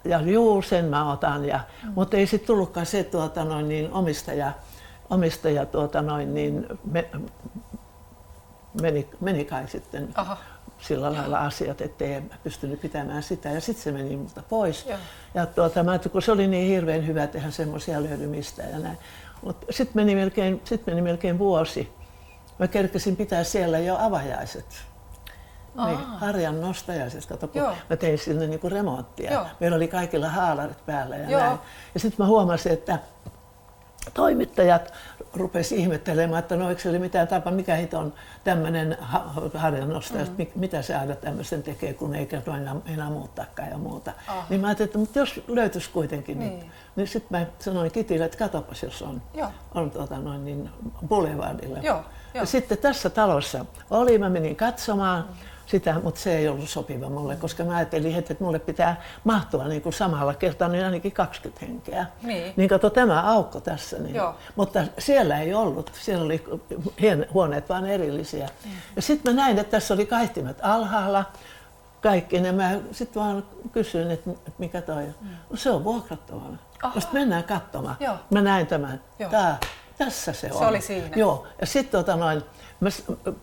ja 0.06 0.22
juu, 0.22 0.62
sen 0.62 0.86
mä 0.86 1.12
otan. 1.12 1.46
Ja, 1.46 1.60
mm. 1.84 1.92
Mutta 1.96 2.18
ei 2.18 2.28
sitten 2.28 2.48
tullutkaan 2.48 2.86
se 2.86 3.04
tuota, 3.04 3.44
noin, 3.44 3.70
niin 3.70 3.92
omistaja, 3.92 4.52
omistaja 5.10 5.66
tuota, 5.66 6.02
noin, 6.02 6.34
niin, 6.34 6.66
me, 6.92 7.10
meni, 8.82 9.10
meni 9.20 9.46
kai 9.46 9.68
sitten 9.68 10.10
Aha. 10.16 10.38
Sillä 10.80 11.14
lailla 11.14 11.40
asiat, 11.40 11.82
ettei 11.82 12.22
pystynyt 12.44 12.82
pitämään 12.82 13.24
sitä. 13.24 13.50
Ja 13.50 13.62
sitten 13.62 13.84
se 13.84 13.92
meni 13.92 14.16
multa 14.16 14.44
pois. 14.50 14.86
Joo. 14.86 14.98
Ja 15.34 15.46
tuota, 15.46 15.84
mä 15.84 16.00
kun 16.12 16.22
se 16.22 16.32
oli 16.32 16.48
niin 16.48 16.68
hirveän 16.68 17.08
hyvä, 17.08 17.24
että 17.24 17.38
eihän 17.38 17.52
semmoisia 17.52 18.04
löydy 18.04 18.28
mistään 18.28 18.72
ja 18.72 18.80
näin. 18.80 18.98
Mutta 19.42 19.66
sitten 19.70 19.96
meni, 19.96 20.16
melkein, 20.16 20.62
sit 20.64 20.86
meni 20.88 21.02
melkein 21.02 21.40
vuosi. 21.40 21.94
Mä 22.60 22.68
kerkesin 22.68 23.16
pitää 23.16 23.44
siellä 23.44 23.80
jo 23.80 23.98
avajaiset. 24.00 24.66
Niin, 25.86 25.98
Aa. 25.98 26.18
harjan 26.18 26.62
nostajaiset, 26.62 27.26
kato, 27.26 27.48
kun 27.48 27.62
Joo. 27.62 27.74
mä 27.90 27.96
tein 27.96 28.18
sinne 28.18 28.48
niinku 28.48 28.70
remonttia. 28.70 29.34
Joo. 29.34 29.46
Meillä 29.60 29.76
oli 29.76 29.88
kaikilla 29.88 30.30
haalarit 30.30 30.86
päällä 30.86 31.16
ja 31.16 31.30
Joo. 31.30 31.42
näin. 31.42 31.60
Ja 31.94 32.00
sitten 32.00 32.26
mä 32.26 32.28
huomasin, 32.28 32.72
että 32.72 33.00
toimittajat 34.14 34.94
rupesi 35.34 35.76
ihmettelemään, 35.76 36.40
että 36.40 36.56
no 36.56 36.70
eikö 36.70 36.82
se 36.82 36.90
oli 36.90 37.00
mitään 37.00 37.28
tapa, 37.28 37.52
mikä 37.52 37.76
hito 37.76 38.00
on 38.00 38.14
tämmöinen 38.44 38.98
harjannostaja, 39.54 40.26
mm. 40.26 40.48
mitä 40.56 40.82
se 40.82 40.96
aina 40.96 41.16
tämmöisen 41.16 41.64
tekee, 41.64 41.94
kun 41.94 42.16
ei 42.16 42.26
kerro 42.26 42.54
enää, 42.56 42.76
enää 42.86 43.10
muuttaakaan 43.10 43.70
ja 43.70 43.78
muuta. 43.78 44.12
Aha. 44.28 44.46
Niin 44.50 44.62
mä 44.62 44.68
ajattelin, 44.68 44.88
että 44.88 44.98
mutta 44.98 45.20
jos 45.20 45.42
löytyisi 45.48 45.90
kuitenkin 45.90 46.40
Niin. 46.40 46.60
nyt. 46.60 46.68
Niin 46.96 47.08
sitten 47.08 47.40
mä 47.40 47.46
sanoin 47.60 47.92
Kitille, 47.92 48.26
että 48.26 48.38
katopas 48.38 48.84
jos 48.84 49.02
on, 49.02 49.22
Joo. 49.34 49.52
on 49.76 49.92
tuota 49.92 50.20
noin 50.20 50.46
niin 50.46 50.70
Boulevardilla. 51.08 51.78
Joo, 51.78 51.96
joo. 51.98 52.04
Ja 52.34 52.46
sitten 52.46 52.78
tässä 52.78 53.10
talossa 53.10 53.66
oli, 53.90 54.18
mä 54.18 54.30
menin 54.30 54.56
katsomaan, 54.56 55.30
sitä, 55.68 56.00
mutta 56.04 56.20
se 56.20 56.38
ei 56.38 56.48
ollut 56.48 56.70
sopiva 56.70 57.10
mulle, 57.10 57.36
koska 57.36 57.64
mä 57.64 57.76
ajattelin 57.76 58.14
heti, 58.14 58.34
että 58.34 58.44
mulle 58.44 58.60
pitää 58.60 59.02
mahtua 59.24 59.68
niin 59.68 59.82
kuin 59.82 59.94
samalla 59.94 60.34
kertaa 60.34 60.68
niin 60.68 60.86
ainakin 60.86 61.12
20 61.12 61.66
henkeä. 61.66 62.06
Niin. 62.24 62.54
Niin 62.56 62.70
kato 62.70 62.90
tämä 62.90 63.32
aukko 63.32 63.60
tässä. 63.60 63.98
Niin. 64.00 64.16
Joo. 64.16 64.36
Mutta 64.56 64.84
siellä 64.98 65.40
ei 65.40 65.54
ollut, 65.54 65.92
siellä 65.94 66.26
oli 66.26 66.44
huoneet 67.34 67.70
vaan 67.70 67.86
erillisiä. 67.86 68.50
Mm. 68.66 68.72
Ja 68.96 69.02
sitten 69.02 69.36
mä 69.36 69.42
näin, 69.42 69.60
että 69.60 69.72
tässä 69.72 69.94
oli 69.94 70.06
kaihtimet 70.06 70.58
alhaalla, 70.62 71.26
kaikki 72.02 72.40
ne. 72.40 72.52
Mä 72.52 72.72
sitten 72.92 73.22
vaan 73.22 73.44
kysyin, 73.72 74.12
että 74.12 74.30
mikä 74.58 74.82
toi 74.82 75.04
on. 75.04 75.16
No 75.50 75.58
se 75.58 75.72
on 75.72 75.84
vuokrattavana. 75.84 76.58
Sitten 76.94 77.22
mennään 77.22 77.44
katsomaan. 77.44 77.96
Joo. 78.00 78.16
Mä 78.30 78.42
näin 78.42 78.68
tämän. 78.68 79.02
Joo. 79.20 79.32
Tää, 79.32 79.58
tässä 79.98 80.34
se 80.34 80.50
on. 80.54 80.68
oli 80.68 80.82
siinä. 80.82 81.10
Joo. 81.16 81.48
Ja 81.62 81.68
sitten 81.68 82.00
tota 82.00 82.16
noin, 82.16 82.44
mä, 82.80 82.90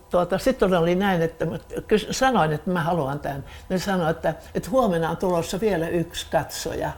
tuota, 0.09 0.37
sitten 0.37 0.73
oli 0.73 0.95
näin, 0.95 1.21
että 1.21 1.45
mä 1.45 1.59
sanoin, 2.11 2.53
että 2.53 2.71
mä 2.71 2.83
haluan 2.83 3.19
tämän. 3.19 3.43
Ne 3.69 3.79
sanoi, 3.79 4.11
että, 4.11 4.33
että 4.55 4.69
huomenna 4.69 5.09
on 5.09 5.17
tulossa 5.17 5.59
vielä 5.59 5.87
yksi 5.87 6.27
katsoja. 6.31 6.91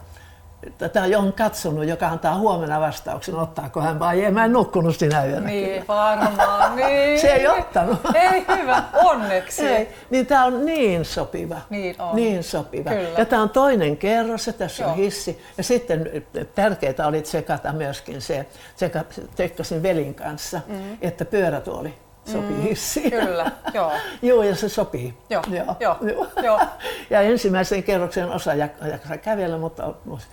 Tätä 0.78 1.04
on 1.18 1.34
katsonut, 1.34 1.86
joka 1.86 2.08
antaa 2.08 2.38
huomenna 2.38 2.80
vastauksen, 2.80 3.36
ottaako 3.36 3.82
hän 3.82 4.00
vai 4.00 4.26
ei. 4.26 4.32
Mä 4.32 4.46
en 4.46 4.54
nukkunut 4.54 4.96
sinä 4.96 5.26
yönä. 5.26 5.48
Niin, 5.48 5.88
varmaan. 5.88 6.76
Niin. 6.76 7.20
Se 7.20 7.28
ei 7.28 7.48
ottanut. 7.48 8.00
Ei 8.14 8.46
hyvä, 8.58 8.84
onneksi. 8.94 9.68
Ei, 9.68 9.90
niin 10.10 10.26
tämä 10.26 10.46
on 10.46 10.66
niin 10.66 11.06
sopiva. 11.06 11.56
Niin 11.70 12.02
on. 12.02 12.16
Niin 12.16 12.44
sopiva. 12.44 12.90
Kyllä. 12.90 13.10
Ja 13.18 13.26
tämä 13.26 13.42
on 13.42 13.50
toinen 13.50 13.98
kerros 13.98 14.48
ja 14.48 14.54
tässä 14.54 14.84
Joo. 14.84 14.92
on 14.92 14.98
hissi. 14.98 15.42
Ja 15.58 15.64
sitten 15.64 16.24
tärkeää 16.56 17.08
oli 17.08 17.22
tsekata 17.22 17.74
myöskin 17.74 18.22
se, 18.22 18.46
tseka, 18.76 19.04
tsekkasin 19.36 19.84
velin 19.84 20.16
kanssa, 20.16 20.62
mm. 20.68 20.98
että 21.02 21.26
pyörätuoli 21.26 21.94
sopii 22.32 22.56
mm. 22.56 22.62
hissiin. 22.62 23.12
Kyllä, 23.12 23.52
joo. 23.74 23.92
Joo, 24.22 24.44
ja 24.44 24.56
se 24.56 24.70
sopii. 24.70 25.18
Joo, 25.30 25.44
joo, 25.50 25.98
joo. 26.44 26.60
Ja 27.10 27.22
ensimmäisen 27.22 27.84
kerroksen 27.84 28.32
osa 28.32 28.52
jak- 28.54 28.88
jaksaa 28.92 29.18
kävellä, 29.18 29.58
mutta 29.58 29.84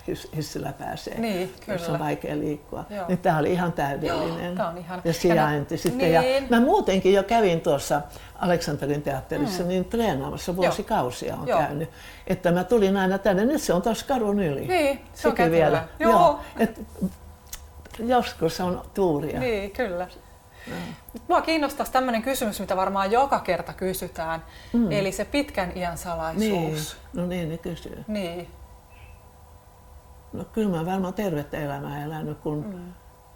hiss- 0.07 0.35
hissillä 0.35 0.73
pääsee, 0.79 1.19
Niin, 1.19 1.53
jos 1.67 1.81
on 1.81 1.85
kyllä. 1.85 1.99
vaikea 1.99 2.35
liikkua. 2.39 2.85
Joo. 2.89 3.05
Niin 3.07 3.17
tämä 3.17 3.37
oli 3.37 3.51
ihan 3.51 3.73
täydellinen. 3.73 4.45
Joo, 4.45 4.55
tää 4.55 4.67
on 4.67 4.77
ihana. 4.77 5.01
Ja 5.05 5.13
sijainti 5.13 5.73
Ja 5.73 5.77
sitten. 5.77 6.11
Ja 6.13 6.21
niin. 6.21 6.47
mä 6.49 6.59
muutenkin 6.59 7.13
jo 7.13 7.23
kävin 7.23 7.61
tuossa 7.61 8.01
Aleksanterin 8.39 9.01
teatterissa 9.01 9.63
mm. 9.63 9.69
niin 9.69 9.85
treenaamassa 9.85 10.55
vuosikausia 10.55 11.35
on 11.41 11.47
Joo. 11.47 11.59
käynyt. 11.59 11.89
Että 12.27 12.51
mä 12.51 12.63
tulin 12.63 12.97
aina 12.97 13.17
tänne, 13.17 13.45
nyt 13.45 13.61
se 13.61 13.73
on 13.73 13.81
tuossa 13.81 14.05
kadun 14.05 14.39
yli. 14.39 14.67
Niin, 14.67 14.99
se 15.13 15.27
on 15.27 15.33
Sekin 15.37 15.51
kätevää. 15.51 15.87
Joo. 15.99 16.39
Et, 16.59 16.81
joskus 17.99 18.59
on 18.59 18.81
tuuria. 18.93 19.39
Niin, 19.39 19.71
kyllä. 19.71 20.07
Mua 21.27 21.41
kiinnostaisi 21.41 21.91
tämmöinen 21.91 22.21
kysymys, 22.21 22.59
mitä 22.59 22.75
varmaan 22.75 23.11
joka 23.11 23.39
kerta 23.39 23.73
kysytään, 23.73 24.43
mm. 24.73 24.91
eli 24.91 25.11
se 25.11 25.25
pitkän 25.25 25.77
iän 25.77 25.97
salaisuus. 25.97 26.47
niin. 26.49 26.77
No 27.13 27.27
niin, 27.27 27.49
ne 27.49 27.57
kysyy. 27.57 28.03
Niin. 28.07 28.47
No 30.33 30.45
kyllä 30.45 30.77
mä 30.77 30.85
varmaan 30.85 31.13
tervettä 31.13 31.57
elämää 31.57 32.03
elänyt, 32.03 32.37
kun 32.37 32.65
mm. 32.65 32.93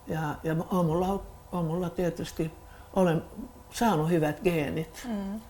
ja, 0.08 0.36
ja 0.44 0.56
on, 0.72 0.86
mulla, 0.86 1.24
on 1.52 1.66
mulla 1.66 1.90
tietysti, 1.90 2.52
olen 2.94 3.24
saanut 3.70 4.10
hyvät 4.10 4.42
geenit. 4.44 5.08
Mm. 5.08 5.42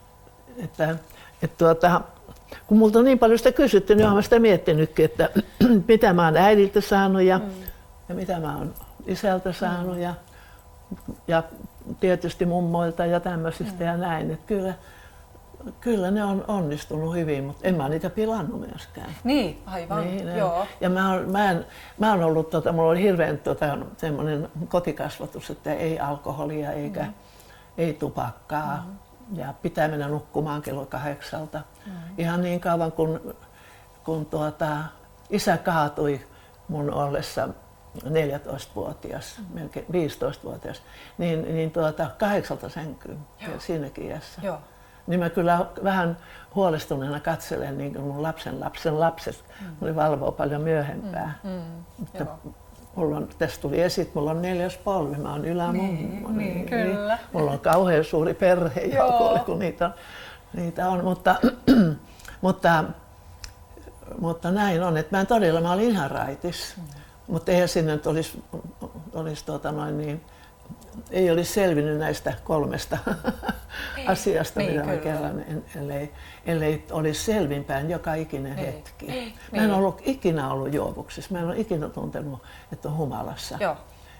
Että, 0.57 0.95
että 1.41 1.57
tuota, 1.57 2.01
kun 2.67 2.77
multa 2.77 2.99
on 2.99 3.05
niin 3.05 3.19
paljon 3.19 3.37
sitä 3.37 3.51
kysytty, 3.51 3.95
niin 3.95 4.09
olen 4.09 4.23
sitä 4.23 4.39
miettinytkin, 4.39 5.05
että 5.05 5.29
mitä 5.87 6.13
mä 6.13 6.25
oon 6.25 6.37
äidiltä 6.37 6.81
saanut 6.81 7.21
ja, 7.21 7.37
mm. 7.37 7.45
ja 8.09 8.15
mitä 8.15 8.39
mä 8.39 8.57
oon 8.57 8.73
isältä 9.05 9.53
saanut 9.53 9.95
mm. 9.95 10.01
ja, 10.01 10.13
ja 11.27 11.43
tietysti 11.99 12.45
mummoilta 12.45 13.05
ja 13.05 13.19
tämmöisistä 13.19 13.79
mm. 13.79 13.85
ja 13.85 13.97
näin. 13.97 14.31
Että 14.31 14.47
kyllä, 14.47 14.73
kyllä 15.81 16.11
ne 16.11 16.23
on 16.23 16.45
onnistunut 16.47 17.15
hyvin, 17.15 17.43
mutta 17.43 17.67
en 17.67 17.75
mä 17.75 17.89
niitä 17.89 18.09
pilannut 18.09 18.59
myöskään. 18.59 19.15
Niin, 19.23 19.63
aivan. 19.65 20.03
Niin. 20.03 20.37
Joo. 20.37 20.67
Ja 20.81 20.89
mä 20.89 21.13
oon, 21.13 21.31
mä, 21.31 21.51
en, 21.51 21.65
mä 21.97 22.11
oon 22.11 22.23
ollut, 22.23 22.49
tota, 22.49 22.71
mulla 22.71 22.89
oli 22.89 23.01
hirveän 23.01 23.37
tota, 23.37 23.77
semmoinen 23.97 24.49
kotikasvatus, 24.67 25.49
että 25.49 25.73
ei 25.73 25.99
alkoholia 25.99 26.71
eikä 26.71 27.03
mm. 27.03 27.13
ei 27.77 27.93
tupakkaa. 27.93 28.85
Mm. 28.87 29.39
Ja 29.39 29.53
pitää 29.61 29.87
mennä 29.87 30.07
nukkumaan 30.07 30.61
kello 30.61 30.85
kahdeksalta. 30.85 31.61
Mm. 31.85 31.91
Ihan 32.17 32.41
niin 32.41 32.59
kauan 32.59 32.91
kun, 32.91 33.35
kun 34.03 34.25
tuota, 34.25 34.77
isä 35.29 35.57
kaatui 35.57 36.21
mun 36.67 36.93
ollessa 36.93 37.49
14-vuotias, 37.97 39.39
mm. 39.39 39.45
melkein 39.53 39.85
15-vuotias, 39.85 40.81
niin, 41.17 41.55
niin 41.55 41.71
tuota, 41.71 42.07
kahdeksalta 42.19 42.69
sänkyyn 42.69 43.17
Joo. 43.41 43.59
siinäkin 43.59 44.05
iässä. 44.05 44.41
Joo. 44.43 44.57
Niin 45.07 45.19
mä 45.19 45.29
kyllä 45.29 45.65
vähän 45.83 46.17
huolestuneena 46.55 47.19
katselen 47.19 47.77
niin 47.77 47.93
kuin 47.93 48.05
mun 48.05 48.23
lapsen 48.23 48.59
lapsen 48.59 48.99
lapset. 48.99 49.43
Mm. 49.61 49.87
Ne 49.87 49.95
valvoo 49.95 50.31
paljon 50.31 50.61
myöhempää. 50.61 51.39
Mm. 51.43 51.83
Mutta 51.97 52.23
Joo. 52.23 52.53
mulla 52.95 53.17
on, 53.17 53.27
tästä 53.37 53.61
tuli 53.61 53.81
esit, 53.81 54.15
mulla 54.15 54.31
on 54.31 54.41
neljäs 54.41 54.77
polvi, 54.77 55.17
mä 55.17 55.31
oon 55.31 55.45
ylämummo. 55.45 56.29
Niin, 56.29 56.37
niin, 56.37 56.65
kyllä. 56.65 57.17
Mulla 57.33 57.51
on 57.51 57.59
kauhean 57.59 58.03
suuri 58.03 58.33
perhe. 58.33 58.81
Joo. 58.81 59.39
kun 59.45 59.59
niitä 59.59 59.85
on. 59.85 59.93
Niitä 60.53 60.89
on 60.89 61.03
mutta, 61.03 61.35
mutta, 62.41 62.83
mutta 64.19 64.51
näin 64.51 64.83
on, 64.83 64.97
että 64.97 65.15
mä 65.15 65.21
en 65.21 65.27
todella, 65.27 65.61
mä 65.61 65.71
olin 65.71 65.89
ihan 65.89 66.11
raitis. 66.11 66.73
Mm. 66.77 66.98
Mutta 67.29 67.51
eihän 67.51 67.67
sinne 67.67 67.91
nyt 67.91 68.07
olisi, 68.07 68.43
olisi 69.13 69.45
tuota 69.45 69.71
noin 69.71 69.97
niin, 69.97 70.21
ei 71.11 71.31
olisi 71.31 71.53
selvinnyt 71.53 71.97
näistä 71.97 72.33
kolmesta 72.43 72.97
asiasta, 74.07 74.59
Niin, 74.59 74.71
mitä 74.71 74.83
mä 74.85 74.91
kyllä. 74.91 75.03
kerran, 75.03 75.39
en- 75.39 75.65
ellei, 75.75 76.13
ellei 76.45 76.85
olisi 76.91 77.23
selvinpäin 77.23 77.89
joka 77.89 78.13
ikinen 78.13 78.55
Niin. 78.55 78.65
hetki. 78.73 79.05
Niin. 79.05 79.33
Mä 79.55 79.61
en 79.63 79.71
ollut 79.73 80.01
ikinä 80.05 80.51
ollut 80.51 80.73
juovuksissa, 80.73 81.33
mä 81.33 81.39
en 81.39 81.45
ole 81.45 81.59
ikinä 81.59 81.89
tuntenut, 81.89 82.43
että 82.71 82.87
on 82.89 82.97
humalassa. 82.97 83.57
Joo. 83.59 83.75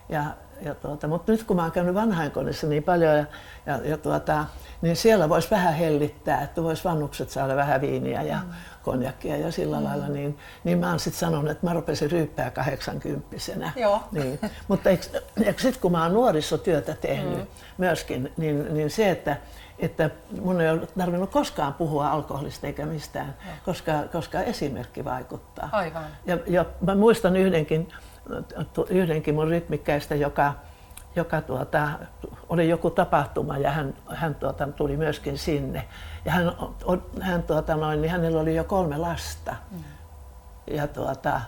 Ja, 0.10 0.24
ja 0.62 0.76
tuota, 0.76 1.08
mutta 1.08 1.32
nyt 1.32 1.44
kun 1.44 1.56
mä 1.56 1.62
oon 1.64 1.72
käynyt 1.72 1.96
vanhainkodissa 1.96 2.68
niin 2.68 2.84
paljon, 2.84 3.18
ja, 3.18 3.26
ja, 3.66 3.80
ja 3.84 3.98
tuota, 3.98 4.46
niin 4.82 4.96
siellä 4.96 5.30
voisi 5.30 5.52
vähän 5.52 5.74
hellittää, 5.74 6.42
että 6.42 6.64
vois 6.64 6.86
vannukset 6.86 7.30
saada 7.30 7.56
vähän 7.56 7.82
viiniä 7.82 8.22
ja 8.22 8.38
mm. 8.38 8.50
Konjakkia 8.84 9.38
ja 9.38 9.52
sillä 9.52 9.78
mm. 9.78 9.84
lailla, 9.84 10.08
niin, 10.08 10.38
niin 10.64 10.80
mä 10.80 10.90
oon 10.90 11.00
sitten 11.00 11.20
sanonut, 11.20 11.52
että 11.52 11.68
mä 11.68 11.74
rupesin 11.74 12.12
ryyppää 12.12 12.52
80 12.52 13.28
Joo. 13.76 14.04
Niin. 14.12 14.40
Mutta 14.68 14.90
sitten 15.58 15.82
kun 15.82 15.92
mä 15.92 16.04
oon 16.04 16.14
nuorisotyötä 16.14 16.94
tehnyt 16.94 17.38
mm. 17.38 17.48
myöskin, 17.78 18.34
niin, 18.38 18.74
niin 18.74 18.90
se, 18.90 19.10
että 19.10 19.38
että 19.80 20.10
mun 20.42 20.62
ei 20.62 20.70
ole 20.70 20.88
tarvinnut 20.98 21.32
koskaan 21.32 21.74
puhua 21.74 22.10
alkoholista 22.10 22.68
eikä 22.68 22.86
mistään, 22.86 23.36
koska, 23.66 23.92
koska 24.12 24.42
esimerkki 24.42 25.06
vaikuttaa. 25.06 25.70
Aivan. 25.72 26.04
Ja, 26.26 26.38
ja 26.48 26.66
mä 26.82 26.96
muistan 26.96 27.36
yhdenkin, 27.36 27.90
yhdenkin 28.90 29.36
mun 29.36 29.48
rytmikkäistä, 29.48 30.16
joka, 30.16 30.54
joka 31.16 31.42
tuota, 31.42 31.90
oli 32.50 32.70
joku 32.70 32.90
tapahtuma 32.90 33.58
ja 33.58 33.72
hän, 33.72 33.94
hän 34.10 34.36
tuota, 34.36 34.68
tuli 34.68 34.98
myöskin 34.98 35.38
sinne. 35.38 35.86
Ja 36.26 36.32
hän, 36.32 36.52
hän, 37.22 37.44
tuota, 37.44 37.76
noin, 37.76 38.02
niin 38.02 38.12
hänellä 38.12 38.42
oli 38.42 38.56
jo 38.56 38.64
kolme 38.64 38.98
lasta. 38.98 39.56
Mm. 39.72 39.84
Ja 40.68 40.88
tuota, 40.88 41.42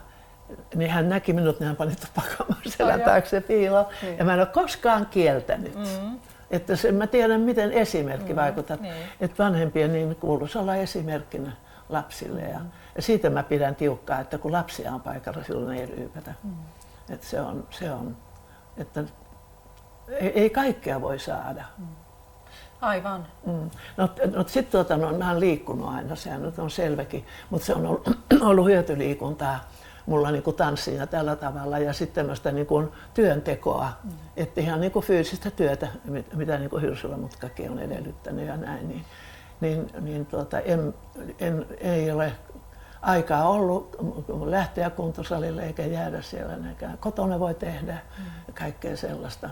niin 0.75 0.91
hän 0.91 1.09
näki 1.09 1.33
minut, 1.33 1.59
niin 1.59 1.67
hän 1.67 1.75
pani 1.75 1.95
tupakan 1.95 2.57
selän 2.77 2.99
Ai 2.99 3.05
taakse 3.05 3.41
piiloon. 3.41 3.85
Niin. 4.01 4.17
Ja 4.17 4.25
mä 4.25 4.33
en 4.33 4.39
ole 4.39 4.47
koskaan 4.47 5.05
kieltänyt. 5.05 5.75
Mm. 5.75 6.19
Että 6.51 6.75
se, 6.75 6.91
mä 6.91 7.07
tiedän, 7.07 7.41
miten 7.41 7.71
esimerkki 7.71 8.33
mm, 8.33 8.37
vaikuttaa. 8.37 8.77
niin. 8.77 8.93
Että 9.19 9.43
vanhempien 9.43 9.93
niin 9.93 10.15
kuuluisi 10.15 10.57
olla 10.57 10.75
esimerkkinä 10.75 11.51
lapsille. 11.89 12.41
Ja, 12.41 12.59
ja 12.95 13.01
siitä 13.01 13.29
mä 13.29 13.43
pidän 13.43 13.75
tiukkaa, 13.75 14.19
että 14.19 14.37
kun 14.37 14.51
lapsia 14.51 14.91
on 14.93 15.01
paikalla, 15.01 15.43
silloin 15.43 15.77
ei 15.77 15.85
ryypätä. 15.85 16.33
Mm. 16.43 16.51
Että 17.09 17.27
se 17.27 17.41
on, 17.41 17.67
se 17.69 17.91
on, 17.91 18.17
että 18.77 19.03
ei, 20.09 20.39
ei 20.39 20.49
kaikkea 20.49 21.01
voi 21.01 21.19
saada. 21.19 21.63
Mm. 21.77 21.85
Aivan. 22.81 23.27
Mm. 23.45 23.69
No, 23.97 24.09
no 24.35 24.43
sitten 24.47 24.71
tuota, 24.71 24.97
no, 24.97 25.17
mä 25.17 25.29
oon 25.29 25.39
liikkunut 25.39 25.89
aina, 25.89 26.15
sehän 26.15 26.41
nyt 26.41 26.59
on 26.59 26.71
selväkin, 26.71 27.25
mutta 27.49 27.65
se 27.65 27.73
on 27.73 27.85
ollut, 27.85 28.09
ollut 28.49 28.65
hyötyliikuntaa 28.65 29.59
mulla 30.05 30.31
niin 30.31 30.43
kuin 30.43 30.55
tanssin 30.55 30.95
ja 30.95 31.07
tällä 31.07 31.35
tavalla 31.35 31.79
ja 31.79 31.93
sitten 31.93 32.15
tämmöistä 32.15 32.51
niin 32.51 32.65
kuin 32.65 32.89
työntekoa, 33.13 33.89
mm. 34.03 34.11
että 34.37 34.61
ihan 34.61 34.81
niin 34.81 34.91
kuin 34.91 35.05
fyysistä 35.05 35.51
työtä, 35.51 35.87
mit- 36.05 36.33
mitä 36.33 36.57
niin 36.57 36.69
kuin 36.69 36.81
Hyrsylä-mutkakin 36.81 37.71
on 37.71 37.79
edellyttänyt 37.79 38.47
ja 38.47 38.57
näin, 38.57 38.89
niin, 38.89 39.05
niin, 39.61 39.87
niin 39.99 40.25
tuota, 40.25 40.59
en, 40.59 40.93
en, 41.39 41.65
ei 41.79 42.11
ole 42.11 42.33
aikaa 43.01 43.49
ollut 43.49 43.95
lähteä 44.45 44.89
kuntosalille 44.89 45.63
eikä 45.63 45.85
jäädä 45.85 46.21
siellä 46.21 46.55
näkään. 46.55 46.97
Kotona 46.97 47.39
voi 47.39 47.53
tehdä 47.53 47.97
mm. 48.17 48.53
kaikkea 48.53 48.97
sellaista. 48.97 49.49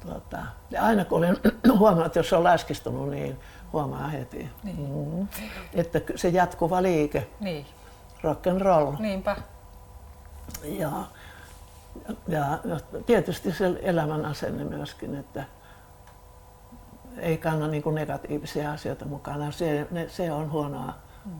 Tuota, 0.00 0.38
ja 0.70 0.82
aina 0.82 1.04
kun 1.04 1.18
olen 1.18 1.36
huomannut, 1.78 2.06
että 2.06 2.18
jos 2.18 2.32
on 2.32 2.44
läskistunut, 2.44 3.10
niin 3.10 3.40
huomaa 3.72 4.08
heti. 4.08 4.50
Niin. 4.62 5.16
Mm. 5.20 5.28
Että 5.74 6.00
se 6.14 6.28
jatkuva 6.28 6.82
liike, 6.82 7.26
Niin. 7.40 7.66
rock 8.22 8.46
and 8.46 8.60
roll. 8.60 8.92
Niinpä. 8.98 9.36
Ja, 10.64 10.90
ja, 12.28 12.58
ja 12.64 12.80
tietysti 13.06 13.52
se 13.52 13.80
elämän 13.82 14.24
asenne 14.24 14.64
myöskin, 14.64 15.14
että, 15.14 15.44
ei 17.18 17.38
kanna 17.38 17.68
niin 17.68 17.94
negatiivisia 17.94 18.72
asioita 18.72 19.04
mukana. 19.04 19.50
Se, 19.50 19.86
ne, 19.90 20.08
se 20.08 20.32
on 20.32 20.50
huonoa, 20.50 20.94
mm. 21.24 21.32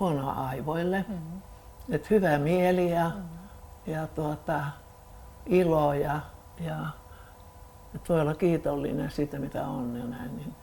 huonoa 0.00 0.32
aivoille. 0.32 1.04
Mm. 1.08 1.42
Et 1.90 2.10
hyvä 2.10 2.38
mieli 2.38 2.90
ja, 2.90 3.10
mm. 3.14 3.92
ja 3.92 4.06
tuota, 4.06 4.60
ilo 5.46 5.94
ja, 5.94 6.20
ja 6.60 6.76
et 7.94 8.08
voi 8.08 8.20
olla 8.20 8.34
kiitollinen 8.34 9.10
siitä, 9.10 9.38
mitä 9.38 9.66
on 9.66 9.96
ja 9.96 10.04
näin. 10.04 10.36
Niin. 10.36 10.54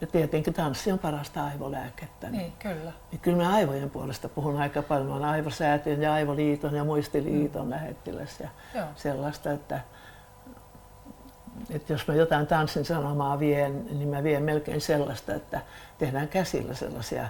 Ja 0.00 0.06
tietenkin 0.06 0.54
tanssi 0.54 0.92
on 0.92 0.98
parasta 0.98 1.44
aivolääkettä. 1.44 2.30
Niin, 2.30 2.52
kyllä. 2.52 2.92
Niin 3.12 3.20
kyllä 3.20 3.42
mä 3.42 3.54
aivojen 3.54 3.90
puolesta 3.90 4.28
puhun 4.28 4.56
aika 4.56 4.82
paljon. 4.82 5.12
Olen 5.12 5.24
aivosäätiön 5.24 6.02
ja 6.02 6.12
aivoliiton 6.12 6.74
ja 6.74 6.84
muistiliiton 6.84 7.64
mm. 7.64 7.70
lähettiläs 7.70 8.40
ja 8.40 8.48
Joo. 8.74 8.86
sellaista, 8.96 9.52
että, 9.52 9.80
että 11.70 11.92
jos 11.92 12.08
mä 12.08 12.14
jotain 12.14 12.46
tanssin 12.46 12.84
sanomaa 12.84 13.38
vien, 13.38 13.86
niin 13.86 14.08
mä 14.08 14.22
vien 14.22 14.42
melkein 14.42 14.80
sellaista, 14.80 15.34
että 15.34 15.60
tehdään 15.98 16.28
käsillä 16.28 16.74
sellaisia 16.74 17.28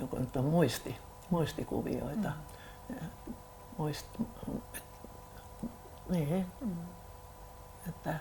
joko 0.00 0.18
nyt 0.18 0.36
on 0.36 0.44
muisti, 0.44 0.96
muistikuvioita. 1.30 2.32
Mm. 2.88 2.96
Muist, 3.78 4.06
et, 4.74 4.84
niin. 6.08 6.46
Mm. 6.60 6.76
Että, 7.88 8.14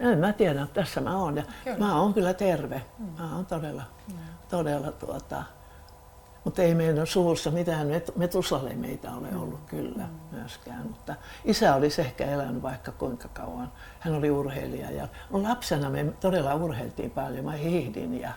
en 0.00 0.18
mä 0.18 0.32
tiedä, 0.32 0.66
tässä 0.74 1.00
mä 1.00 1.16
oon. 1.16 1.36
Ja 1.36 1.44
mä 1.78 2.00
oon 2.00 2.14
kyllä 2.14 2.34
terve. 2.34 2.82
Mm. 2.98 3.06
Mä 3.18 3.36
oon 3.36 3.46
todella, 3.46 3.82
mm. 4.08 4.18
todella 4.50 4.92
tuota, 4.92 5.42
mutta 6.44 6.62
ei 6.62 6.74
meidän 6.74 7.06
suussa 7.06 7.50
mitään 7.50 7.88
metusalemeita 8.16 9.10
ole 9.10 9.30
mm. 9.30 9.42
ollut 9.42 9.60
kyllä 9.66 10.04
mm. 10.04 10.36
myöskään. 10.38 10.86
Mutta 10.86 11.14
isä 11.44 11.74
olisi 11.74 12.00
ehkä 12.00 12.24
elänyt 12.24 12.62
vaikka 12.62 12.92
kuinka 12.92 13.28
kauan. 13.28 13.72
Hän 14.00 14.14
oli 14.14 14.30
urheilija 14.30 14.90
ja 14.90 15.08
lapsena 15.30 15.90
me 15.90 16.04
todella 16.20 16.54
urheiltiin 16.54 17.10
paljon. 17.10 17.44
Mä 17.44 17.52
hiihdin 17.52 18.20
ja, 18.20 18.32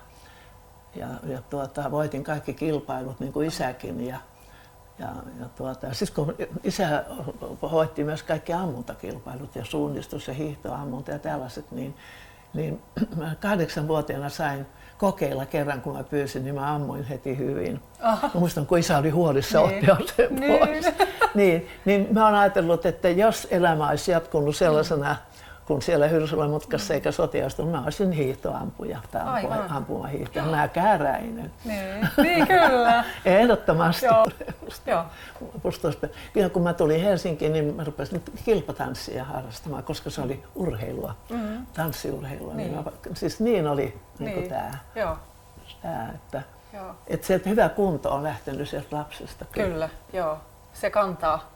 ja, 0.95 1.07
ja 1.23 1.41
tuota, 1.41 1.91
voitin 1.91 2.23
kaikki 2.23 2.53
kilpailut 2.53 3.19
niin 3.19 3.33
kuin 3.33 3.47
isäkin. 3.47 4.07
Ja, 4.07 4.19
ja, 4.99 5.07
ja 5.39 5.45
tuota, 5.55 5.93
siis 5.93 6.11
kun 6.11 6.35
isä 6.63 7.03
hoitti 7.71 8.03
myös 8.03 8.23
kaikki 8.23 8.53
ammuntakilpailut 8.53 9.55
ja 9.55 9.65
suunnistus 9.65 10.27
ja 10.27 10.33
hiihtoammunta 10.33 11.11
ja 11.11 11.19
tällaiset, 11.19 11.71
niin, 11.71 11.95
niin 12.53 12.81
mä 13.17 13.35
kahdeksanvuotiaana 13.39 14.29
sain 14.29 14.65
kokeilla 14.97 15.45
kerran, 15.45 15.81
kun 15.81 15.97
mä 15.97 16.03
pyysin, 16.03 16.43
niin 16.43 16.55
mä 16.55 16.75
ammuin 16.75 17.03
heti 17.03 17.37
hyvin. 17.37 17.81
Aha. 18.01 18.29
Mä 18.33 18.39
muistan, 18.39 18.65
kun 18.65 18.77
isä 18.77 18.97
oli 18.97 19.09
huolissa, 19.09 19.67
niin. 19.67 19.91
otti 19.91 20.13
sen 20.17 20.35
niin. 20.35 20.59
pois. 20.59 20.85
niin, 21.35 21.67
niin 21.85 22.07
mä 22.11 22.25
oon 22.25 22.35
ajatellut, 22.35 22.85
että 22.85 23.09
jos 23.09 23.47
elämä 23.51 23.89
olisi 23.89 24.11
jatkunut 24.11 24.55
sellaisena, 24.55 25.13
mm 25.13 25.34
kun 25.67 25.81
siellä 25.81 26.07
Hyrsylän 26.07 26.49
mutkassa 26.49 26.93
eikä 26.93 27.11
sotiastu, 27.11 27.65
mä 27.65 27.83
olisin 27.83 28.11
hiihtoampuja 28.11 28.99
tai 29.11 29.47
ampuma 29.69 30.07
hiihtäjä, 30.07 30.45
mä 30.45 30.67
kääräinen. 30.67 31.51
Niin, 31.65 32.09
niin 32.17 32.47
kyllä. 32.47 33.03
Ehdottomasti. 33.25 34.05
Joo. 34.05 34.25
Joo. 36.33 36.49
kun 36.49 36.63
mä 36.63 36.73
tulin 36.73 37.01
Helsinkiin, 37.01 37.53
niin 37.53 37.75
mä 37.75 37.83
rupesin 37.83 38.23
kilpatanssia 38.45 39.23
harrastamaan, 39.23 39.83
koska 39.83 40.09
se 40.09 40.21
oli 40.21 40.43
urheilua, 40.55 41.15
mm-hmm. 41.29 41.65
tanssiurheilua. 41.73 42.53
Niin. 42.53 42.71
Niin 42.71 42.83
mä, 42.83 42.91
siis 43.13 43.39
niin 43.39 43.67
oli 43.67 43.99
niin. 44.19 44.35
Niin 44.35 44.49
tämä. 44.49 44.71
Joo. 44.95 45.17
Tää, 45.81 46.11
että, 46.15 46.41
joo. 46.73 46.95
että 47.07 47.27
sieltä 47.27 47.49
hyvä 47.49 47.69
kunto 47.69 48.13
on 48.13 48.23
lähtenyt 48.23 48.69
sieltä 48.69 48.95
lapsesta. 48.95 49.45
Kyllä, 49.45 49.67
kyllä 49.67 49.89
joo. 50.13 50.37
Se 50.73 50.89
kantaa. 50.89 51.55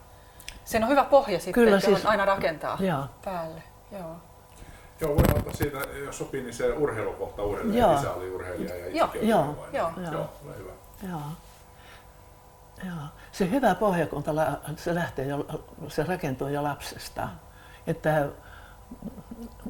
Sen 0.66 0.84
on 0.84 0.90
hyvä 0.90 1.04
pohja 1.04 1.40
sitten, 1.40 1.54
Kyllä, 1.54 1.80
siis, 1.80 2.06
aina 2.06 2.26
rakentaa 2.26 2.78
joo. 2.80 3.04
päälle. 3.26 3.64
Joo. 3.92 4.16
Joo, 5.02 5.16
voin 5.16 5.38
ottaa 5.38 5.54
siitä, 5.54 5.78
jos 6.06 6.18
sopii, 6.18 6.44
niin 6.44 6.54
se 6.54 6.74
urheilukohta 6.74 7.44
urheilija. 7.44 7.88
Joo. 7.88 8.00
Isä 8.00 8.14
oli 8.14 8.32
urheilija 8.32 8.76
ja 8.76 8.88
Joo. 8.88 9.10
Joo. 9.22 9.68
Joo. 9.74 9.92
Joo. 9.98 10.12
Joo, 10.12 10.30
ole 10.46 10.58
hyvä. 10.58 10.72
Joo. 11.10 11.22
Joo. 12.86 13.06
Se 13.32 13.50
hyvä 13.50 13.76
pohjakunta, 13.76 14.32
se 14.76 14.96
lähtee 14.96 15.26
jo, 15.26 15.46
se 15.88 16.04
rakentuu 16.04 16.48
jo 16.48 16.64
lapsesta. 16.64 17.30
Että, 17.88 18.28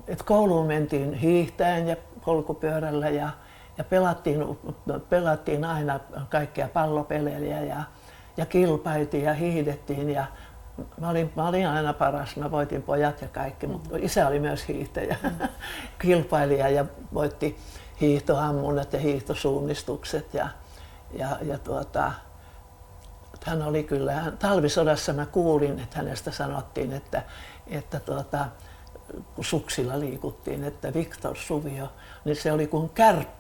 että 0.08 0.24
kouluun 0.24 0.68
mentiin 0.68 1.14
hiihtäen 1.14 1.88
ja 1.88 1.96
polkupyörällä 2.26 3.10
ja, 3.10 3.30
ja 3.78 3.84
pelattiin, 3.84 4.40
pelattiin 5.10 5.66
aina 5.66 6.00
kaikkia 6.30 6.68
pallopelejä 6.68 7.62
ja, 7.62 7.84
ja 8.38 8.46
kilpailtiin 8.46 9.24
ja 9.24 9.34
hiihdettiin 9.34 10.10
ja 10.10 10.26
mä 11.02 11.10
olin, 11.10 11.32
mä 11.36 11.48
olin 11.48 11.68
aina 11.68 11.94
paras, 11.94 12.36
mä 12.36 12.52
voitin 12.52 12.82
pojat 12.82 13.22
ja 13.22 13.28
kaikki, 13.28 13.68
mm. 13.68 13.74
mutta 13.74 13.90
isä 13.98 14.28
oli 14.28 14.40
myös 14.40 14.68
hiihtäjä, 14.68 15.18
mm. 15.24 15.48
kilpailija 16.02 16.70
ja 16.70 16.86
voitti 17.14 17.58
hiihtoammunnat 18.02 18.94
ja 18.94 19.00
hiihtosuunnistukset 19.00 20.34
ja, 20.34 20.48
ja, 21.14 21.38
ja 21.42 21.58
tuota, 21.58 22.12
hän 23.46 23.62
oli 23.62 23.84
kyllä, 23.84 24.14
hän, 24.14 24.38
talvisodassa 24.38 25.14
mä 25.14 25.26
kuulin, 25.26 25.80
että 25.80 25.98
hänestä 25.98 26.32
sanottiin, 26.32 26.94
että, 26.94 27.24
että 27.68 28.00
tuota, 28.00 28.46
kun 29.36 29.46
suksilla 29.46 30.00
liikuttiin, 30.00 30.64
että 30.64 30.94
Viktor 30.94 31.38
Suvio, 31.38 31.92
niin 32.26 32.36
se 32.36 32.52
oli 32.52 32.68
kuin 32.68 32.90
kärppä. 32.90 33.39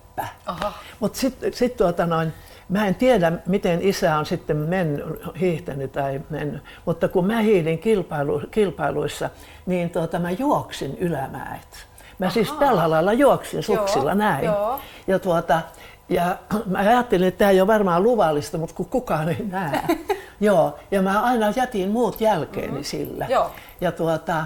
Mutta 1.00 1.20
sitten 1.20 1.54
sit 1.54 1.78
tuota 1.78 2.06
noin, 2.06 2.34
Mä 2.70 2.88
en 2.88 2.96
tiedä, 2.96 3.32
miten 3.46 3.82
isä 3.82 4.18
on 4.18 4.26
sitten 4.26 4.58
mennyt, 4.58 5.06
hiihtänyt 5.40 5.92
tai 5.92 6.22
mennyt, 6.30 6.64
mutta 6.86 7.08
kun 7.08 7.26
mä 7.26 7.40
hiihdin 7.40 7.80
kilpailu, 7.80 8.42
kilpailuissa, 8.52 9.30
niin 9.66 9.90
tuota, 9.90 10.20
mä 10.20 10.32
juoksin 10.32 10.98
ylämäet. 10.98 11.88
Mä 12.20 12.30
siis 12.30 12.50
Aha. 12.50 12.60
siis 12.60 12.70
tällä 12.70 12.90
lailla 12.90 13.14
juoksin 13.14 13.64
suksilla 13.64 14.12
joo, 14.12 14.18
näin. 14.18 14.46
Joo. 14.46 14.80
Ja, 15.08 15.20
tuota, 15.20 15.62
ja 16.10 16.38
mä 16.66 16.78
ajattelin, 16.78 17.28
että 17.28 17.38
tämä 17.38 17.52
ei 17.52 17.62
ole 17.62 17.68
varmaan 17.68 18.04
luvallista, 18.04 18.58
mutta 18.58 18.76
kun 18.76 18.86
kukaan 18.86 19.30
ei 19.30 19.46
näe. 19.52 19.82
joo, 20.40 20.80
ja 20.92 21.02
mä 21.02 21.22
aina 21.22 21.54
jätin 21.56 21.90
muut 21.90 22.22
jälkeeni 22.22 22.68
mm-hmm. 22.68 22.84
sillä. 22.84 23.26
Joo. 23.30 23.52
Ja 23.82 23.92
tuota, 23.92 24.46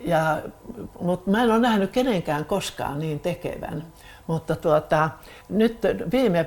ja, 0.00 0.38
mutta 1.00 1.30
mä 1.30 1.42
en 1.42 1.50
ole 1.50 1.58
nähnyt 1.58 1.90
kenenkään 1.90 2.44
koskaan 2.44 2.98
niin 2.98 3.20
tekevän. 3.20 3.82
Mutta 4.26 4.56
tuota, 4.56 5.10
nyt 5.48 5.78
viime, 6.12 6.46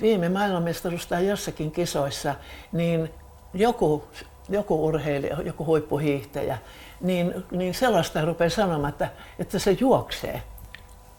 viime 0.00 0.28
maailmanmestaruus 0.28 1.06
tai 1.06 1.28
jossakin 1.28 1.70
kisoissa, 1.70 2.34
niin 2.72 3.10
joku, 3.54 4.04
joku 4.48 4.86
urheilija, 4.86 5.42
joku 5.42 5.64
huippuhiihtäjä, 5.64 6.58
niin, 7.00 7.44
niin 7.50 7.74
sellaista 7.74 8.24
rupeaa 8.24 8.50
sanomaan, 8.50 8.88
että, 8.92 9.08
että 9.38 9.58
se 9.58 9.76
juoksee. 9.80 10.42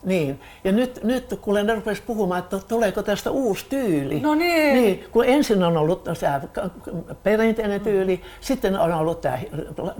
Niin. 0.06 0.40
Ja 0.64 0.72
nyt, 0.72 1.04
nyt 1.04 1.40
kun 1.42 1.54
ne 1.54 1.76
rupesi 1.76 2.02
puhumaan, 2.02 2.40
että 2.40 2.60
tuleeko 2.68 3.04
tästä 3.04 3.32
uusi 3.32 3.66
tyyli. 3.70 4.20
No 4.20 4.36
niin. 4.36 4.74
niin 4.74 5.06
kun 5.12 5.26
ensin 5.26 5.64
on 5.64 5.78
ollut 5.78 6.04
tämä 6.04 6.42
perinteinen 7.24 7.82
tyyli, 7.82 8.16
mm. 8.16 8.24
sitten 8.42 8.80
on 8.80 8.94
ollut 8.94 9.22
tämä 9.22 9.38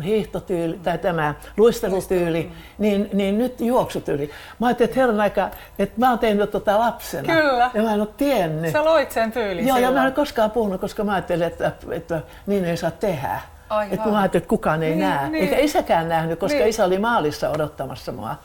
hiihtotyyli 0.04 0.80
tai 0.84 0.98
tämä 0.98 1.34
luistelutyyli, 1.58 2.44
mm. 2.44 2.52
niin, 2.78 3.10
niin 3.14 3.38
nyt 3.38 3.62
juoksutyyli. 3.62 4.30
Mä 4.60 4.68
ajattelin, 4.68 4.90
että 4.90 5.00
herran 5.00 5.20
aika, 5.20 5.50
että 5.80 6.00
mä 6.00 6.10
oon 6.10 6.20
tehnyt 6.20 6.52
tota 6.52 6.80
lapsena. 6.80 7.34
Kyllä. 7.34 7.72
Ja 7.74 7.84
mä 7.84 7.94
en 7.94 8.02
ole 8.02 8.10
tiennyt. 8.18 8.72
Sä 8.72 8.86
loit 8.86 9.12
sen 9.12 9.32
tyylin 9.32 9.68
Joo, 9.68 9.78
silloin. 9.78 9.96
ja 9.96 10.02
mä 10.02 10.08
en 10.08 10.14
koskaan 10.14 10.52
puhunut, 10.52 10.82
koska 10.82 11.04
mä 11.04 11.14
ajattelin, 11.14 11.48
että, 11.48 11.72
että 11.92 12.22
niin 12.48 12.66
ei 12.66 12.78
saa 12.78 12.92
tehdä. 12.92 13.42
Aivan. 13.70 13.94
Että 13.94 14.10
mä 14.10 14.20
ajattelin, 14.20 14.42
että 14.42 14.50
kukaan 14.50 14.84
ei 14.84 14.90
niin, 14.90 15.00
näe. 15.00 15.30
Niin. 15.30 15.44
Eikä 15.44 15.58
isäkään 15.58 16.10
nähnyt, 16.10 16.40
koska 16.40 16.58
niin. 16.58 16.70
isä 16.70 16.86
oli 16.86 17.00
maalissa 17.00 17.50
odottamassa 17.50 18.12
mua. 18.12 18.36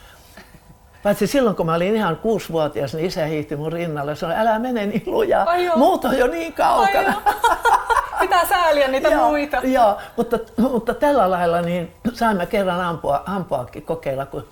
Paitsi 1.02 1.26
silloin, 1.26 1.56
kun 1.56 1.66
mä 1.66 1.74
olin 1.74 1.96
ihan 1.96 2.16
kuusivuotias, 2.16 2.94
niin 2.94 3.06
isä 3.06 3.24
hiihti 3.24 3.56
mun 3.56 3.72
rinnalle. 3.72 4.16
Sanoi, 4.16 4.36
älä 4.36 4.58
mene 4.58 4.86
niin 4.86 5.02
lujaa, 5.06 5.46
muut 5.76 6.04
on 6.04 6.18
jo 6.18 6.26
niin 6.26 6.52
kaukana. 6.52 7.22
Pitää 8.20 8.46
sääliä 8.46 8.88
niitä 8.88 9.08
joo, 9.08 9.28
muita. 9.28 9.56
Joo, 9.56 9.98
mutta, 10.16 10.38
mutta 10.56 10.94
tällä 10.94 11.30
lailla 11.30 11.62
niin 11.62 11.92
saimme 12.12 12.46
kerran 12.46 12.80
ampua, 12.80 13.22
ampuakin 13.26 13.82
kokeilla, 13.82 14.26
kun 14.26 14.48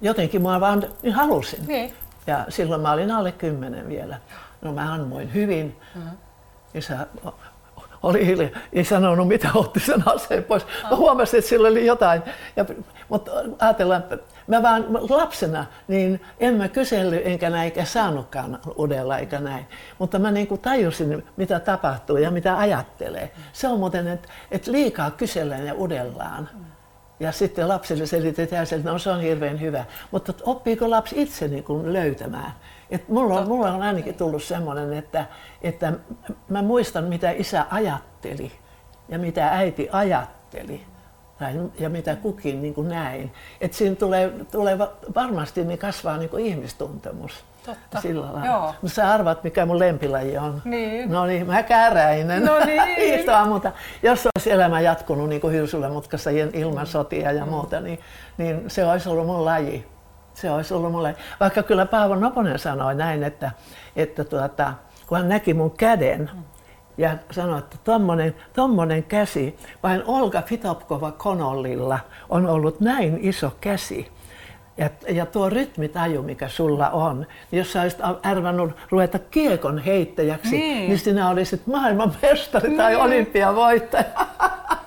jotenkin 0.00 0.42
mä 0.42 0.60
vaan 0.60 0.84
niin 1.02 1.14
halusin. 1.14 1.66
Niin. 1.66 1.94
Ja 2.26 2.44
silloin 2.48 2.80
mä 2.80 2.92
olin 2.92 3.10
alle 3.10 3.32
kymmenen 3.32 3.88
vielä. 3.88 4.16
No 4.62 4.72
mä 4.72 4.94
ammuin 4.94 5.34
hyvin. 5.34 5.76
Mm-hmm. 5.94 6.16
Isä 6.74 7.06
oli 8.02 8.26
hiljaa, 8.26 8.50
ei 8.72 8.84
sanonut 8.84 9.28
mitä, 9.28 9.48
otti 9.54 9.80
sen 9.80 10.02
aseen 10.06 10.44
pois. 10.44 10.66
Mä 10.90 10.96
huomasin, 10.96 11.38
että 11.38 11.48
sillä 11.48 11.68
oli 11.68 11.86
jotain. 11.86 12.22
Ja, 12.56 12.64
mutta 13.08 13.30
ajatellaan, 13.58 14.02
että 14.02 14.18
mä 14.46 14.62
vaan 14.62 14.86
lapsena, 14.92 15.66
niin 15.88 16.20
en 16.40 16.54
mä 16.54 16.68
kysellyt 16.68 17.22
enkä 17.24 17.50
näin, 17.50 17.64
eikä 17.64 17.84
saanutkaan 17.84 18.58
udella 18.78 19.18
eikä 19.18 19.40
näin. 19.40 19.66
Mutta 19.98 20.18
mä 20.18 20.30
niin 20.30 20.46
kuin 20.46 20.60
tajusin, 20.60 21.24
mitä 21.36 21.60
tapahtuu 21.60 22.16
ja 22.16 22.30
mitä 22.30 22.58
ajattelee. 22.58 23.32
Se 23.52 23.68
on 23.68 23.78
muuten, 23.78 24.08
että, 24.08 24.28
että 24.50 24.72
liikaa 24.72 25.10
kysellään 25.10 25.66
ja 25.66 25.74
udellaan. 25.74 26.48
Ja 27.20 27.32
sitten 27.32 27.68
lapsille 27.68 28.06
selitetään, 28.06 28.66
että 28.72 28.90
no 28.90 28.98
se 28.98 29.10
on 29.10 29.20
hirveän 29.20 29.60
hyvä. 29.60 29.84
Mutta 30.10 30.32
oppiiko 30.42 30.90
lapsi 30.90 31.22
itse 31.22 31.48
niin 31.48 31.64
kuin 31.64 31.92
löytämään? 31.92 32.52
Et 32.90 33.08
mulla, 33.08 33.40
on, 33.40 33.48
mulla 33.48 33.72
on 33.72 33.82
ainakin 33.82 34.14
tullut 34.14 34.42
semmoinen, 34.42 34.92
että, 34.92 35.26
että 35.62 35.92
mä 36.48 36.62
muistan 36.62 37.04
mitä 37.04 37.30
isä 37.30 37.66
ajatteli 37.70 38.52
ja 39.08 39.18
mitä 39.18 39.48
äiti 39.48 39.88
ajatteli 39.92 40.91
tai, 41.42 41.54
ja 41.78 41.90
mitä 41.90 42.16
kukin 42.16 42.62
niin 42.62 42.74
kuin 42.74 42.88
näin. 42.88 43.32
Että 43.60 43.76
siinä 43.76 43.96
tulee, 43.96 44.32
tulee 44.50 44.78
varmasti 45.14 45.64
niin 45.64 45.78
kasvaa 45.78 46.16
niin 46.16 46.30
kuin 46.30 46.46
ihmistuntemus. 46.46 47.44
Totta. 47.66 48.00
Sillä 48.00 48.32
lailla. 48.32 48.46
Joo. 48.46 48.74
No 48.82 48.88
sä 48.88 49.10
arvat, 49.10 49.44
mikä 49.44 49.66
mun 49.66 49.78
lempilaji 49.78 50.38
on. 50.38 50.62
Niin. 50.64 51.10
No 51.10 51.26
niin, 51.26 51.46
mä 51.46 51.62
käräinen. 51.62 52.44
No 52.44 52.58
niin. 52.64 53.24
mutta 53.52 53.72
jos 54.02 54.26
olisi 54.36 54.50
elämä 54.50 54.80
jatkunut 54.80 55.28
niin 55.28 55.40
kuin 55.40 55.54
hyrsylämutkassa 55.54 56.30
ilman 56.52 56.86
sotia 56.86 57.32
ja 57.32 57.46
muuta, 57.46 57.80
niin, 57.80 57.98
niin 58.38 58.70
se 58.70 58.84
olisi 58.84 59.08
ollut 59.08 59.26
mun 59.26 59.44
laji. 59.44 59.86
Se 60.34 60.50
olisi 60.50 60.74
ollut 60.74 60.92
mulle. 60.92 61.16
Vaikka 61.40 61.62
kyllä 61.62 61.86
Paavo 61.86 62.14
Noponen 62.14 62.58
sanoi 62.58 62.94
näin, 62.94 63.22
että, 63.22 63.50
että 63.96 64.24
tuota, 64.24 64.74
kun 65.06 65.18
hän 65.18 65.28
näki 65.28 65.54
mun 65.54 65.70
käden, 65.70 66.30
ja 66.98 67.16
sanoi, 67.30 67.58
että 67.58 67.76
tommonen, 67.84 68.34
tommonen 68.52 69.02
käsi, 69.02 69.56
vain 69.82 70.02
Olga 70.06 70.42
Fitopkova 70.42 71.12
Konollilla 71.12 71.98
on 72.28 72.46
ollut 72.46 72.80
näin 72.80 73.18
iso 73.20 73.52
käsi. 73.60 74.08
Ja, 74.76 74.90
ja 75.08 75.26
tuo 75.26 75.50
rytmitaju, 75.50 76.22
mikä 76.22 76.48
sulla 76.48 76.90
on, 76.90 77.26
niin 77.50 77.58
jos 77.58 77.72
sä 77.72 77.82
olisit 77.82 78.00
arvannut 78.22 78.70
ruveta 78.90 79.18
kiekon 79.18 79.78
heittäjäksi, 79.78 80.50
niin, 80.50 80.88
niin 80.88 80.98
sinä 80.98 81.28
olisit 81.28 81.66
maailman 81.66 82.14
mestari 82.22 82.68
niin. 82.68 82.78
tai 82.78 82.96
olympiavoittaja. 82.96 84.04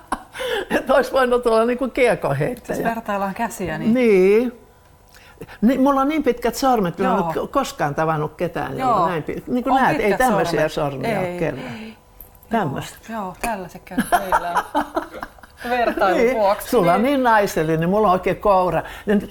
että 0.70 0.94
olisi 0.94 1.12
voinut 1.12 1.46
olla 1.46 1.64
niin 1.64 1.78
kuin 1.78 1.90
kiekon 1.90 2.36
heittäjä. 2.36 2.78
Jos 2.78 2.84
vertaillaan 2.84 3.34
käsiä, 3.34 3.78
niin... 3.78 3.94
Niin. 3.94 4.65
Niin, 5.60 5.80
mulla 5.80 6.00
on 6.00 6.08
niin 6.08 6.22
pitkät 6.22 6.54
sormet, 6.54 6.94
että 6.94 7.04
en 7.04 7.10
ole 7.10 7.48
koskaan 7.48 7.94
tavannut 7.94 8.34
ketään. 8.34 8.78
Joo. 8.78 9.08
Näin, 9.08 9.24
niin 9.46 9.64
kuin 9.64 9.74
näet, 9.74 10.00
ei 10.00 10.18
tämmöisiä 10.18 10.68
sormia 10.68 11.20
ei. 11.20 11.30
ole 11.30 11.38
kerran. 11.38 11.64
Tämmöistä. 12.50 12.98
Joo, 13.08 13.22
joo 13.22 13.34
tällaiset 13.40 13.82
käy 13.84 13.98
meillä 14.10 14.64
vertailun 15.70 16.20
niin. 16.20 16.36
vuoksi. 16.36 16.70
Sulla 16.70 16.94
on 16.94 17.02
niin. 17.02 17.12
niin 17.12 17.22
naisellinen, 17.22 17.90
mulla 17.90 18.06
on 18.06 18.12
oikein 18.12 18.36
koura. 18.36 18.82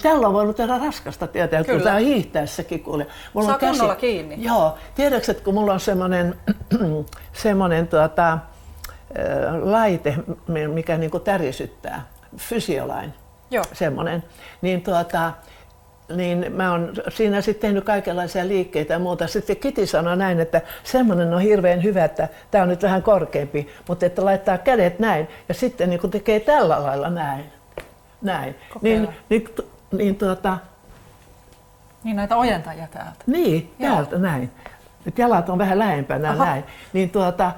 Tällä 0.02 0.26
on 0.26 0.34
voinut 0.34 0.56
tehdä 0.56 0.78
raskasta 0.78 1.26
tietää, 1.26 1.64
kun 1.64 1.80
tämä 1.80 1.96
hiihtäessäkin 1.96 2.82
kuule. 2.82 3.06
Mulla 3.32 3.46
Saa 3.46 3.54
on 3.54 3.60
käsi... 3.60 4.00
kiinni. 4.00 4.36
Joo. 4.38 4.74
Tiedätkö, 4.94 5.30
että 5.30 5.44
kun 5.44 5.54
mulla 5.54 5.72
on 5.72 5.80
semmoinen, 5.80 6.34
semmoinen 7.32 7.88
tuota, 7.88 8.38
laite, 9.62 10.14
mikä 10.72 10.98
niin 10.98 11.10
kuin 11.10 11.22
tärisyttää, 11.22 12.06
fysiolain, 12.36 13.14
Joo. 13.50 13.64
semmoinen, 13.72 14.24
niin 14.62 14.82
tuota, 14.82 15.32
niin 16.14 16.52
mä 16.52 16.70
oon 16.70 16.92
siinä 17.08 17.40
sitten 17.40 17.68
tehnyt 17.68 17.84
kaikenlaisia 17.84 18.48
liikkeitä 18.48 18.92
ja 18.92 18.98
muuta. 18.98 19.26
Sitten 19.26 19.56
Kiti 19.56 19.86
sanoi 19.86 20.16
näin, 20.16 20.40
että 20.40 20.60
semmoinen 20.84 21.34
on 21.34 21.40
hirveän 21.40 21.82
hyvä, 21.82 22.04
että 22.04 22.28
tämä 22.50 22.62
on 22.62 22.68
nyt 22.68 22.82
vähän 22.82 23.02
korkeampi, 23.02 23.68
mutta 23.88 24.06
että 24.06 24.24
laittaa 24.24 24.58
kädet 24.58 24.98
näin 24.98 25.28
ja 25.48 25.54
sitten 25.54 25.90
niin 25.90 26.00
kun 26.00 26.10
tekee 26.10 26.40
tällä 26.40 26.82
lailla 26.82 27.10
näin, 27.10 27.44
näin. 28.22 28.54
Niin, 28.82 29.08
niin, 29.28 29.48
niin, 29.92 30.16
tuota, 30.16 30.58
niin 32.04 32.16
näitä 32.16 32.36
ojentajia 32.36 32.86
täältä. 32.90 33.24
Niin, 33.26 33.74
täältä 33.80 34.14
Joo. 34.14 34.22
näin. 34.22 34.50
Nyt 35.04 35.18
jalat 35.18 35.48
on 35.48 35.58
vähän 35.58 35.78
lähempänä 35.78 36.30
Aha. 36.30 36.44
näin. 36.44 36.64
Niin 36.92 37.10
tuota, 37.10 37.52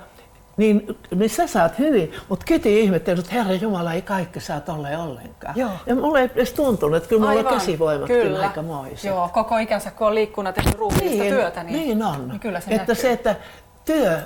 niin, 0.59 0.98
niin 1.14 1.30
sä 1.30 1.46
saat 1.46 1.78
hyvin, 1.78 2.12
mutta 2.28 2.44
Kiti 2.44 2.80
ihmetteli, 2.80 3.20
että 3.20 3.32
Herra 3.32 3.54
Jumala 3.54 3.92
ei 3.92 4.02
kaikki 4.02 4.40
saa 4.40 4.61
tolleen 4.61 4.98
ollenkaan. 4.98 5.54
Joo. 5.56 5.70
Ja 5.86 5.94
mulla 5.94 6.20
ei 6.20 6.30
edes 6.34 6.52
tuntunut, 6.52 6.96
että 6.96 7.09
kyllä 7.09 7.26
mulla 7.26 7.40
on 7.40 7.54
käsivoimatkin 7.54 8.16
kyllä. 8.22 8.40
aika 8.40 8.62
moiset. 8.62 9.04
Joo, 9.04 9.28
koko 9.32 9.59
ikänsä 9.59 9.90
kun 9.90 10.06
on 10.06 10.14
liikkunut 10.14 10.54
tehnyt 10.54 10.74
ruumiillista 10.74 11.22
niin, 11.22 11.34
työtä, 11.34 11.62
niin, 11.62 11.74
niin 11.74 12.02
on. 12.02 12.28
Niin 12.28 12.40
kyllä 12.40 12.61
se 12.61 12.70
että 12.70 12.92
näkyy. 12.92 12.94
se, 12.94 13.12
että 13.12 13.36
työ, 13.84 14.20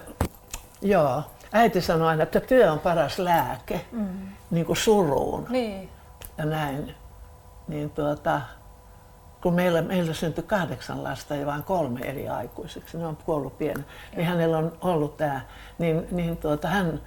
joo, 0.82 1.22
äiti 1.52 1.80
sanoi 1.80 2.08
aina, 2.08 2.22
että 2.22 2.40
työ 2.40 2.72
on 2.72 2.78
paras 2.78 3.18
lääke, 3.18 3.80
mm. 3.92 4.08
niin 4.50 4.66
kuin 4.66 4.76
suruun 4.76 5.46
niin. 5.48 5.88
ja 6.38 6.44
näin. 6.44 6.94
Niin 7.68 7.90
tuota, 7.90 8.40
kun 9.42 9.54
meillä, 9.54 9.82
meillä 9.82 10.12
syntyi 10.12 10.44
kahdeksan 10.44 11.04
lasta 11.04 11.34
ja 11.34 11.46
vain 11.46 11.62
kolme 11.62 12.00
eri 12.00 12.28
aikuiseksi, 12.28 12.98
ne 12.98 13.06
on 13.06 13.16
kuollut 13.16 13.58
pieni, 13.58 13.84
niin 14.16 14.26
hänellä 14.26 14.58
on 14.58 14.72
ollut 14.80 15.16
tämä, 15.16 15.40
niin, 15.78 16.06
niin 16.10 16.36
tuota, 16.36 16.68
hän 16.68 17.00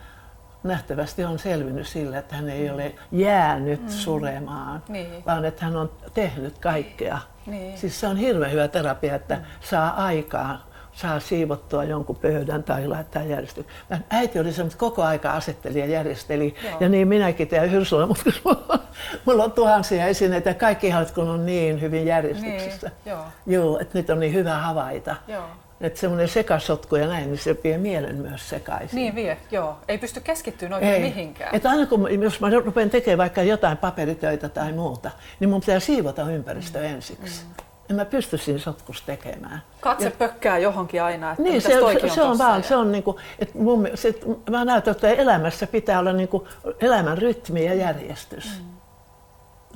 nähtävästi 0.64 1.26
on 1.26 1.40
selvinnyt 1.40 1.88
sillä, 1.88 2.18
että 2.18 2.36
hän 2.36 2.50
ei 2.50 2.70
ole 2.70 2.96
jäänyt 3.12 3.82
mm. 3.82 3.90
suremaan, 3.90 4.84
niin. 4.90 5.26
vaan 5.26 5.46
että 5.46 5.66
hän 5.66 5.76
on 5.76 5.92
tehnyt 6.14 6.58
kaikkea. 6.58 7.20
Niin. 7.46 7.78
Siis 7.78 8.00
se 8.00 8.08
on 8.08 8.18
hirveän 8.18 8.52
hyvä 8.52 8.68
terapia, 8.68 9.16
että 9.16 9.36
mm. 9.36 9.42
saa 9.60 9.90
aikaa 10.06 10.68
saa 10.96 11.20
siivottua 11.20 11.84
jonkun 11.84 12.16
pöydän 12.16 12.64
tai 12.64 12.88
laittaa 12.88 13.24
järjestykseen. 13.24 14.06
Äiti 14.10 14.40
oli 14.40 14.54
semmoinen, 14.54 14.80
koko 14.80 15.04
aika 15.04 15.32
asetteli 15.32 15.80
ja 15.80 15.86
järjesteli. 15.86 16.56
Joo. 16.64 16.78
Ja 16.80 16.90
niin 16.90 17.08
minäkin 17.08 17.48
teen 17.48 17.72
Hyrsulla, 17.72 18.08
mutta 18.16 18.32
mulla, 18.44 18.80
mulla 19.26 19.44
on 19.44 19.52
tuhansia 19.52 20.08
esineitä 20.08 20.50
ja 20.50 20.54
kaikki 20.54 20.88
ihan, 20.88 21.06
kun 21.16 21.30
on 21.30 21.46
niin 21.46 21.82
hyvin 21.82 22.06
järjestyksessä. 22.06 22.88
Niin, 22.88 23.12
joo. 23.16 23.26
joo, 23.48 23.80
että 23.80 23.98
nyt 23.98 24.10
on 24.10 24.20
niin 24.20 24.34
hyvä 24.34 24.58
havaita. 24.58 25.16
Joo. 25.28 25.46
Että 25.82 26.00
semmoinen 26.00 26.28
sekasotku 26.28 26.96
ja 26.96 27.08
näin, 27.08 27.28
niin 27.28 27.38
se 27.38 27.58
vie 27.64 27.78
mielen 27.78 28.16
myös 28.16 28.50
sekaisin. 28.50 28.96
Niin 28.96 29.16
vie, 29.16 29.38
joo. 29.52 29.78
Ei 29.88 29.98
pysty 29.98 30.20
keskittymään 30.20 30.74
oikein 30.74 31.04
Ei. 31.04 31.10
mihinkään. 31.10 31.56
Että 31.56 31.70
aina 31.70 31.86
kun, 31.86 32.22
jos 32.22 32.40
mä 32.40 32.50
rupean 32.50 32.90
tekemään 32.90 33.18
vaikka 33.18 33.44
jotain 33.44 33.78
paperitöitä 33.78 34.50
tai 34.50 34.72
muuta, 34.72 35.12
niin 35.40 35.50
mun 35.50 35.60
pitää 35.60 35.80
siivota 35.80 36.32
ympäristö 36.32 36.80
mm. 36.80 36.86
ensiksi. 36.86 37.46
Mm 37.46 37.65
en 37.90 37.96
mä 37.96 38.06
pysty 38.06 38.38
siinä 38.38 38.60
sotkus 38.60 39.02
tekemään. 39.02 39.62
Katse 39.82 40.06
ja, 40.06 40.12
pökkää 40.12 40.58
johonkin 40.58 41.04
aina, 41.04 41.32
että 41.32 41.44
niin, 41.44 41.62
se, 41.62 41.68
se, 41.68 42.10
se 42.10 42.22
on, 42.22 42.32
on 42.32 42.38
vaan, 42.38 42.64
se 42.64 42.76
on 42.76 42.92
niinku, 42.92 43.20
että 43.40 43.58
mun, 43.58 43.88
se, 43.96 44.20
mä 44.50 44.66
näytän, 44.66 44.92
että 44.92 45.08
elämässä 45.08 45.68
pitää 45.68 46.00
olla 46.00 46.14
niinku 46.14 46.48
elämän 46.80 47.18
rytmi 47.18 47.66
ja 47.66 47.74
järjestys. 47.74 48.62
Mm. 48.62 48.76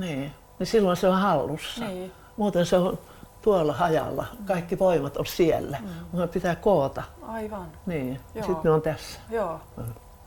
Niin, 0.05 0.31
niin 0.59 0.67
silloin 0.67 0.97
se 0.97 1.07
on 1.07 1.19
hallussa. 1.19 1.85
Niin. 1.85 2.11
Muuten 2.37 2.65
se 2.65 2.77
on 2.77 2.99
tuolla 3.41 3.73
hajalla, 3.73 4.25
kaikki 4.45 4.79
voimat 4.79 5.17
on 5.17 5.25
siellä. 5.25 5.77
Mm. 5.81 5.89
Mutta 6.11 6.27
pitää 6.27 6.55
koota. 6.55 7.03
Aivan. 7.21 7.67
Niin, 7.85 8.19
sitten 8.33 8.55
ne 8.63 8.69
on 8.69 8.81
tässä. 8.81 9.19
Joo. 9.29 9.59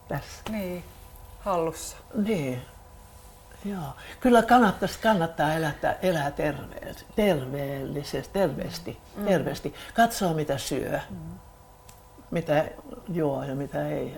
Tässä. 0.09 0.43
Niin, 0.51 0.85
hallussa. 1.41 1.97
Niin. 2.15 2.63
Joo. 3.65 3.93
Kyllä 4.21 4.43
kannattaisi, 4.43 4.99
kannattaa 4.99 5.55
elättää, 5.55 5.97
elää 6.03 6.31
terveellisesti, 6.31 7.13
terveellisesti, 7.17 8.33
terveesti, 8.33 8.99
mm. 9.17 9.25
terveesti. 9.25 9.75
Katsoo 9.95 10.35
mitä 10.35 10.59
syö, 10.59 11.01
mm. 11.11 11.17
mitä 12.31 12.65
juo 13.09 13.43
ja 13.43 13.55
mitä 13.55 13.89
ei. 13.89 14.17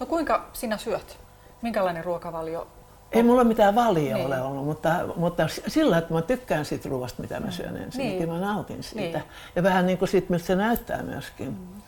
No 0.00 0.06
kuinka 0.06 0.48
sinä 0.52 0.78
syöt? 0.78 1.18
Minkälainen 1.62 2.04
ruokavalio 2.04 2.68
ei 3.12 3.22
mulla 3.22 3.44
mitään 3.44 3.74
valio 3.74 4.16
niin. 4.16 4.26
ole 4.26 4.42
ollut, 4.42 4.64
mutta, 4.64 4.90
mutta 5.16 5.46
sillä, 5.66 5.98
että 5.98 6.14
mä 6.14 6.22
tykkään 6.22 6.64
siitä 6.64 6.88
ruoasta, 6.88 7.22
mitä 7.22 7.40
mä 7.40 7.46
mm. 7.46 7.52
syön 7.52 7.76
ensin, 7.76 8.00
niin. 8.00 8.28
mä 8.28 8.38
nautin 8.38 8.82
siitä. 8.82 9.18
Niin. 9.18 9.28
Ja 9.56 9.62
vähän 9.62 9.86
niin 9.86 9.98
kuin 9.98 10.08
siitä, 10.08 10.26
miltä 10.30 10.44
se 10.44 10.54
näyttää 10.54 11.02
myöskin. 11.02 11.48
Mm. 11.48 11.82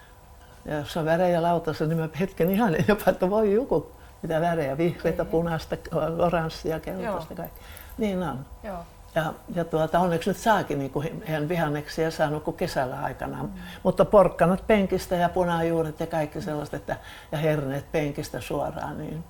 Ja 0.65 0.75
jos 0.75 0.97
on 0.97 1.05
värejä 1.05 1.43
lautassa, 1.43 1.87
niin 1.87 1.99
mä 1.99 2.09
hetken 2.21 2.51
ihan 2.51 2.77
jopa, 2.89 3.11
että 3.11 3.31
voi 3.31 3.55
joku 3.55 3.93
mitä 4.25 4.41
värejä, 4.41 4.79
vihreitä, 4.79 5.25
punaista, 5.25 5.77
oranssia, 6.19 6.81
keltaista, 6.81 7.35
kaikki. 7.35 7.61
Niin 7.99 8.23
on. 8.23 8.47
Joo. 8.63 8.79
Ja, 9.15 9.35
ja 9.55 9.65
tuota, 9.65 9.99
onneksi 9.99 10.31
nyt 10.31 10.37
saakin 10.37 10.79
niin 10.79 10.91
kuin 10.91 11.23
vihanneksia 11.49 12.11
saanut 12.11 12.45
kuin 12.45 12.57
kesällä 12.57 13.01
aikana. 13.03 13.43
Mm. 13.43 13.49
Mutta 13.83 14.05
porkkanat 14.05 14.67
penkistä 14.67 15.17
ja 15.17 15.29
punajuuret 15.29 16.01
ja 16.01 16.07
kaikki 16.07 16.41
sellaista, 16.41 16.77
että, 16.77 16.97
ja 17.33 17.39
herneet 17.39 17.93
penkistä 17.93 18.41
suoraan. 18.41 18.99
Niin. 18.99 19.25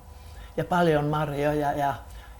Ja 0.57 0.65
paljon 0.65 1.05
marjoja 1.05 1.73
ja, 1.73 1.93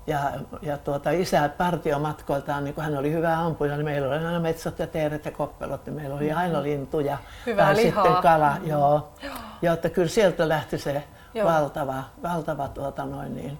ja, 0.08 0.32
ja 0.62 0.78
tuota, 0.78 1.10
isä 1.10 1.50
partiomatkoiltaan, 1.50 2.64
niin 2.64 2.74
kun 2.74 2.84
hän 2.84 2.98
oli 2.98 3.12
hyvä 3.12 3.40
ampuja, 3.40 3.76
niin 3.76 3.86
meillä 3.86 4.08
oli 4.08 4.26
aina 4.26 4.40
metsot 4.40 4.80
ja 4.80 4.88
teeret 4.88 5.26
ja 5.26 5.32
koppelot, 5.32 5.86
niin 5.86 5.96
meillä 5.96 6.16
oli 6.16 6.32
aina 6.32 6.64
lintuja. 6.64 7.18
Hyvää 7.46 7.66
tai 7.66 7.76
lihaa. 7.76 8.04
sitten 8.04 8.22
kala, 8.22 8.58
mm. 8.60 8.68
joo. 8.68 9.14
Ja 9.62 9.74
että 9.74 9.90
kyllä 9.90 10.08
sieltä 10.08 10.50
lähti 10.50 10.78
se 10.78 11.04
Joo. 11.36 11.48
valtava, 11.48 12.04
valtava 12.24 12.68
tuota 12.68 13.06
noin 13.06 13.36
niin, 13.36 13.60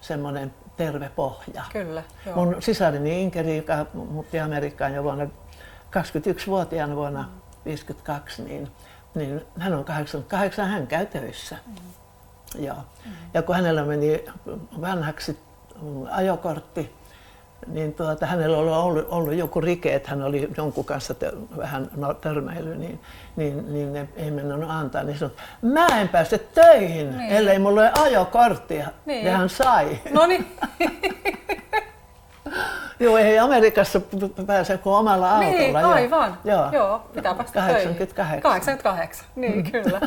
semmoinen 0.00 0.54
terve 0.76 1.08
pohja. 1.16 1.64
Kyllä, 1.72 2.02
joo. 2.26 2.36
Mun 2.36 2.56
sisarini 2.60 3.22
Inkeri, 3.22 3.56
joka 3.56 3.86
muutti 3.94 4.40
Amerikkaan 4.40 4.94
jo 4.94 5.02
vuonna 5.02 5.24
21-vuotiaana 5.24 6.96
vuonna 6.96 7.22
1952, 7.22 8.42
niin, 8.42 8.70
niin 9.14 9.46
hän 9.58 9.74
on 9.74 9.84
88, 9.84 10.68
hän 10.68 10.86
käy 10.86 11.06
töissä. 11.06 11.56
Mm. 11.66 12.64
Joo. 12.64 12.76
Mm. 12.76 13.12
Ja 13.34 13.42
kun 13.42 13.54
hänellä 13.54 13.84
meni 13.84 14.24
vanhaksi 14.80 15.38
ajokortti, 16.10 16.94
niin 17.66 17.94
tuota, 17.94 18.26
hänellä 18.26 18.58
oli 18.58 18.70
ollut, 18.70 19.06
ollut 19.10 19.34
joku 19.34 19.60
rike, 19.60 19.94
että 19.94 20.10
hän 20.10 20.22
oli 20.22 20.48
jonkun 20.56 20.84
kanssa 20.84 21.14
te, 21.14 21.32
vähän 21.56 21.90
törmäily, 22.20 22.74
niin, 22.74 23.00
niin, 23.36 23.72
niin 23.72 23.92
ne 23.92 24.08
ei 24.16 24.30
mennyt 24.30 24.70
antaa. 24.70 25.02
Niin 25.02 25.18
sanoi, 25.18 25.36
mä 25.62 25.86
en 25.86 26.08
pääse 26.08 26.38
töihin, 26.38 27.18
niin. 27.18 27.30
ellei 27.30 27.58
mulla 27.58 27.80
ole 27.80 27.92
ajokorttia. 28.02 28.88
Niin. 29.06 29.26
Ja 29.26 29.36
hän 29.36 29.48
sai. 29.48 29.98
No 30.10 30.26
niin. 30.26 30.46
Joo, 33.00 33.18
ei 33.18 33.38
Amerikassa 33.38 34.00
pääse 34.46 34.78
kuin 34.78 34.94
omalla 34.94 35.30
autolla. 35.30 35.50
Niin, 35.58 35.76
aivan. 35.76 36.38
Joo, 36.44 36.72
Joo 36.72 36.98
pitää 37.14 37.34
päästä 37.34 37.60
88. 37.60 38.42
88, 38.42 39.26
niin 39.36 39.64
kyllä. 39.72 40.00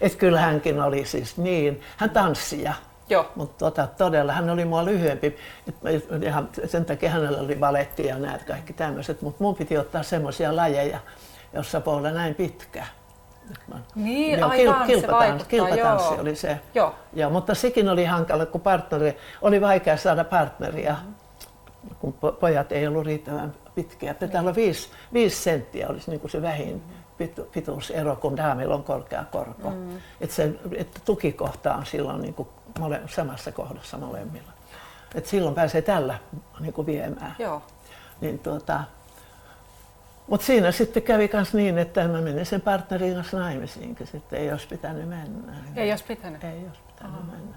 Et 0.00 0.16
kyllä 0.16 0.40
hänkin 0.40 0.82
oli 0.82 1.04
siis 1.04 1.36
niin. 1.36 1.80
Hän 1.96 2.10
tanssia. 2.10 2.74
Joo. 3.08 3.26
Mutta 3.36 3.58
tota, 3.58 3.86
todella 3.86 4.32
hän 4.32 4.50
oli 4.50 4.64
mua 4.64 4.84
lyhyempi. 4.84 5.36
Et, 5.84 6.04
ihan 6.22 6.48
sen 6.66 6.84
takia 6.84 7.10
hänellä 7.10 7.38
oli 7.40 7.60
valetti 7.60 8.06
ja 8.06 8.18
näet 8.18 8.42
kaikki 8.44 8.72
tämmöiset. 8.72 9.22
Mutta 9.22 9.44
mun 9.44 9.54
piti 9.54 9.78
ottaa 9.78 10.02
semmoisia 10.02 10.56
lajeja, 10.56 10.98
jossa 11.52 11.82
voi 11.86 11.94
olla 11.96 12.10
näin 12.10 12.34
pitkä. 12.34 12.86
Niin, 13.94 14.38
Joo, 14.38 14.48
aivan, 14.50 14.74
kil- 14.74 14.86
se 14.86 14.92
kilpatanssi, 14.92 15.08
vaikuttaa, 15.08 15.48
kilpatanssi 15.48 16.12
joo. 16.12 16.20
oli 16.20 16.36
se. 16.36 16.60
Joo. 16.74 16.94
Joo, 17.12 17.30
mutta 17.30 17.54
sekin 17.54 17.88
oli 17.88 18.04
hankala, 18.04 18.46
kun 18.46 18.60
partneri, 18.60 19.16
oli 19.42 19.60
vaikea 19.60 19.96
saada 19.96 20.24
partneria, 20.24 20.96
kun 21.98 22.14
po- 22.14 22.32
pojat 22.32 22.72
ei 22.72 22.86
ollut 22.86 23.06
riittävän 23.06 23.54
pitkiä. 23.74 24.14
Pitää 24.14 24.40
olla 24.40 24.54
viisi, 24.54 24.88
viisi 25.12 25.42
senttiä 25.42 25.88
olisi 25.88 26.10
niin 26.10 26.20
kuin 26.20 26.30
se 26.30 26.42
vähin 26.42 26.82
pitu- 26.82 27.03
pituusero, 27.52 28.16
kun 28.16 28.36
daamilla 28.36 28.74
on 28.74 28.84
korkea 28.84 29.24
korko. 29.24 29.70
Mm. 29.70 29.96
Että 30.20 30.36
se, 30.36 30.54
että 30.76 31.00
tukikohta 31.04 31.74
on 31.74 31.86
silloin 31.86 32.22
niin 32.22 32.34
kuin 32.34 32.48
mole, 32.78 33.00
samassa 33.06 33.52
kohdassa 33.52 33.98
molemmilla. 33.98 34.52
Et 35.14 35.26
silloin 35.26 35.54
pääsee 35.54 35.82
tällä 35.82 36.18
niin 36.60 36.72
kuin 36.72 36.86
viemään. 36.86 37.36
Joo. 37.38 37.62
Niin 38.20 38.38
tuota, 38.38 38.80
mutta 40.26 40.46
siinä 40.46 40.72
sitten 40.72 41.02
kävi 41.02 41.30
myös 41.32 41.54
niin, 41.54 41.78
että 41.78 42.08
mä 42.08 42.20
menin 42.20 42.46
sen 42.46 42.60
partnerin 42.60 43.14
kanssa 43.14 43.38
naimisiinkin 43.38 44.06
sitten, 44.06 44.38
ei 44.38 44.52
olisi 44.52 44.68
pitänyt 44.68 45.08
mennä. 45.08 45.52
Ei 45.76 45.90
olisi 45.90 46.04
pitänyt. 46.04 46.44
Ei 46.44 46.64
olisi 46.66 46.80
pitänyt 46.86 47.14
Aha. 47.14 47.32
mennä. 47.32 47.56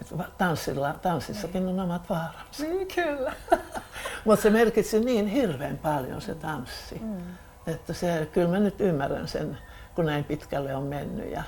Et 0.00 0.38
tanssilla, 0.38 0.94
tanssissakin 1.02 1.68
on 1.68 1.80
omat 1.80 2.10
vaaransa. 2.10 2.62
Niin, 2.62 2.88
kyllä. 2.94 3.32
Mutta 4.24 4.42
se 4.42 4.50
merkitsi 4.50 5.00
niin 5.00 5.26
hirveän 5.26 5.78
paljon 5.78 6.20
se 6.20 6.34
tanssi. 6.34 7.00
Mm. 7.04 7.22
Että 7.66 7.92
se, 7.92 8.28
kyllä 8.32 8.48
mä 8.48 8.58
nyt 8.58 8.80
ymmärrän 8.80 9.28
sen, 9.28 9.58
kun 9.94 10.06
näin 10.06 10.24
pitkälle 10.24 10.76
on 10.76 10.82
mennyt. 10.82 11.30
Ja, 11.30 11.42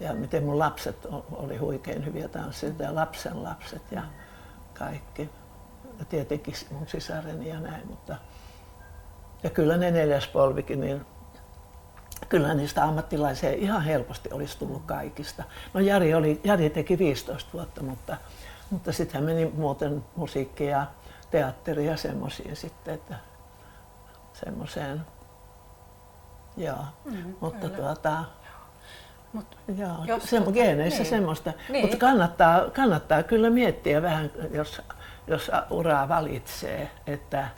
ja 0.00 0.14
miten 0.14 0.44
mun 0.44 0.58
lapset 0.58 1.06
oli 1.32 1.56
huikein 1.56 2.04
hyviä 2.04 2.28
tanssijoita 2.28 2.82
ja 2.82 2.94
lapsen 2.94 3.42
lapset 3.42 3.82
ja 3.90 4.02
kaikki. 4.78 5.30
Ja 5.98 6.04
tietenkin 6.04 6.54
mun 6.70 6.88
sisareni 6.88 7.48
ja 7.48 7.60
näin. 7.60 7.86
Mutta, 7.86 8.16
ja 9.42 9.50
kyllä 9.50 9.76
ne 9.76 9.90
neljäs 9.90 10.28
polvikin, 10.28 10.80
niin 10.80 11.06
kyllä 12.28 12.54
niistä 12.54 12.84
ammattilaisia 12.84 13.52
ihan 13.52 13.82
helposti 13.82 14.28
olisi 14.32 14.58
tullut 14.58 14.82
kaikista. 14.86 15.44
No 15.74 15.80
Jari, 15.80 16.14
oli, 16.14 16.40
Jari 16.44 16.70
teki 16.70 16.98
15 16.98 17.50
vuotta, 17.52 17.82
mutta, 17.82 18.16
mutta 18.70 18.92
sitten 18.92 19.14
hän 19.14 19.24
meni 19.24 19.52
muuten 19.54 20.04
musiikki 20.16 20.66
ja 20.66 20.86
teatteri 21.30 21.86
ja 21.86 21.96
semmoisiin 21.96 22.56
sitten, 22.56 22.94
että 22.94 23.29
semmoiseen. 24.44 25.00
Joo, 26.56 26.84
mm, 27.04 27.34
mutta 27.40 27.68
kyllä. 27.68 27.76
tuota, 27.76 28.24
Mut, 29.32 29.56
joo, 29.76 29.96
Jos 30.06 30.30
se, 30.30 30.38
tota- 30.38 30.52
geeneissä 30.52 31.02
niin. 31.02 31.10
semmoista. 31.10 31.52
Niin. 31.68 31.84
Mutta 31.84 31.96
kannattaa, 31.96 32.70
kannattaa 32.70 33.22
kyllä 33.22 33.50
miettiä 33.50 34.02
vähän, 34.02 34.30
jos, 34.50 34.82
jos 35.26 35.50
uraa 35.70 36.08
valitsee, 36.08 36.90
että, 37.06 37.48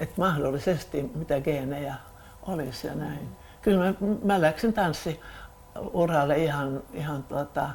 että 0.00 0.14
mahdollisesti 0.16 1.10
mitä 1.14 1.40
geenejä 1.40 1.94
olisi 2.42 2.86
ja 2.86 2.94
näin. 2.94 3.36
Kyllä 3.62 3.84
mä, 3.84 3.94
mä 4.24 4.40
läksin 4.40 4.72
tanssiuralle 4.72 6.36
ihan, 6.36 6.82
ihan 6.92 7.22
tuota, 7.22 7.70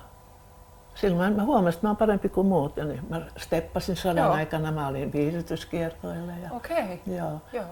silloin 0.96 1.36
mä 1.36 1.44
huomasin, 1.44 1.78
että 1.78 1.88
mä 1.88 1.90
oon 1.90 1.98
parempi 1.98 2.30
kuin 2.30 2.48
muut. 2.48 2.78
Ja 2.78 2.86
niin 2.86 3.06
mä 3.10 3.22
steppasin 3.38 3.96
sodan 3.96 4.18
Joo. 4.18 4.34
aikana, 4.34 4.72
mä 4.72 4.88
olin 4.88 5.14
viihdytyskiertoilla. 5.14 6.32
Ja, 6.44 6.50
Okei. 6.52 6.84
Okay. 6.84 7.16
joo, 7.16 7.42
Joo. 7.54 7.66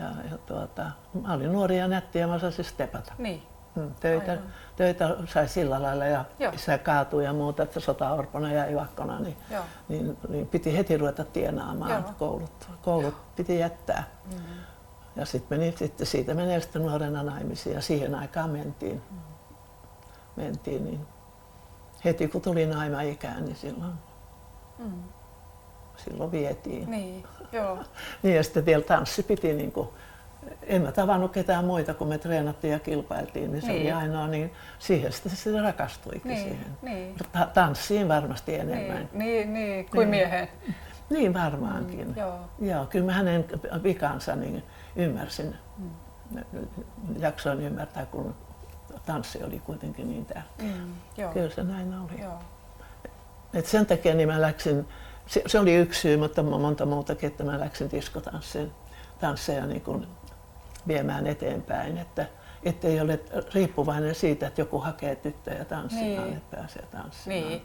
ja, 0.00 0.06
ja 0.30 0.38
tuota, 0.46 0.90
mä 1.22 1.32
olin 1.34 1.52
nuori 1.52 1.78
ja 1.78 1.88
nätti 1.88 2.18
ja 2.18 2.26
mä 2.26 2.34
osasin 2.34 2.64
stepata. 2.64 3.12
Niin. 3.18 3.42
Mm, 3.74 3.94
Töitä, 4.00 4.32
Aivan. 4.32 4.46
töitä 4.76 5.16
sai 5.26 5.48
sillä 5.48 5.82
lailla 5.82 6.04
ja 6.04 6.24
Joo. 6.38 6.52
isä 6.52 6.78
kaatui 6.78 7.24
ja 7.24 7.32
muuta, 7.32 7.62
että 7.62 7.80
sotaorpona 7.80 8.52
ja 8.52 8.66
ivakkona, 8.66 9.20
niin, 9.20 9.36
Joo. 9.50 9.64
niin, 9.88 10.18
niin 10.28 10.46
piti 10.46 10.76
heti 10.76 10.96
ruveta 10.96 11.24
tienaamaan. 11.24 11.90
Joo. 11.90 12.02
Koulut, 12.18 12.68
koulut 12.82 13.14
piti 13.36 13.58
jättää. 13.58 14.04
Mm-hmm. 14.24 14.44
Ja 15.16 15.26
sitten 15.26 15.58
meni, 15.58 15.74
sitten 15.76 16.06
siitä 16.06 16.34
menee 16.34 16.60
sitten 16.60 16.82
nuorena 16.82 17.22
naimisiin 17.22 17.74
ja 17.74 17.80
siihen 17.80 18.14
aikaan 18.14 18.50
mentiin. 18.50 19.02
Mm. 19.10 19.18
mentiin 20.36 20.84
niin 20.84 21.06
heti 22.04 22.28
kun 22.28 22.42
tuli 22.42 22.66
naima-ikään, 22.66 23.44
niin 23.44 23.56
silloin, 23.56 23.92
Mm. 24.78 25.02
silloin 25.96 26.32
vietiin. 26.32 26.90
Niin. 26.90 27.24
Joo. 27.52 27.78
Niin 28.22 28.36
ja 28.36 28.42
sitten 28.42 28.66
vielä 28.66 28.82
tanssi 28.82 29.22
piti 29.22 29.52
niin 29.52 29.72
kuin, 29.72 29.88
en 30.62 30.82
mä 30.82 30.92
tavannut 30.92 31.32
ketään 31.32 31.64
muita, 31.64 31.94
kun 31.94 32.08
me 32.08 32.18
treenattiin 32.18 32.72
ja 32.72 32.78
kilpailtiin, 32.78 33.52
niin 33.52 33.62
se 33.62 33.68
Niin. 33.68 33.80
oli 33.82 33.92
ainoa, 33.92 34.26
niin 34.26 34.52
siihen 34.78 35.12
sitten 35.12 35.32
se 35.36 35.60
rakastuikin 35.60 36.28
Niin. 36.28 36.42
siihen. 36.42 36.66
Niin. 36.82 37.14
Ta- 37.32 37.48
tanssiin 37.54 38.08
varmasti 38.08 38.54
enemmän. 38.54 39.08
Niin, 39.12 39.52
niin, 39.52 39.52
niin, 39.52 39.86
kuin 39.90 40.10
Niin. 40.10 40.20
mieheen. 40.24 40.48
Niin 41.10 41.34
varmaankin. 41.34 42.08
Mm, 42.08 42.14
joo. 42.16 42.38
Joo, 42.60 42.86
kyllä 42.86 43.06
mä 43.06 43.12
hänen 43.12 43.44
vikansa 43.82 44.36
niin 44.36 44.62
ymmärsin. 44.96 45.56
Jaksoin 47.18 47.60
ymmärtää, 47.62 48.06
kun 48.06 48.34
tanssi 49.06 49.44
oli 49.44 49.58
kuitenkin 49.58 50.08
niin 50.10 50.26
tärkeä. 50.26 50.66
Mm, 50.76 50.94
joo. 51.16 51.32
Kyllä 51.32 51.50
se 51.50 51.62
näin 51.62 51.94
oli. 51.94 52.20
Joo. 52.20 52.38
Et 53.54 53.66
sen 53.66 53.86
takia 53.86 54.14
niin 54.14 54.28
mä 54.28 54.40
läksin, 54.40 54.88
se, 55.26 55.42
se 55.46 55.58
oli 55.58 55.74
yksi 55.74 56.00
syy, 56.00 56.16
mutta 56.16 56.42
monta 56.42 56.86
muutakin, 56.86 57.26
että 57.26 57.44
mä 57.44 57.60
läksin 57.60 57.90
diskotanssiin 57.90 58.72
tansseja 59.20 59.66
niin 59.66 59.80
kuin 59.82 60.06
viemään 60.88 61.26
eteenpäin, 61.26 61.98
että 61.98 62.26
ettei 62.62 63.00
ole 63.00 63.20
riippuvainen 63.54 64.14
siitä, 64.14 64.46
että 64.46 64.60
joku 64.60 64.78
hakee 64.78 65.16
tyttöjä 65.16 65.64
tanssimaan, 65.64 66.24
Niin. 66.26 66.36
että 66.36 66.56
pääsee 66.56 66.82
tanssimaan. 66.86 67.48
Niin. 67.48 67.62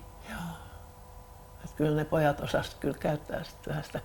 Et 1.63 1.71
kyllä 1.75 1.95
ne 1.95 2.05
pojat 2.05 2.39
osasivat 2.39 2.77
kyllä 2.79 2.97
käyttää 2.97 3.43
sit 3.43 3.67
vähän 3.67 3.83
sitä 3.83 3.99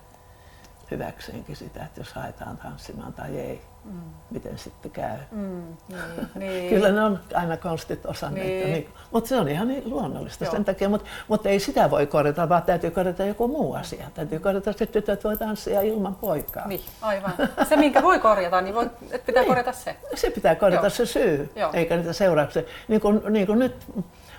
hyväkseenkin 0.91 1.55
sitä, 1.55 1.85
että 1.85 1.99
jos 2.01 2.13
haetaan 2.13 2.57
tanssimaan 2.57 3.13
tai 3.13 3.37
ei, 3.37 3.61
Mm. 3.85 3.91
miten 4.31 4.57
sitten 4.57 4.91
käy. 4.91 5.17
Mm, 5.31 5.63
niin, 5.89 5.99
niin. 6.35 6.69
Kyllä 6.73 6.91
ne 6.91 7.03
on 7.03 7.19
aina 7.33 7.57
konstit 7.57 8.05
osanneet, 8.05 8.47
Niin. 8.47 8.71
niin. 8.71 8.89
mutta 9.11 9.27
se 9.27 9.37
on 9.39 9.47
ihan 9.47 9.67
niin 9.67 9.89
luonnollista 9.89 10.43
Joo. 10.43 10.51
sen 10.53 10.65
takia, 10.65 10.89
mutta, 10.89 11.07
mutta 11.27 11.49
ei 11.49 11.59
sitä 11.59 11.91
voi 11.91 12.07
korjata, 12.07 12.49
vaan 12.49 12.63
täytyy 12.63 12.91
korjata 12.91 13.25
joku 13.25 13.47
muu 13.47 13.73
asia. 13.73 14.05
Täytyy 14.13 14.39
korjata, 14.39 14.69
että 14.69 14.85
tytöt 14.85 15.23
voi 15.23 15.37
tanssia 15.37 15.81
ilman 15.81 16.15
poikaa. 16.15 16.67
Niin, 16.67 16.81
aivan. 17.01 17.33
Se, 17.69 17.75
minkä 17.75 18.03
voi 18.03 18.19
korjata, 18.19 18.61
niin 18.61 18.75
voi, 18.75 18.89
et 19.11 19.25
pitää 19.25 19.41
Niin. 19.41 19.49
korjata 19.49 19.71
se. 19.71 19.95
Se 20.15 20.29
pitää 20.29 20.55
korjata 20.55 20.85
Joo. 20.85 20.89
se 20.89 21.05
syy, 21.05 21.51
Joo. 21.55 21.71
eikä 21.73 21.95
niitä 21.97 22.13
seurauksia. 22.13 22.63
Niin 22.87 23.01
kuin, 23.01 23.21
niin 23.29 23.47
kuin 23.47 23.59
nyt, 23.59 23.75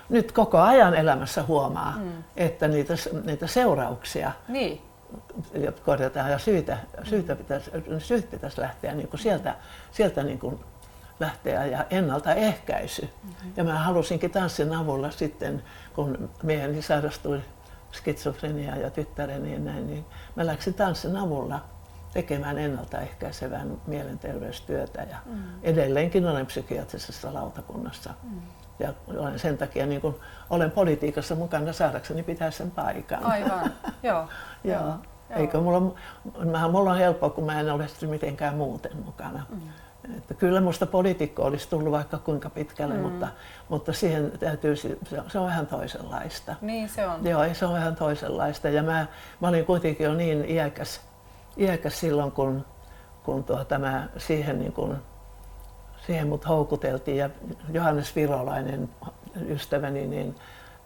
nyt 0.09 0.31
koko 0.31 0.57
ajan 0.57 0.93
elämässä 0.95 1.43
huomaa, 1.43 1.93
mm. 1.97 2.11
että 2.37 2.67
niitä, 2.67 2.93
niitä 3.25 3.47
seurauksia 3.47 4.31
Niin, 4.47 4.81
korjataan 5.85 6.31
ja 6.31 6.39
syitä, 6.39 6.77
syitä 7.03 7.35
pitäisi, 7.35 7.71
syyt 7.99 8.31
pitäisi 8.31 8.61
lähteä 8.61 8.95
niin 8.95 9.07
kuin 9.07 9.19
sieltä, 9.19 9.55
sieltä 9.91 10.23
niin 10.23 10.39
kuin 10.39 10.59
lähteä 11.19 11.65
ja 11.65 11.85
ennaltaehkäisy. 11.89 13.01
Mm-hmm. 13.01 13.53
Ja 13.57 13.63
mä 13.63 13.79
halusinkin 13.79 14.31
tanssin 14.31 14.73
avulla 14.73 15.11
sitten, 15.11 15.63
kun 15.93 16.29
mieheni 16.43 16.81
sairastui 16.81 17.41
skitsofreniaa 17.91 18.75
ja 18.75 18.89
tyttäreni 18.89 19.53
ja 19.53 19.59
näin, 19.59 19.87
niin 19.87 20.05
mä 20.35 20.45
läksin 20.45 20.73
tanssin 20.73 21.17
avulla 21.17 21.59
tekemään 22.13 22.57
ennaltaehkäisevää 22.57 23.65
mielenterveystyötä 23.87 25.01
ja 25.09 25.17
mm. 25.25 25.43
edelleenkin 25.63 26.27
olen 26.27 26.45
psykiatrisessa 26.45 27.33
lautakunnassa. 27.33 28.13
Mm. 28.23 28.41
Ja 28.79 28.93
olen 29.17 29.39
sen 29.39 29.57
takia, 29.57 29.85
niin 29.85 30.01
kun 30.01 30.19
olen 30.49 30.71
politiikassa 30.71 31.35
mukana 31.35 31.73
saadakseni 31.73 32.23
pitää 32.23 32.51
sen 32.51 32.71
paikan. 32.71 33.23
aivan. 33.23 33.73
Joo. 34.03 34.27
Joo. 34.65 34.81
Joo. 34.81 34.95
Eikö 35.39 35.59
mulla, 35.61 35.77
on- 35.77 35.95
mähän 36.51 36.71
mulla 36.71 36.91
on 36.91 36.97
helppoa, 36.97 37.29
kun 37.29 37.43
mä 37.43 37.59
en 37.59 37.73
ole 37.73 37.87
sitten 37.87 38.09
mitenkään 38.09 38.55
muuten 38.55 38.91
mukana. 39.05 39.43
Mm. 39.49 39.61
Että 40.17 40.33
kyllä 40.33 40.61
musta 40.61 40.85
poliitikko 40.85 41.43
olisi 41.43 41.69
tullut 41.69 41.91
vaikka 41.91 42.17
kuinka 42.17 42.49
pitkälle, 42.49 42.93
mm. 42.93 42.99
mutta, 43.01 43.27
mutta 43.69 43.93
siihen 43.93 44.31
täytyy, 44.39 44.75
se 44.75 44.97
on, 45.19 45.29
se 45.31 45.39
on 45.39 45.45
vähän 45.47 45.67
toisenlaista. 45.67 46.55
Niin 46.61 46.89
se 46.89 47.07
on. 47.07 47.27
Joo, 47.27 47.41
se 47.53 47.65
on 47.65 47.73
vähän 47.73 47.95
toisenlaista. 47.95 48.69
Ja 48.69 48.83
mä, 48.83 49.05
mä 49.41 49.47
olin 49.47 49.65
kuitenkin 49.65 50.03
jo 50.05 50.13
niin 50.13 50.45
iäkäs, 50.49 51.01
iäkäs 51.57 51.99
silloin, 51.99 52.31
kun, 52.31 52.65
kun 53.23 53.43
tuota, 53.43 53.79
mä 53.79 54.07
siihen, 54.17 54.59
niin 54.59 54.73
kun, 54.73 54.97
siihen 56.05 56.27
mut 56.27 56.47
houkuteltiin. 56.47 57.17
Ja 57.17 57.29
Johannes 57.73 58.15
Virolainen, 58.15 58.89
ystäväni, 59.49 60.07
niin 60.07 60.35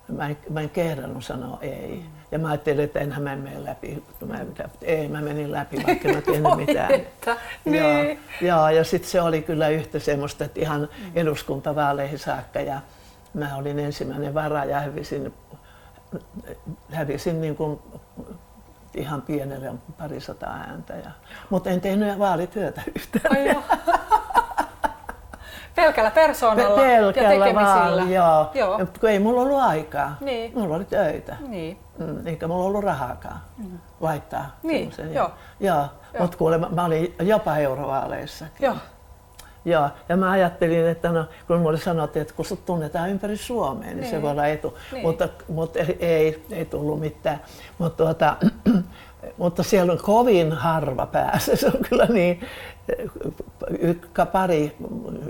mä 0.10 0.28
en, 0.28 0.38
mä 0.50 0.62
en 0.62 0.70
kehdannut 0.70 1.26
sanoa 1.26 1.58
ei. 1.62 2.06
Ja 2.32 2.40
mä 2.40 2.48
ajattelin, 2.48 2.84
että 2.84 3.00
enhän 3.00 3.24
mä 3.24 3.36
mene 3.36 3.66
läpi. 3.66 4.04
Mä, 4.26 4.40
ei, 4.82 5.08
mä 5.08 5.22
menin 5.22 5.52
läpi, 5.52 5.78
vaikka 5.88 6.08
mä 6.08 6.18
en 6.18 6.24
tehnyt 6.24 6.56
mitään. 6.56 6.92
että, 6.92 7.38
niin. 7.66 7.84
Joo, 7.84 8.18
joo, 8.42 8.70
ja 8.70 8.84
sitten 8.84 9.10
se 9.10 9.22
oli 9.22 9.42
kyllä 9.42 9.70
yhtä 9.70 10.00
semmoista, 10.00 10.46
että 10.46 10.60
ihan 10.60 10.90
eduskuntavaaleihin 11.16 12.20
saakka 12.20 12.60
ja 12.60 12.82
mä 13.34 13.56
olin 13.56 13.80
ensimmäinen 13.80 14.34
vara 14.34 14.66
ja 14.66 14.80
hävisin, 14.80 15.34
hävisin 16.92 17.42
niin 17.42 17.56
kuin 17.56 17.80
ihan 18.96 19.22
pienellä 19.22 19.74
parisataa 19.98 20.56
ääntä. 20.56 20.94
Ja, 20.94 21.12
mutta 21.50 21.70
en 21.70 21.82
tehnyt 21.82 22.20
vaalityötä 22.20 22.82
yhtään. 22.96 23.38
Ai. 23.38 23.56
Pelkällä 25.84 26.12
persoonalla 26.12 26.76
Pe- 26.76 26.82
pelkällä 26.82 27.30
ja 27.34 27.40
tekemisillä. 27.40 27.96
vaan, 27.98 28.12
joo. 28.12 28.52
Joo. 28.54 28.80
Ja 28.80 28.86
Kun 29.00 29.10
ei 29.10 29.20
mulla 29.20 29.42
ollut 29.42 29.60
aikaa. 29.62 30.16
Niin. 30.22 30.52
Mulla 30.60 30.76
oli 30.76 30.86
töitä. 30.86 31.36
Niin. 31.48 31.80
Mm, 31.98 32.28
eikä 32.28 32.48
mulla 32.48 32.66
ollut 32.66 32.84
rahaakaan 32.84 33.40
laittaa. 34.00 34.46
Niin, 34.64 34.92
joo. 35.14 35.32
Joo, 35.60 35.78
Joo. 35.78 35.86
mutta 36.20 36.38
kuule, 36.38 36.58
mä, 36.58 36.68
mä 36.72 36.86
olin 36.86 37.16
jopa 37.20 37.58
eurovaaleissa. 37.58 38.46
Joo. 38.60 38.76
Joo, 39.66 39.90
ja 40.10 40.18
mä 40.18 40.32
ajattelin, 40.32 40.88
että 40.88 41.10
no, 41.10 41.26
kun 41.48 41.60
mulle 41.60 41.78
sanottiin, 41.78 42.22
että 42.22 42.34
kun 42.34 42.46
sut 42.46 42.66
tunnetaan 42.66 43.10
ympäri 43.10 43.38
Suomea, 43.38 43.88
niin, 43.88 43.98
niin. 43.98 44.10
se 44.10 44.22
voi 44.22 44.32
olla 44.32 44.48
etu. 44.48 44.78
Niin. 44.92 45.02
Mutta, 45.06 45.30
mutta 45.48 45.80
ei, 45.80 45.98
ei, 46.00 46.44
ei 46.52 46.66
tullut 46.66 47.00
mitään. 47.00 47.42
Mutta, 47.78 48.04
tuota, 48.04 48.36
mutta 49.38 49.64
siellä 49.64 49.92
on 49.92 50.00
kovin 50.02 50.52
harva 50.52 51.06
päässä. 51.06 51.56
Se 51.62 51.68
on 51.68 51.80
kyllä 51.90 52.06
niin, 52.06 52.42
pari 54.32 54.76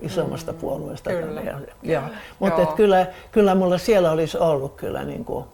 isommasta 0.02 0.54
puolueesta. 0.54 1.10
Mm. 1.10 1.16
Kyllä. 1.16 1.42
tänne. 1.42 1.68
Joo. 1.84 2.04
Mutta 2.40 2.62
Joo. 2.62 2.70
et 2.70 2.76
kyllä, 2.76 3.08
kyllä 3.32 3.56
mulla 3.56 3.78
siellä 3.78 4.12
olisi 4.12 4.38
ollut 4.38 4.76
kyllä 4.76 5.04
niin 5.04 5.26
kuin, 5.26 5.46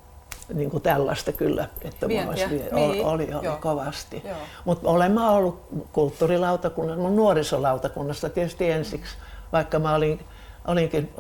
niin 0.54 0.70
kuin 0.72 0.84
tällaista 0.84 1.32
kyllä, 1.32 1.68
että 1.82 2.08
mulla 2.08 2.30
olisi, 2.30 2.50
vie- 2.50 2.70
Niin. 2.72 3.06
oli, 3.06 3.28
oli, 3.30 3.46
Joo. 3.46 3.58
kovasti. 3.62 4.24
Mutta 4.66 4.90
olen 4.90 5.12
mä 5.12 5.32
ollut 5.32 5.60
kulttuurilautakunnassa, 5.94 7.02
mun 7.02 7.16
nuorisolautakunnassa 7.16 8.30
tietysti 8.30 8.72
ensiksi, 8.72 9.16
vaikka 9.54 9.80
mä 9.80 9.96
olin, 9.96 10.20
olinkin 10.68 11.12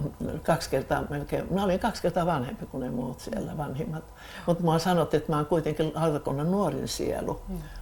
kaksi 0.43 0.69
kertaa 0.69 1.03
melkein, 1.09 1.53
mä 1.53 1.63
olin 1.63 1.79
kaksi 1.79 2.01
kertaa 2.01 2.25
vanhempi 2.25 2.65
kuin 2.65 2.81
ne 2.83 2.89
muut 2.89 3.19
siellä 3.19 3.57
vanhimmat. 3.57 4.03
Mutta 4.45 4.63
mä 4.63 4.79
sanottu, 4.79 5.17
että 5.17 5.31
mä 5.31 5.35
oon 5.37 5.45
kuitenkin 5.45 5.91
lautakunnan 5.95 6.51
nuorin 6.51 6.87
sielu. 6.87 7.41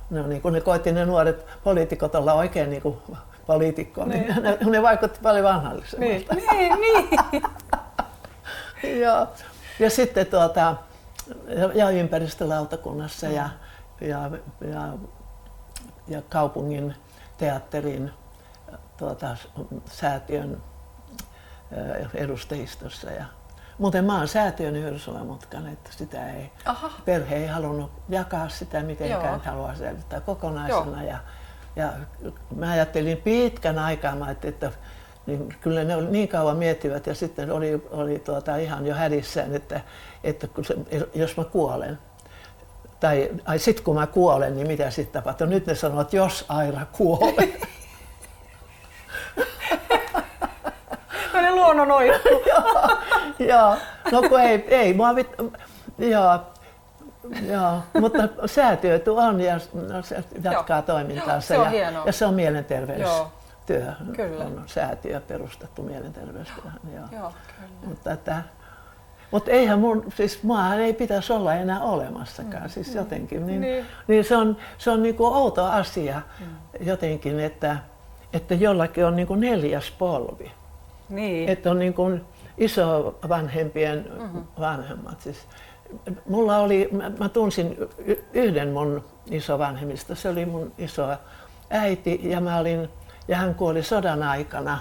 No 0.09 0.27
niin 0.27 0.41
kun 0.41 0.53
ne 0.53 0.61
koitti 0.61 0.91
ne 0.91 1.05
nuoret 1.05 1.45
poliitikot 1.63 2.15
olla 2.15 2.33
oikein 2.33 2.69
niin 2.69 2.81
kuin 2.81 2.97
poliitikko, 3.47 4.05
niin, 4.05 4.27
Niin. 4.27 4.43
ne, 4.43 4.57
ne 4.61 4.81
vaikutti 4.81 5.19
paljon 5.23 5.43
vanhallisemmalta. 5.45 6.35
Niin. 6.35 6.47
niin, 6.51 6.81
niin. 6.81 7.43
Joo. 9.03 9.27
Ja 9.79 9.89
sitten 9.89 10.25
tuota, 10.25 10.75
ja, 11.47 11.69
ja 11.73 11.89
ympäristölautakunnassa 11.89 13.27
ja, 13.27 13.49
ja, 14.01 14.31
ja, 14.71 14.93
ja 16.07 16.21
kaupungin 16.29 16.95
teatterin 17.37 18.11
tuota, 18.97 19.37
säätiön 19.85 20.63
edustajistossa. 22.13 23.11
Ja, 23.11 23.25
muuten 23.83 24.05
mä 24.05 24.17
oon 24.17 24.27
säätiön 24.27 24.75
Hyrsula-mutkan, 24.75 25.67
että 25.67 25.89
sitä 25.91 26.31
ei, 26.31 26.51
Aha. 26.65 26.91
perhe 27.05 27.35
ei 27.35 27.47
halunnut 27.47 27.91
jakaa 28.09 28.49
sitä 28.49 28.83
mitenkään, 28.83 29.25
Joo. 29.25 29.35
että 29.35 29.49
haluaa 29.49 29.75
säilyttää 29.75 30.21
kokonaisena. 30.21 31.03
Ja, 31.03 31.17
ja 31.75 31.93
mä 32.55 32.71
ajattelin 32.71 33.17
pitkän 33.17 33.79
aikaa, 33.79 34.15
mä 34.15 34.31
että 34.31 34.71
niin 35.25 35.55
kyllä 35.61 35.83
ne 35.83 35.95
oli 35.95 36.07
niin 36.07 36.27
kauan 36.27 36.57
miettivät 36.57 37.07
ja 37.07 37.15
sitten 37.15 37.51
oli, 37.51 37.87
oli 37.91 38.19
tuota 38.19 38.55
ihan 38.57 38.87
jo 38.87 38.95
hädissään, 38.95 39.55
että, 39.55 39.81
että 40.23 40.47
kun 40.47 40.65
se, 40.65 40.75
jos 41.15 41.37
mä 41.37 41.43
kuolen, 41.43 41.99
tai 42.99 43.31
ai 43.45 43.59
sit 43.59 43.81
kun 43.81 43.95
mä 43.95 44.07
kuolen, 44.07 44.55
niin 44.55 44.67
mitä 44.67 44.89
sitten 44.89 45.21
tapahtuu? 45.21 45.47
Nyt 45.47 45.65
ne 45.65 45.75
sanoo, 45.75 46.01
että 46.01 46.15
jos 46.15 46.45
Aira 46.49 46.85
kuolee. 46.91 47.59
Luonnon 51.75 51.91
oikku. 51.97 52.29
joo, 52.49 52.89
joo, 53.39 53.75
no 54.11 54.29
kun 54.29 54.39
ei, 54.41 54.65
ei 54.67 54.93
mua 54.93 55.15
vit, 55.15 55.27
joo, 55.97 56.39
joo, 57.51 57.77
mutta 57.99 58.17
säätiöty 58.45 59.09
on 59.09 59.41
ja 59.41 59.59
no, 59.73 60.01
se 60.01 60.23
jatkaa 60.43 60.77
Joo. 60.77 60.81
toimintaansa 60.85 61.47
Se 61.47 61.57
on 61.57 61.63
ja, 61.65 61.69
hienoa. 61.69 62.03
ja 62.05 62.11
se 62.11 62.25
on 62.25 62.33
mielenterveystyö. 62.33 63.07
Joo. 63.07 63.31
Kyllä. 64.15 64.43
On 64.45 64.63
säätiö 64.65 65.19
perustettu 65.19 65.83
mielenterveystyöhön. 65.83 66.79
Joo. 66.95 67.05
Joo, 67.21 67.33
kyllä. 67.59 67.69
Mutta, 67.85 68.11
että, 68.11 68.43
mutta 69.31 69.51
eihän 69.51 69.79
mun, 69.79 70.05
siis 70.15 70.43
muahan 70.43 70.79
ei 70.79 70.93
pitäisi 70.93 71.33
olla 71.33 71.53
enää 71.53 71.81
olemassakaan, 71.81 72.69
siis 72.69 72.95
jotenkin. 72.95 73.47
Niin, 73.47 73.61
Niin. 73.61 73.85
niin 74.07 74.23
se 74.23 74.35
on, 74.37 74.57
se 74.77 74.91
on 74.91 75.03
niin 75.03 75.15
kuin 75.15 75.33
outo 75.33 75.65
asia 75.65 76.21
jotenkin, 76.79 77.39
että, 77.39 77.77
että 78.33 78.53
jollakin 78.53 79.05
on 79.05 79.15
niin 79.15 79.27
kuin 79.27 79.39
neljäs 79.39 79.91
polvi. 79.91 80.51
Niin. 81.09 81.49
Että 81.49 81.71
on 81.71 81.79
niin 81.79 81.93
kuin 81.93 82.25
isovanhempien 82.57 84.11
vanhemmat. 84.59 85.21
Siis, 85.21 85.47
mulla 86.29 86.57
oli, 86.57 86.89
mä, 86.91 87.11
mä 87.19 87.29
tunsin 87.29 87.77
yhden 88.33 88.69
mun 88.69 89.03
isovanhemmista, 89.31 90.15
se 90.15 90.29
oli 90.29 90.45
mun 90.45 90.73
iso 90.77 91.07
äiti 91.69 92.19
ja 92.23 92.41
mä 92.41 92.57
olin, 92.57 92.89
ja 93.27 93.37
hän 93.37 93.55
kuoli 93.55 93.83
sodan 93.83 94.23
aikana, 94.23 94.79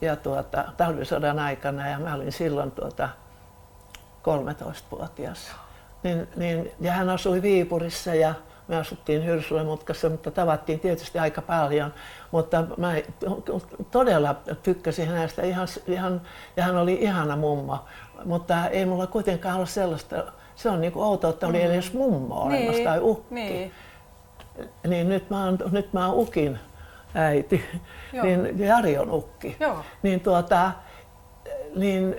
ja 0.00 0.16
tuota, 0.16 0.64
talvisodan 0.76 1.38
aikana 1.38 1.88
ja 1.88 1.98
mä 1.98 2.14
olin 2.14 2.32
silloin 2.32 2.70
tuota 2.70 3.08
13-vuotias. 4.22 5.52
Niin, 6.02 6.28
niin, 6.36 6.72
ja 6.80 6.92
hän 6.92 7.10
asui 7.10 7.42
Viipurissa 7.42 8.14
ja 8.14 8.34
me 8.68 8.76
asuttiin 8.76 9.24
Hyrsulemutkassa, 9.24 10.08
mutta 10.10 10.30
tavattiin 10.30 10.80
tietysti 10.80 11.18
aika 11.18 11.42
paljon. 11.42 11.94
Mutta 12.30 12.64
mä 12.76 12.94
todella 13.90 14.36
tykkäsin 14.62 15.08
hänestä 15.08 15.42
ihan, 15.42 15.68
ihan, 15.86 16.22
ja 16.56 16.62
hän 16.62 16.76
oli 16.76 16.94
ihana 17.00 17.36
mummo. 17.36 17.84
Mutta 18.24 18.68
ei 18.68 18.86
mulla 18.86 19.06
kuitenkaan 19.06 19.56
ollut 19.56 19.70
sellaista, 19.70 20.24
se 20.54 20.70
on 20.70 20.80
niin 20.80 20.92
kuin 20.92 21.04
outoa, 21.04 21.30
että 21.30 21.46
oli 21.46 21.62
edes 21.62 21.92
mummo 21.92 22.34
olemassa 22.34 22.84
tai 22.84 22.98
ukki. 23.02 23.34
Niin. 23.34 23.72
Niin 24.86 25.08
nyt 25.08 25.30
mä 25.30 25.44
oon, 25.44 25.58
nyt 25.70 25.92
mä 25.92 26.06
oon 26.08 26.18
Ukin 26.18 26.58
äiti, 27.14 27.64
Joo. 28.12 28.24
niin 28.24 28.58
Jari 28.58 28.98
on 28.98 29.10
Ukki. 29.10 29.56
Joo. 29.60 29.84
Niin 30.02 30.20
tuota, 30.20 30.72
niin, 31.76 32.14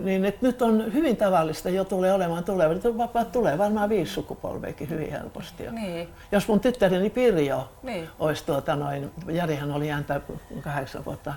niin 0.00 0.24
että 0.24 0.46
nyt 0.46 0.62
on 0.62 0.92
hyvin 0.94 1.16
tavallista 1.16 1.70
jo 1.70 1.84
tulee 1.84 2.12
olemaan 2.12 2.44
tuleva. 2.44 3.24
Tulee 3.32 3.58
varmaan 3.58 3.88
viisi 3.88 4.12
sukupolveakin 4.12 4.90
hyvin 4.90 5.10
helposti. 5.10 5.64
jo. 5.64 5.70
Niin. 5.72 6.08
Jos 6.32 6.48
mun 6.48 6.60
tyttäreni 6.60 7.10
Pirjo 7.10 7.68
Niin. 7.82 8.08
olisi 8.18 8.44
tuota 8.46 8.76
noin, 8.76 9.10
Jarihan 9.28 9.70
oli 9.72 9.88
häntä 9.88 10.20
kahdeksan 10.60 11.04
vuotta 11.04 11.30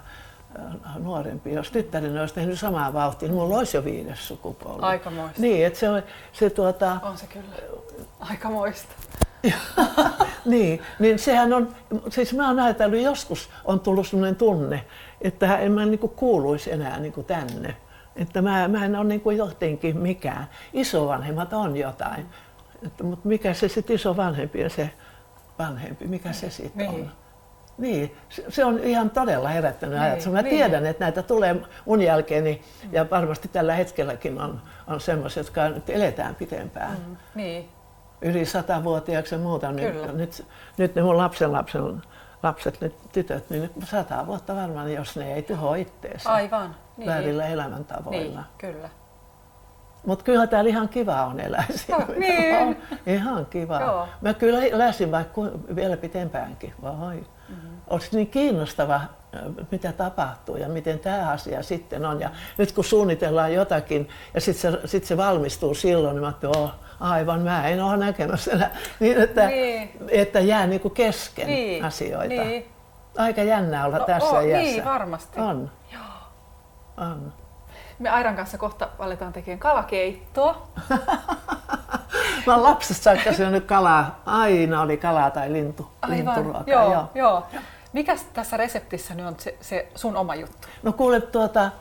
äh, 0.59 0.97
nuorempi, 0.99 1.53
jos 1.53 1.71
tyttäreni 1.71 2.19
olisi 2.19 2.33
tehnyt 2.35 2.59
samaa 2.59 2.93
vauhtia, 2.93 3.27
niin 3.29 3.35
mulla 3.37 3.57
olisi 3.57 3.77
jo 3.77 3.85
viides 3.85 4.27
sukupolvi. 4.27 4.81
Aikamoista. 4.83 5.41
Niin, 5.41 5.65
että 5.65 5.79
se, 5.79 5.89
on- 5.89 6.03
se 6.33 6.49
tuota, 6.49 6.97
On 7.03 7.17
se 7.17 7.27
kyllä. 7.27 7.79
Aikamoista. 8.19 8.93
niin, 10.45 10.81
niin 10.99 11.19
sehän 11.19 11.53
on, 11.53 11.75
siis 12.09 12.33
mä 12.33 12.47
oon 12.47 12.59
ajatellut, 12.59 12.99
joskus 13.01 13.49
on 13.65 13.79
tullut 13.79 14.07
sellainen 14.07 14.35
tunne, 14.35 14.85
että 15.21 15.57
en 15.57 15.71
mä 15.71 15.85
niin 15.85 15.99
kuuluisi 15.99 16.71
enää 16.71 16.99
niin 16.99 17.25
tänne. 17.27 17.75
Että 18.15 18.41
mä, 18.41 18.67
mä 18.67 18.85
en 18.85 18.95
ole 18.95 19.03
niin 19.03 19.21
jotenkin 19.37 19.97
mikään. 19.97 20.49
Isovanhemmat 20.73 21.53
on 21.53 21.77
jotain, 21.77 22.25
että, 22.85 23.03
mutta 23.03 23.27
mikä 23.27 23.53
se 23.53 23.67
sitten 23.67 23.95
isovanhempi 23.95 24.59
ja 24.61 24.69
se 24.69 24.89
vanhempi, 25.59 26.07
mikä 26.07 26.31
se 26.31 26.49
sitten 26.49 26.87
Niin. 26.87 27.01
on? 27.01 27.11
Niin, 27.77 28.15
se, 28.49 28.65
on 28.65 28.79
ihan 28.79 29.09
todella 29.09 29.49
herättänyt 29.49 29.95
Niin, 29.99 30.03
ajatus. 30.03 30.27
Mä 30.27 30.41
niin. 30.41 30.55
tiedän, 30.55 30.85
että 30.85 31.05
näitä 31.05 31.23
tulee 31.23 31.55
mun 31.85 32.01
jälkeeni 32.01 32.61
ja 32.91 33.09
varmasti 33.11 33.47
tällä 33.47 33.73
hetkelläkin 33.73 34.41
on, 34.41 34.61
on 34.87 35.01
semmoisia, 35.01 35.41
jotka 35.41 35.69
nyt 35.69 35.89
eletään 35.89 36.35
pitempään 36.35 36.97
Mm. 37.07 37.17
Niin. 37.35 37.69
yli 38.21 38.45
satavuotiaaksi 38.45 39.35
ja 39.35 39.39
muuta. 39.39 39.71
Niin 39.71 39.91
Kyllä. 39.91 40.11
nyt, 40.11 40.45
nyt 40.77 40.95
ne 40.95 41.01
mun 41.01 41.17
lapsen 41.17 41.51
lapsen 41.51 42.01
lapset, 42.43 42.81
nyt 42.81 42.95
tytöt, 43.11 43.49
niin 43.49 43.69
sata 43.83 44.27
vuotta 44.27 44.55
varmaan, 44.55 44.93
jos 44.93 45.15
ne 45.17 45.33
ei 45.33 45.41
tuhoa 45.41 45.75
itteensä 45.75 46.29
Aivan. 46.29 46.75
Niin. 46.97 47.09
väärillä 47.09 47.47
elämäntavoilla. 47.47 48.39
Niin, 48.41 48.45
kyllä. 48.57 48.89
Mutta 50.05 50.25
kyllä 50.25 50.47
täällä 50.47 50.69
ihan 50.69 50.89
kiva 50.89 51.25
on 51.25 51.39
elää 51.39 51.65
siinä. 51.69 52.05
niin. 52.17 52.55
On 52.57 52.75
ihan 53.05 53.45
kiva. 53.45 53.81
Joo. 53.81 54.07
Mä 54.21 54.33
kyllä 54.33 54.59
läsin 54.71 55.11
vaikka 55.11 55.41
vielä 55.75 55.97
pitempäänkin. 55.97 56.73
Vai. 56.81 57.15
Mm-hmm. 57.49 57.69
Olisi 57.89 58.15
niin 58.15 58.29
kiinnostava, 58.29 59.01
mitä 59.71 59.91
tapahtuu 59.91 60.55
ja 60.57 60.69
miten 60.69 60.99
tämä 60.99 61.29
asia 61.29 61.63
sitten 61.63 62.05
on. 62.05 62.19
Ja 62.19 62.29
nyt 62.57 62.71
kun 62.71 62.83
suunnitellaan 62.83 63.53
jotakin 63.53 64.09
ja 64.33 64.41
sitten 64.41 64.71
se, 64.71 64.87
sit 64.87 65.05
se 65.05 65.17
valmistuu 65.17 65.73
silloin, 65.73 66.13
niin 66.15 66.21
mä 66.21 66.27
ajattelin, 66.27 66.57
oh, 66.57 66.71
aivan, 66.99 67.41
mä 67.41 67.67
en 67.67 67.83
ole 67.83 67.97
näkemässä. 67.97 68.69
Niin, 68.99 69.21
että, 69.21 69.47
Niin. 69.47 69.91
että 70.09 70.39
jää 70.39 70.67
niinku 70.67 70.89
kesken 70.89 71.47
Niin. 71.47 71.85
asioita. 71.85 72.27
Niin. 72.43 72.71
Aika 73.17 73.41
jännä 73.43 73.85
olla 73.85 73.97
No, 73.97 74.05
tässä 74.05 74.29
oo, 74.29 74.41
iässä. 74.41 74.57
niin, 74.63 74.85
varmasti. 74.85 75.39
On. 75.39 75.71
On. 76.97 77.33
Me 77.99 78.09
Airan 78.09 78.35
kanssa 78.35 78.57
kohta 78.57 78.89
aletaan 78.99 79.33
tekemään 79.33 79.59
kalakeittoa. 79.59 80.67
Mä 82.47 82.53
oon 82.55 82.63
lapsesta 82.63 83.03
saakka 83.03 83.33
syönyt 83.33 83.65
kalaa. 83.65 84.21
Aina 84.25 84.81
oli 84.81 84.97
kalaa 84.97 85.31
tai 85.31 85.53
lintu, 85.53 85.91
linturuokaa. 86.07 86.63
Joo, 86.67 86.93
joo. 86.93 87.09
joo. 87.15 87.43
Mikäs 87.93 88.25
tässä 88.33 88.57
reseptissä 88.57 89.15
nyt 89.15 89.25
on 89.25 89.35
se, 89.39 89.57
se 89.61 89.87
sun 89.95 90.17
oma 90.17 90.35
juttu? 90.35 90.67
No 90.83 90.93
kuule, 90.93 91.21
tuota, 91.21 91.71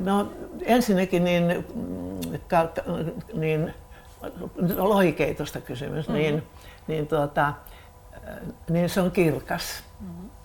no 0.00 0.32
ensinnäkin 0.62 1.24
niin, 1.24 1.64
mm, 1.74 2.38
ka, 2.48 2.68
niin 3.34 3.74
lohikeitosta 4.76 5.60
kysymys, 5.60 6.08
mm-hmm. 6.08 6.22
niin, 6.22 6.42
niin, 6.86 7.06
tuota, 7.06 7.54
niin 8.70 8.88
se 8.88 9.00
on 9.00 9.10
kirkas. 9.10 9.84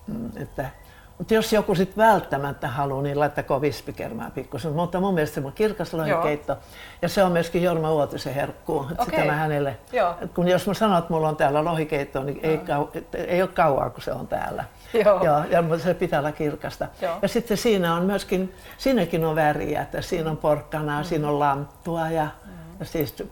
Mm-hmm. 0.07 0.41
Että 0.41 0.69
mutta 1.17 1.33
jos 1.33 1.53
joku 1.53 1.75
sitten 1.75 1.97
välttämättä 1.97 2.67
haluaa, 2.67 3.01
niin 3.01 3.19
laittakoon 3.19 3.61
vispikermaa 3.61 4.29
pikkusen. 4.29 4.71
Mutta 4.71 4.99
mun 4.99 5.13
mielestä 5.13 5.41
se 5.41 5.47
on 5.47 5.53
kirkas 5.53 5.93
lohikeitto. 5.93 6.57
Ja 7.01 7.09
se 7.09 7.23
on 7.23 7.31
myöskin 7.31 7.63
Jorma 7.63 7.91
Uotisen 7.91 8.33
herkku. 8.33 8.77
Okay. 8.77 9.05
Sitä 9.05 9.25
mä 9.25 9.31
hänelle, 9.31 9.77
Joo. 9.91 10.15
kun 10.35 10.47
jos 10.47 10.67
mä 10.67 10.73
sanon, 10.73 10.97
että 10.97 11.13
mulla 11.13 11.29
on 11.29 11.35
täällä 11.35 11.65
lohikeitto, 11.65 12.23
niin 12.23 12.39
ei, 12.43 12.57
kau, 12.57 12.87
ei 13.13 13.41
ole 13.41 13.49
kauaa, 13.49 13.89
kun 13.89 14.01
se 14.01 14.11
on 14.11 14.27
täällä. 14.27 14.63
Joo. 15.05 15.23
Ja, 15.23 15.45
ja 15.49 15.79
se 15.79 15.93
pitää 15.93 16.19
olla 16.19 16.31
kirkasta. 16.31 16.87
Joo. 17.01 17.19
Ja 17.21 17.27
sitten 17.27 17.57
siinä 17.57 17.95
on 17.95 18.03
myöskin, 18.03 18.53
siinäkin 18.77 19.25
on 19.25 19.35
väriä, 19.35 19.81
että 19.81 20.01
siinä 20.01 20.29
on 20.29 20.37
porkkanaa, 20.37 21.01
mm. 21.01 21.05
siinä 21.05 21.29
on 21.29 21.39
lanttua 21.39 22.09
ja, 22.09 22.27
mm. 22.45 22.51
ja, 22.79 22.85
siis, 22.85 23.23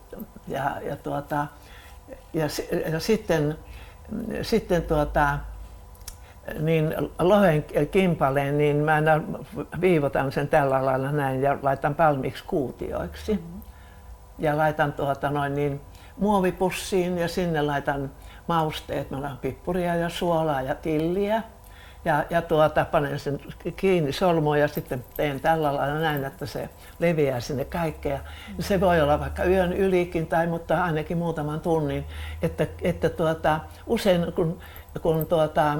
ja, 0.47 0.71
ja, 0.87 0.95
tuota, 0.95 1.47
ja, 2.33 2.45
ja 2.91 2.99
sitten, 2.99 3.57
sitten 4.41 4.83
tuota, 4.83 5.39
niin 6.59 6.95
lohen 7.19 7.65
kimpaleen, 7.91 8.57
niin 8.57 8.77
mä 8.77 8.93
aina 8.93 9.21
viivotan 9.81 10.31
sen 10.31 10.47
tällä 10.47 10.85
lailla 10.85 11.11
näin 11.11 11.41
ja 11.41 11.57
laitan 11.61 11.95
palmiksi 11.95 12.43
kuutioiksi. 12.47 13.33
Mm-hmm. 13.33 13.61
Ja 14.39 14.57
laitan 14.57 14.93
tuota 14.93 15.29
noin 15.29 15.55
niin 15.55 15.81
muovipussiin 16.17 17.17
ja 17.17 17.27
sinne 17.27 17.61
laitan 17.61 18.11
mausteet. 18.47 19.11
Mä 19.11 19.21
laitan 19.21 19.37
pippuria 19.37 19.95
ja 19.95 20.09
suolaa 20.09 20.61
ja 20.61 20.75
tilliä. 20.75 21.43
Ja, 22.05 22.23
ja 22.29 22.41
tuota, 22.41 22.85
panen 22.85 23.19
sen 23.19 23.39
kiinni 23.75 24.11
solmuun 24.11 24.59
ja 24.59 24.67
sitten 24.67 25.03
teen 25.17 25.39
tällä 25.39 25.75
lailla 25.75 25.99
näin, 25.99 26.23
että 26.23 26.45
se 26.45 26.69
leviää 26.99 27.39
sinne 27.39 27.65
kaikkea. 27.65 28.19
Se 28.59 28.79
voi 28.79 29.01
olla 29.01 29.19
vaikka 29.19 29.43
yön 29.43 29.73
ylikin 29.73 30.27
tai 30.27 30.47
mutta 30.47 30.83
ainakin 30.83 31.17
muutaman 31.17 31.59
tunnin. 31.59 32.05
Että, 32.41 32.67
että 32.81 33.09
tuota, 33.09 33.59
usein 33.87 34.33
kun 34.33 34.59
kun 35.01 35.25
tuota, 35.25 35.77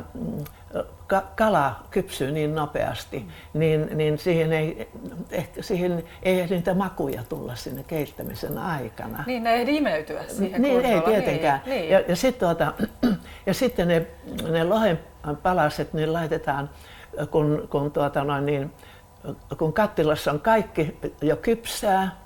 kala 1.35 1.75
kypsyy 1.91 2.31
niin 2.31 2.55
nopeasti, 2.55 3.19
mm. 3.19 3.59
niin, 3.59 3.89
niin 3.93 4.17
siihen, 4.17 4.53
ei, 4.53 4.89
ehkä 5.31 5.61
siihen 5.61 6.03
ei 6.23 6.47
niitä 6.47 6.73
makuja 6.73 7.23
tulla 7.29 7.55
sinne 7.55 7.83
keittämisen 7.83 8.57
aikana. 8.57 9.23
Niin, 9.27 9.43
ne 9.43 9.53
ei 9.53 9.75
imeytyä 9.75 10.23
siihen 10.27 10.61
Niin, 10.61 10.85
ei 10.85 11.01
tietenkään. 11.01 11.61
Niin, 11.65 11.81
niin. 11.81 11.91
Ja, 11.91 11.99
ja, 12.07 12.15
sit 12.15 12.39
tuota, 12.39 12.73
ja 13.47 13.53
sitten 13.53 13.87
ne, 13.87 14.07
ne 14.49 14.63
lohen 14.63 14.99
palaset 15.43 15.93
niin 15.93 16.13
laitetaan, 16.13 16.69
kun, 17.31 17.67
kun, 17.71 17.91
tuota 17.91 18.23
noin, 18.23 18.45
niin, 18.45 18.71
kun 19.57 19.73
kattilassa 19.73 20.31
on 20.31 20.39
kaikki 20.39 20.97
jo 21.21 21.35
kypsää, 21.35 22.21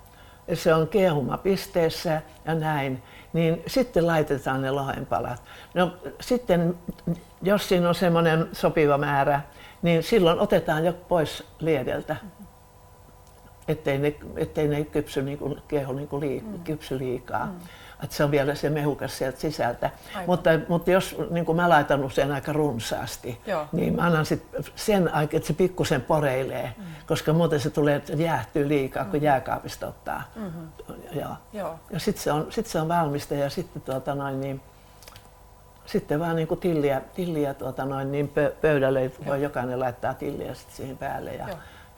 se 0.54 0.74
on 0.74 0.88
kiehuma 0.88 1.38
pisteessä 1.38 2.22
ja 2.44 2.54
näin, 2.54 3.02
niin 3.36 3.62
sitten 3.66 4.06
laitetaan 4.06 4.62
ne 4.62 4.70
lohenpalat. 4.70 5.42
No 5.74 5.96
sitten, 6.20 6.74
jos 7.42 7.68
siinä 7.68 7.88
on 7.88 7.94
semmoinen 7.94 8.48
sopiva 8.52 8.98
määrä, 8.98 9.40
niin 9.82 10.02
silloin 10.02 10.40
otetaan 10.40 10.84
jo 10.84 10.92
pois 10.92 11.44
liedeltä, 11.58 12.16
ettei 13.68 13.98
ne, 13.98 14.14
ettei 14.36 14.68
ne 14.68 14.84
kypsy 14.84 15.22
niin 15.22 15.38
kuin, 15.38 15.62
keho 15.68 15.92
niin 15.92 16.08
kuin 16.08 16.20
liik, 16.20 16.44
mm. 16.44 16.64
kypsy 16.64 16.98
liikaa. 16.98 17.46
Mm 17.46 17.60
että 18.02 18.16
se 18.16 18.24
on 18.24 18.30
vielä 18.30 18.54
se 18.54 18.70
mehukas 18.70 19.18
sieltä 19.18 19.40
sisältä. 19.40 19.90
Mutta, 20.26 20.50
mutta 20.68 20.90
jos 20.90 21.16
niin 21.30 21.44
kuin 21.44 21.56
mä 21.56 21.68
laitan 21.68 22.10
sen 22.10 22.32
aika 22.32 22.52
runsaasti, 22.52 23.40
Joo. 23.46 23.66
niin 23.72 23.96
mä 23.96 24.02
annan 24.02 24.26
sit 24.26 24.46
sen 24.74 25.14
aikaa, 25.14 25.36
että 25.36 25.46
se 25.46 25.52
pikkusen 25.52 26.02
poreilee, 26.02 26.74
mm. 26.78 26.84
koska 27.06 27.32
muuten 27.32 27.60
se 27.60 27.70
tulee 27.70 28.02
jäähtyy 28.16 28.68
liikaa, 28.68 29.04
kun 29.04 29.20
mm. 29.20 29.24
jääkaapista 29.24 29.86
ottaa. 29.86 30.22
Mm-hmm. 30.36 30.68
Joo. 31.12 31.36
Joo. 31.52 31.78
Ja 31.90 32.00
sitten 32.00 32.22
se, 32.22 32.32
on, 32.32 32.46
sit 32.50 32.66
se 32.66 32.80
on 32.80 32.88
valmista 32.88 33.34
ja 33.34 33.50
sitten 33.50 33.82
tuota 33.82 34.14
noin, 34.14 34.40
niin, 34.40 34.60
sitten 35.86 36.20
vaan 36.20 36.36
niin 36.36 36.48
kuin 36.48 36.60
tilliä, 36.60 37.02
tilliä 37.14 37.54
tuota 37.54 37.84
noin, 37.84 38.12
niin 38.12 38.32
pöydälle 38.60 39.10
voi 39.26 39.42
jokainen 39.42 39.80
laittaa 39.80 40.14
tilliä 40.14 40.54
sitten 40.54 40.76
siihen 40.76 40.98
päälle 40.98 41.34
ja, 41.34 41.48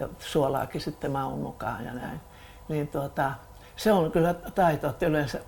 ja 0.01 0.09
suolaakin 0.19 0.81
sitten 0.81 1.11
maun 1.11 1.39
mukaan 1.39 1.85
ja 1.85 1.93
näin. 1.95 2.21
Niin 2.69 2.89
tuota, 2.89 3.33
se 3.79 3.93
on 3.93 4.13
kyllä 4.13 4.35
taito, 4.35 4.89
että 4.89 5.07
yleensä 5.07 5.41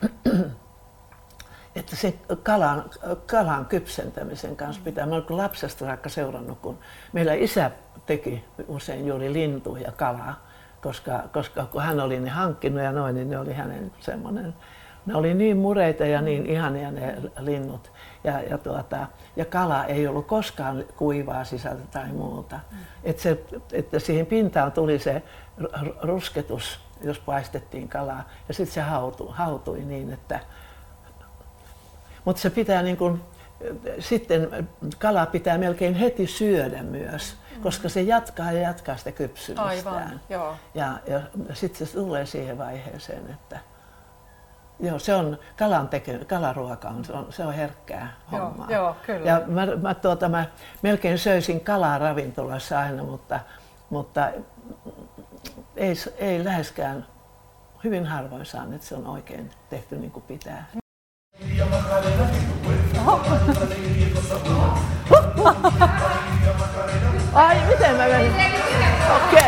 että 1.77 1.97
se 1.97 2.15
kalan, 2.43 2.85
kalan 3.27 3.67
kypsentämisen 3.67 4.57
kanssa 4.57 4.83
pitää. 4.85 5.07
Mä 5.07 5.15
olen 5.15 5.25
lapsesta 5.29 5.85
saakka 5.85 6.09
seurannut, 6.09 6.59
kun 6.59 6.79
meillä 7.13 7.35
isä 7.35 7.71
teki 8.07 8.45
usein 8.69 9.07
juuri 9.07 9.33
lintu 9.33 9.77
ja 9.77 9.93
kalaa, 9.93 10.47
koska, 10.83 11.23
koska 11.33 11.65
kun 11.65 11.83
hän 11.83 12.01
oli 12.01 12.21
ne 12.21 12.31
hankkinut 12.31 12.83
ja 12.83 12.93
noin, 12.93 13.15
niin 13.15 13.31
ne 13.31 13.39
oli 13.39 13.53
hänen 13.53 13.93
semmoinen, 14.01 14.55
ne 15.07 15.15
oli 15.15 15.35
niin 15.35 15.57
mureita 15.57 16.07
ja 16.07 16.21
niin 16.21 16.47
ihania 16.47 16.91
ne 16.91 17.17
linnut. 17.39 17.93
Ja, 18.25 18.41
ja, 18.41 18.59
tuota, 18.59 19.07
ja 19.37 19.45
kala 19.45 19.85
ei 19.85 20.07
ollut 20.07 20.27
koskaan 20.27 20.85
kuivaa 20.97 21.45
sisältä 21.45 21.83
tai 21.91 22.09
muuta. 22.09 22.61
Mm. 22.71 22.79
Että, 23.05 23.29
että 23.73 23.99
siihen 23.99 24.27
pintaan 24.27 24.73
tuli 24.73 24.99
se 24.99 25.23
rusketus 26.03 26.90
jos 27.03 27.19
paistettiin 27.19 27.89
kalaa. 27.89 28.29
Ja 28.49 28.55
sitten 28.55 28.75
se 28.75 28.81
hautui, 28.81 29.29
hautui 29.31 29.81
niin, 29.81 30.13
että... 30.13 30.41
Mutta 32.25 32.43
se 32.43 32.51
pitää 32.51 32.83
niin 32.83 32.97
kun, 32.97 33.25
sitten 33.99 34.69
kala 34.99 35.27
pitää 35.27 35.59
melkein 35.59 35.95
heti 35.95 36.27
syödä 36.27 36.83
myös, 36.83 37.37
mm. 37.57 37.63
koska 37.63 37.89
se 37.89 38.03
jatkaa 38.03 38.53
ja 38.53 38.61
jatkaa 38.61 38.97
sitä 38.97 39.13
kypsymistään. 39.13 39.69
Aivan, 39.69 40.21
joo. 40.29 40.57
Ja, 40.75 40.99
ja 41.07 41.21
sitten 41.53 41.87
se 41.87 41.93
tulee 41.93 42.27
siihen 42.27 42.59
vaiheeseen, 42.59 43.31
että 43.31 43.59
Joo, 44.83 44.99
se 44.99 45.15
on 45.15 45.39
kalan 45.59 45.89
teke, 45.89 46.19
kalaruoka 46.19 46.89
on, 46.89 47.05
se 47.05 47.13
on, 47.13 47.27
se 47.33 47.45
on 47.45 47.55
herkkää 47.55 48.13
hommaa. 48.33 48.67
Joo, 48.71 48.85
joo 48.85 48.97
kyllä. 49.07 49.27
Ja 49.27 49.43
mä, 49.47 49.67
mä, 49.67 49.95
tuota, 49.95 50.29
mä 50.29 50.45
melkein 50.83 51.19
söisin 51.19 51.61
kalaa 51.61 51.99
ravintolassa 51.99 52.79
aina, 52.79 53.03
mutta, 53.03 53.41
mutta 53.91 54.29
ei, 55.81 55.95
ei 56.19 56.45
läheskään, 56.45 57.07
hyvin 57.85 58.07
harvoin 58.07 58.47
saan, 58.47 58.73
että 58.73 58.87
se 58.87 58.95
on 58.95 59.07
oikein 59.07 59.51
tehty 59.71 59.97
niin 59.97 60.11
kuin 60.11 60.23
pitää. 60.23 60.67
Ai, 67.33 67.57
miten 67.69 67.97
mä 67.97 68.09
menin? 68.09 68.33
Okei. 68.33 69.39
Okay. 69.39 69.40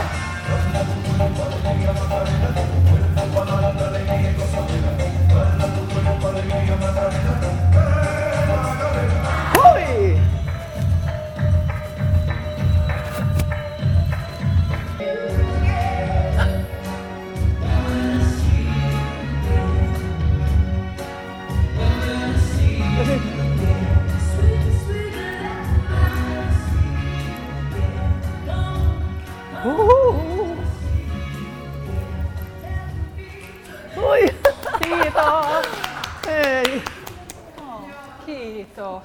Kiitos. 38.83 39.03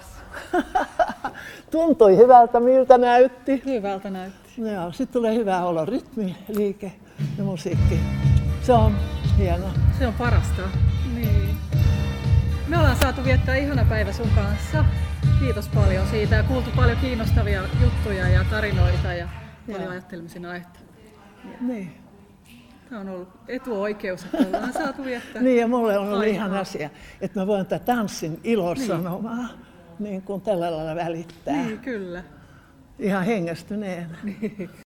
Tuntui 1.72 2.18
hyvältä, 2.18 2.60
miltä 2.60 2.98
näytti. 2.98 3.62
Hyvältä 3.66 4.10
näytti. 4.10 4.62
Joo, 4.62 4.92
sitten 4.92 5.14
tulee 5.14 5.36
hyvä 5.36 5.64
olo, 5.64 5.86
rytmi, 5.86 6.36
liike 6.48 6.92
ja 7.38 7.44
musiikki. 7.44 8.00
Se 8.62 8.74
on 8.74 8.96
hienoa. 9.38 9.72
Se 10.00 10.08
on 10.08 10.14
parasta. 10.14 10.62
Niin. 11.16 11.58
Me 12.68 12.78
ollaan 12.78 12.96
saatu 12.96 13.24
viettää 13.24 13.56
ihana 13.56 13.86
päivä 13.90 14.14
sun 14.14 14.30
kanssa. 14.36 14.86
Kiitos 15.40 15.68
paljon 15.68 16.08
siitä 16.08 16.36
ja 16.36 16.44
kuultu 16.44 16.70
paljon 16.76 16.98
kiinnostavia 16.98 17.62
juttuja 17.82 18.28
ja 18.28 18.46
tarinoita 18.50 19.14
ja 19.14 19.28
paljon 19.72 19.92
ajattelemisen 19.92 20.46
aihetta. 20.46 20.80
Niin. 21.62 22.07
Tämä 22.90 23.02
on 23.02 23.10
ollut 23.10 23.30
etuoikeus, 23.48 24.26
että 24.26 24.38
ollaan 24.38 24.74
saatu 24.74 25.06
viettää. 25.06 25.42
niin, 25.42 25.58
ja 25.58 25.68
mulle 25.68 25.98
on 25.98 26.10
ollut 26.10 26.26
ihan 26.26 26.54
asia, 26.54 26.90
että 27.22 27.40
mä 27.40 27.48
voin 27.48 27.66
tätä 27.66 27.86
tanssin 27.86 28.40
ilosanomaa 28.44 29.36
niin. 29.36 29.48
niin 30.00 30.22
kuin 30.22 30.42
tällä 30.42 30.72
lailla 30.72 30.96
välittää. 30.96 31.66
Niin, 31.66 31.80
kyllä. 31.80 32.24
Ihan 33.00 33.26
hengästyneenä. 33.26 34.18
Niin. 34.24 34.70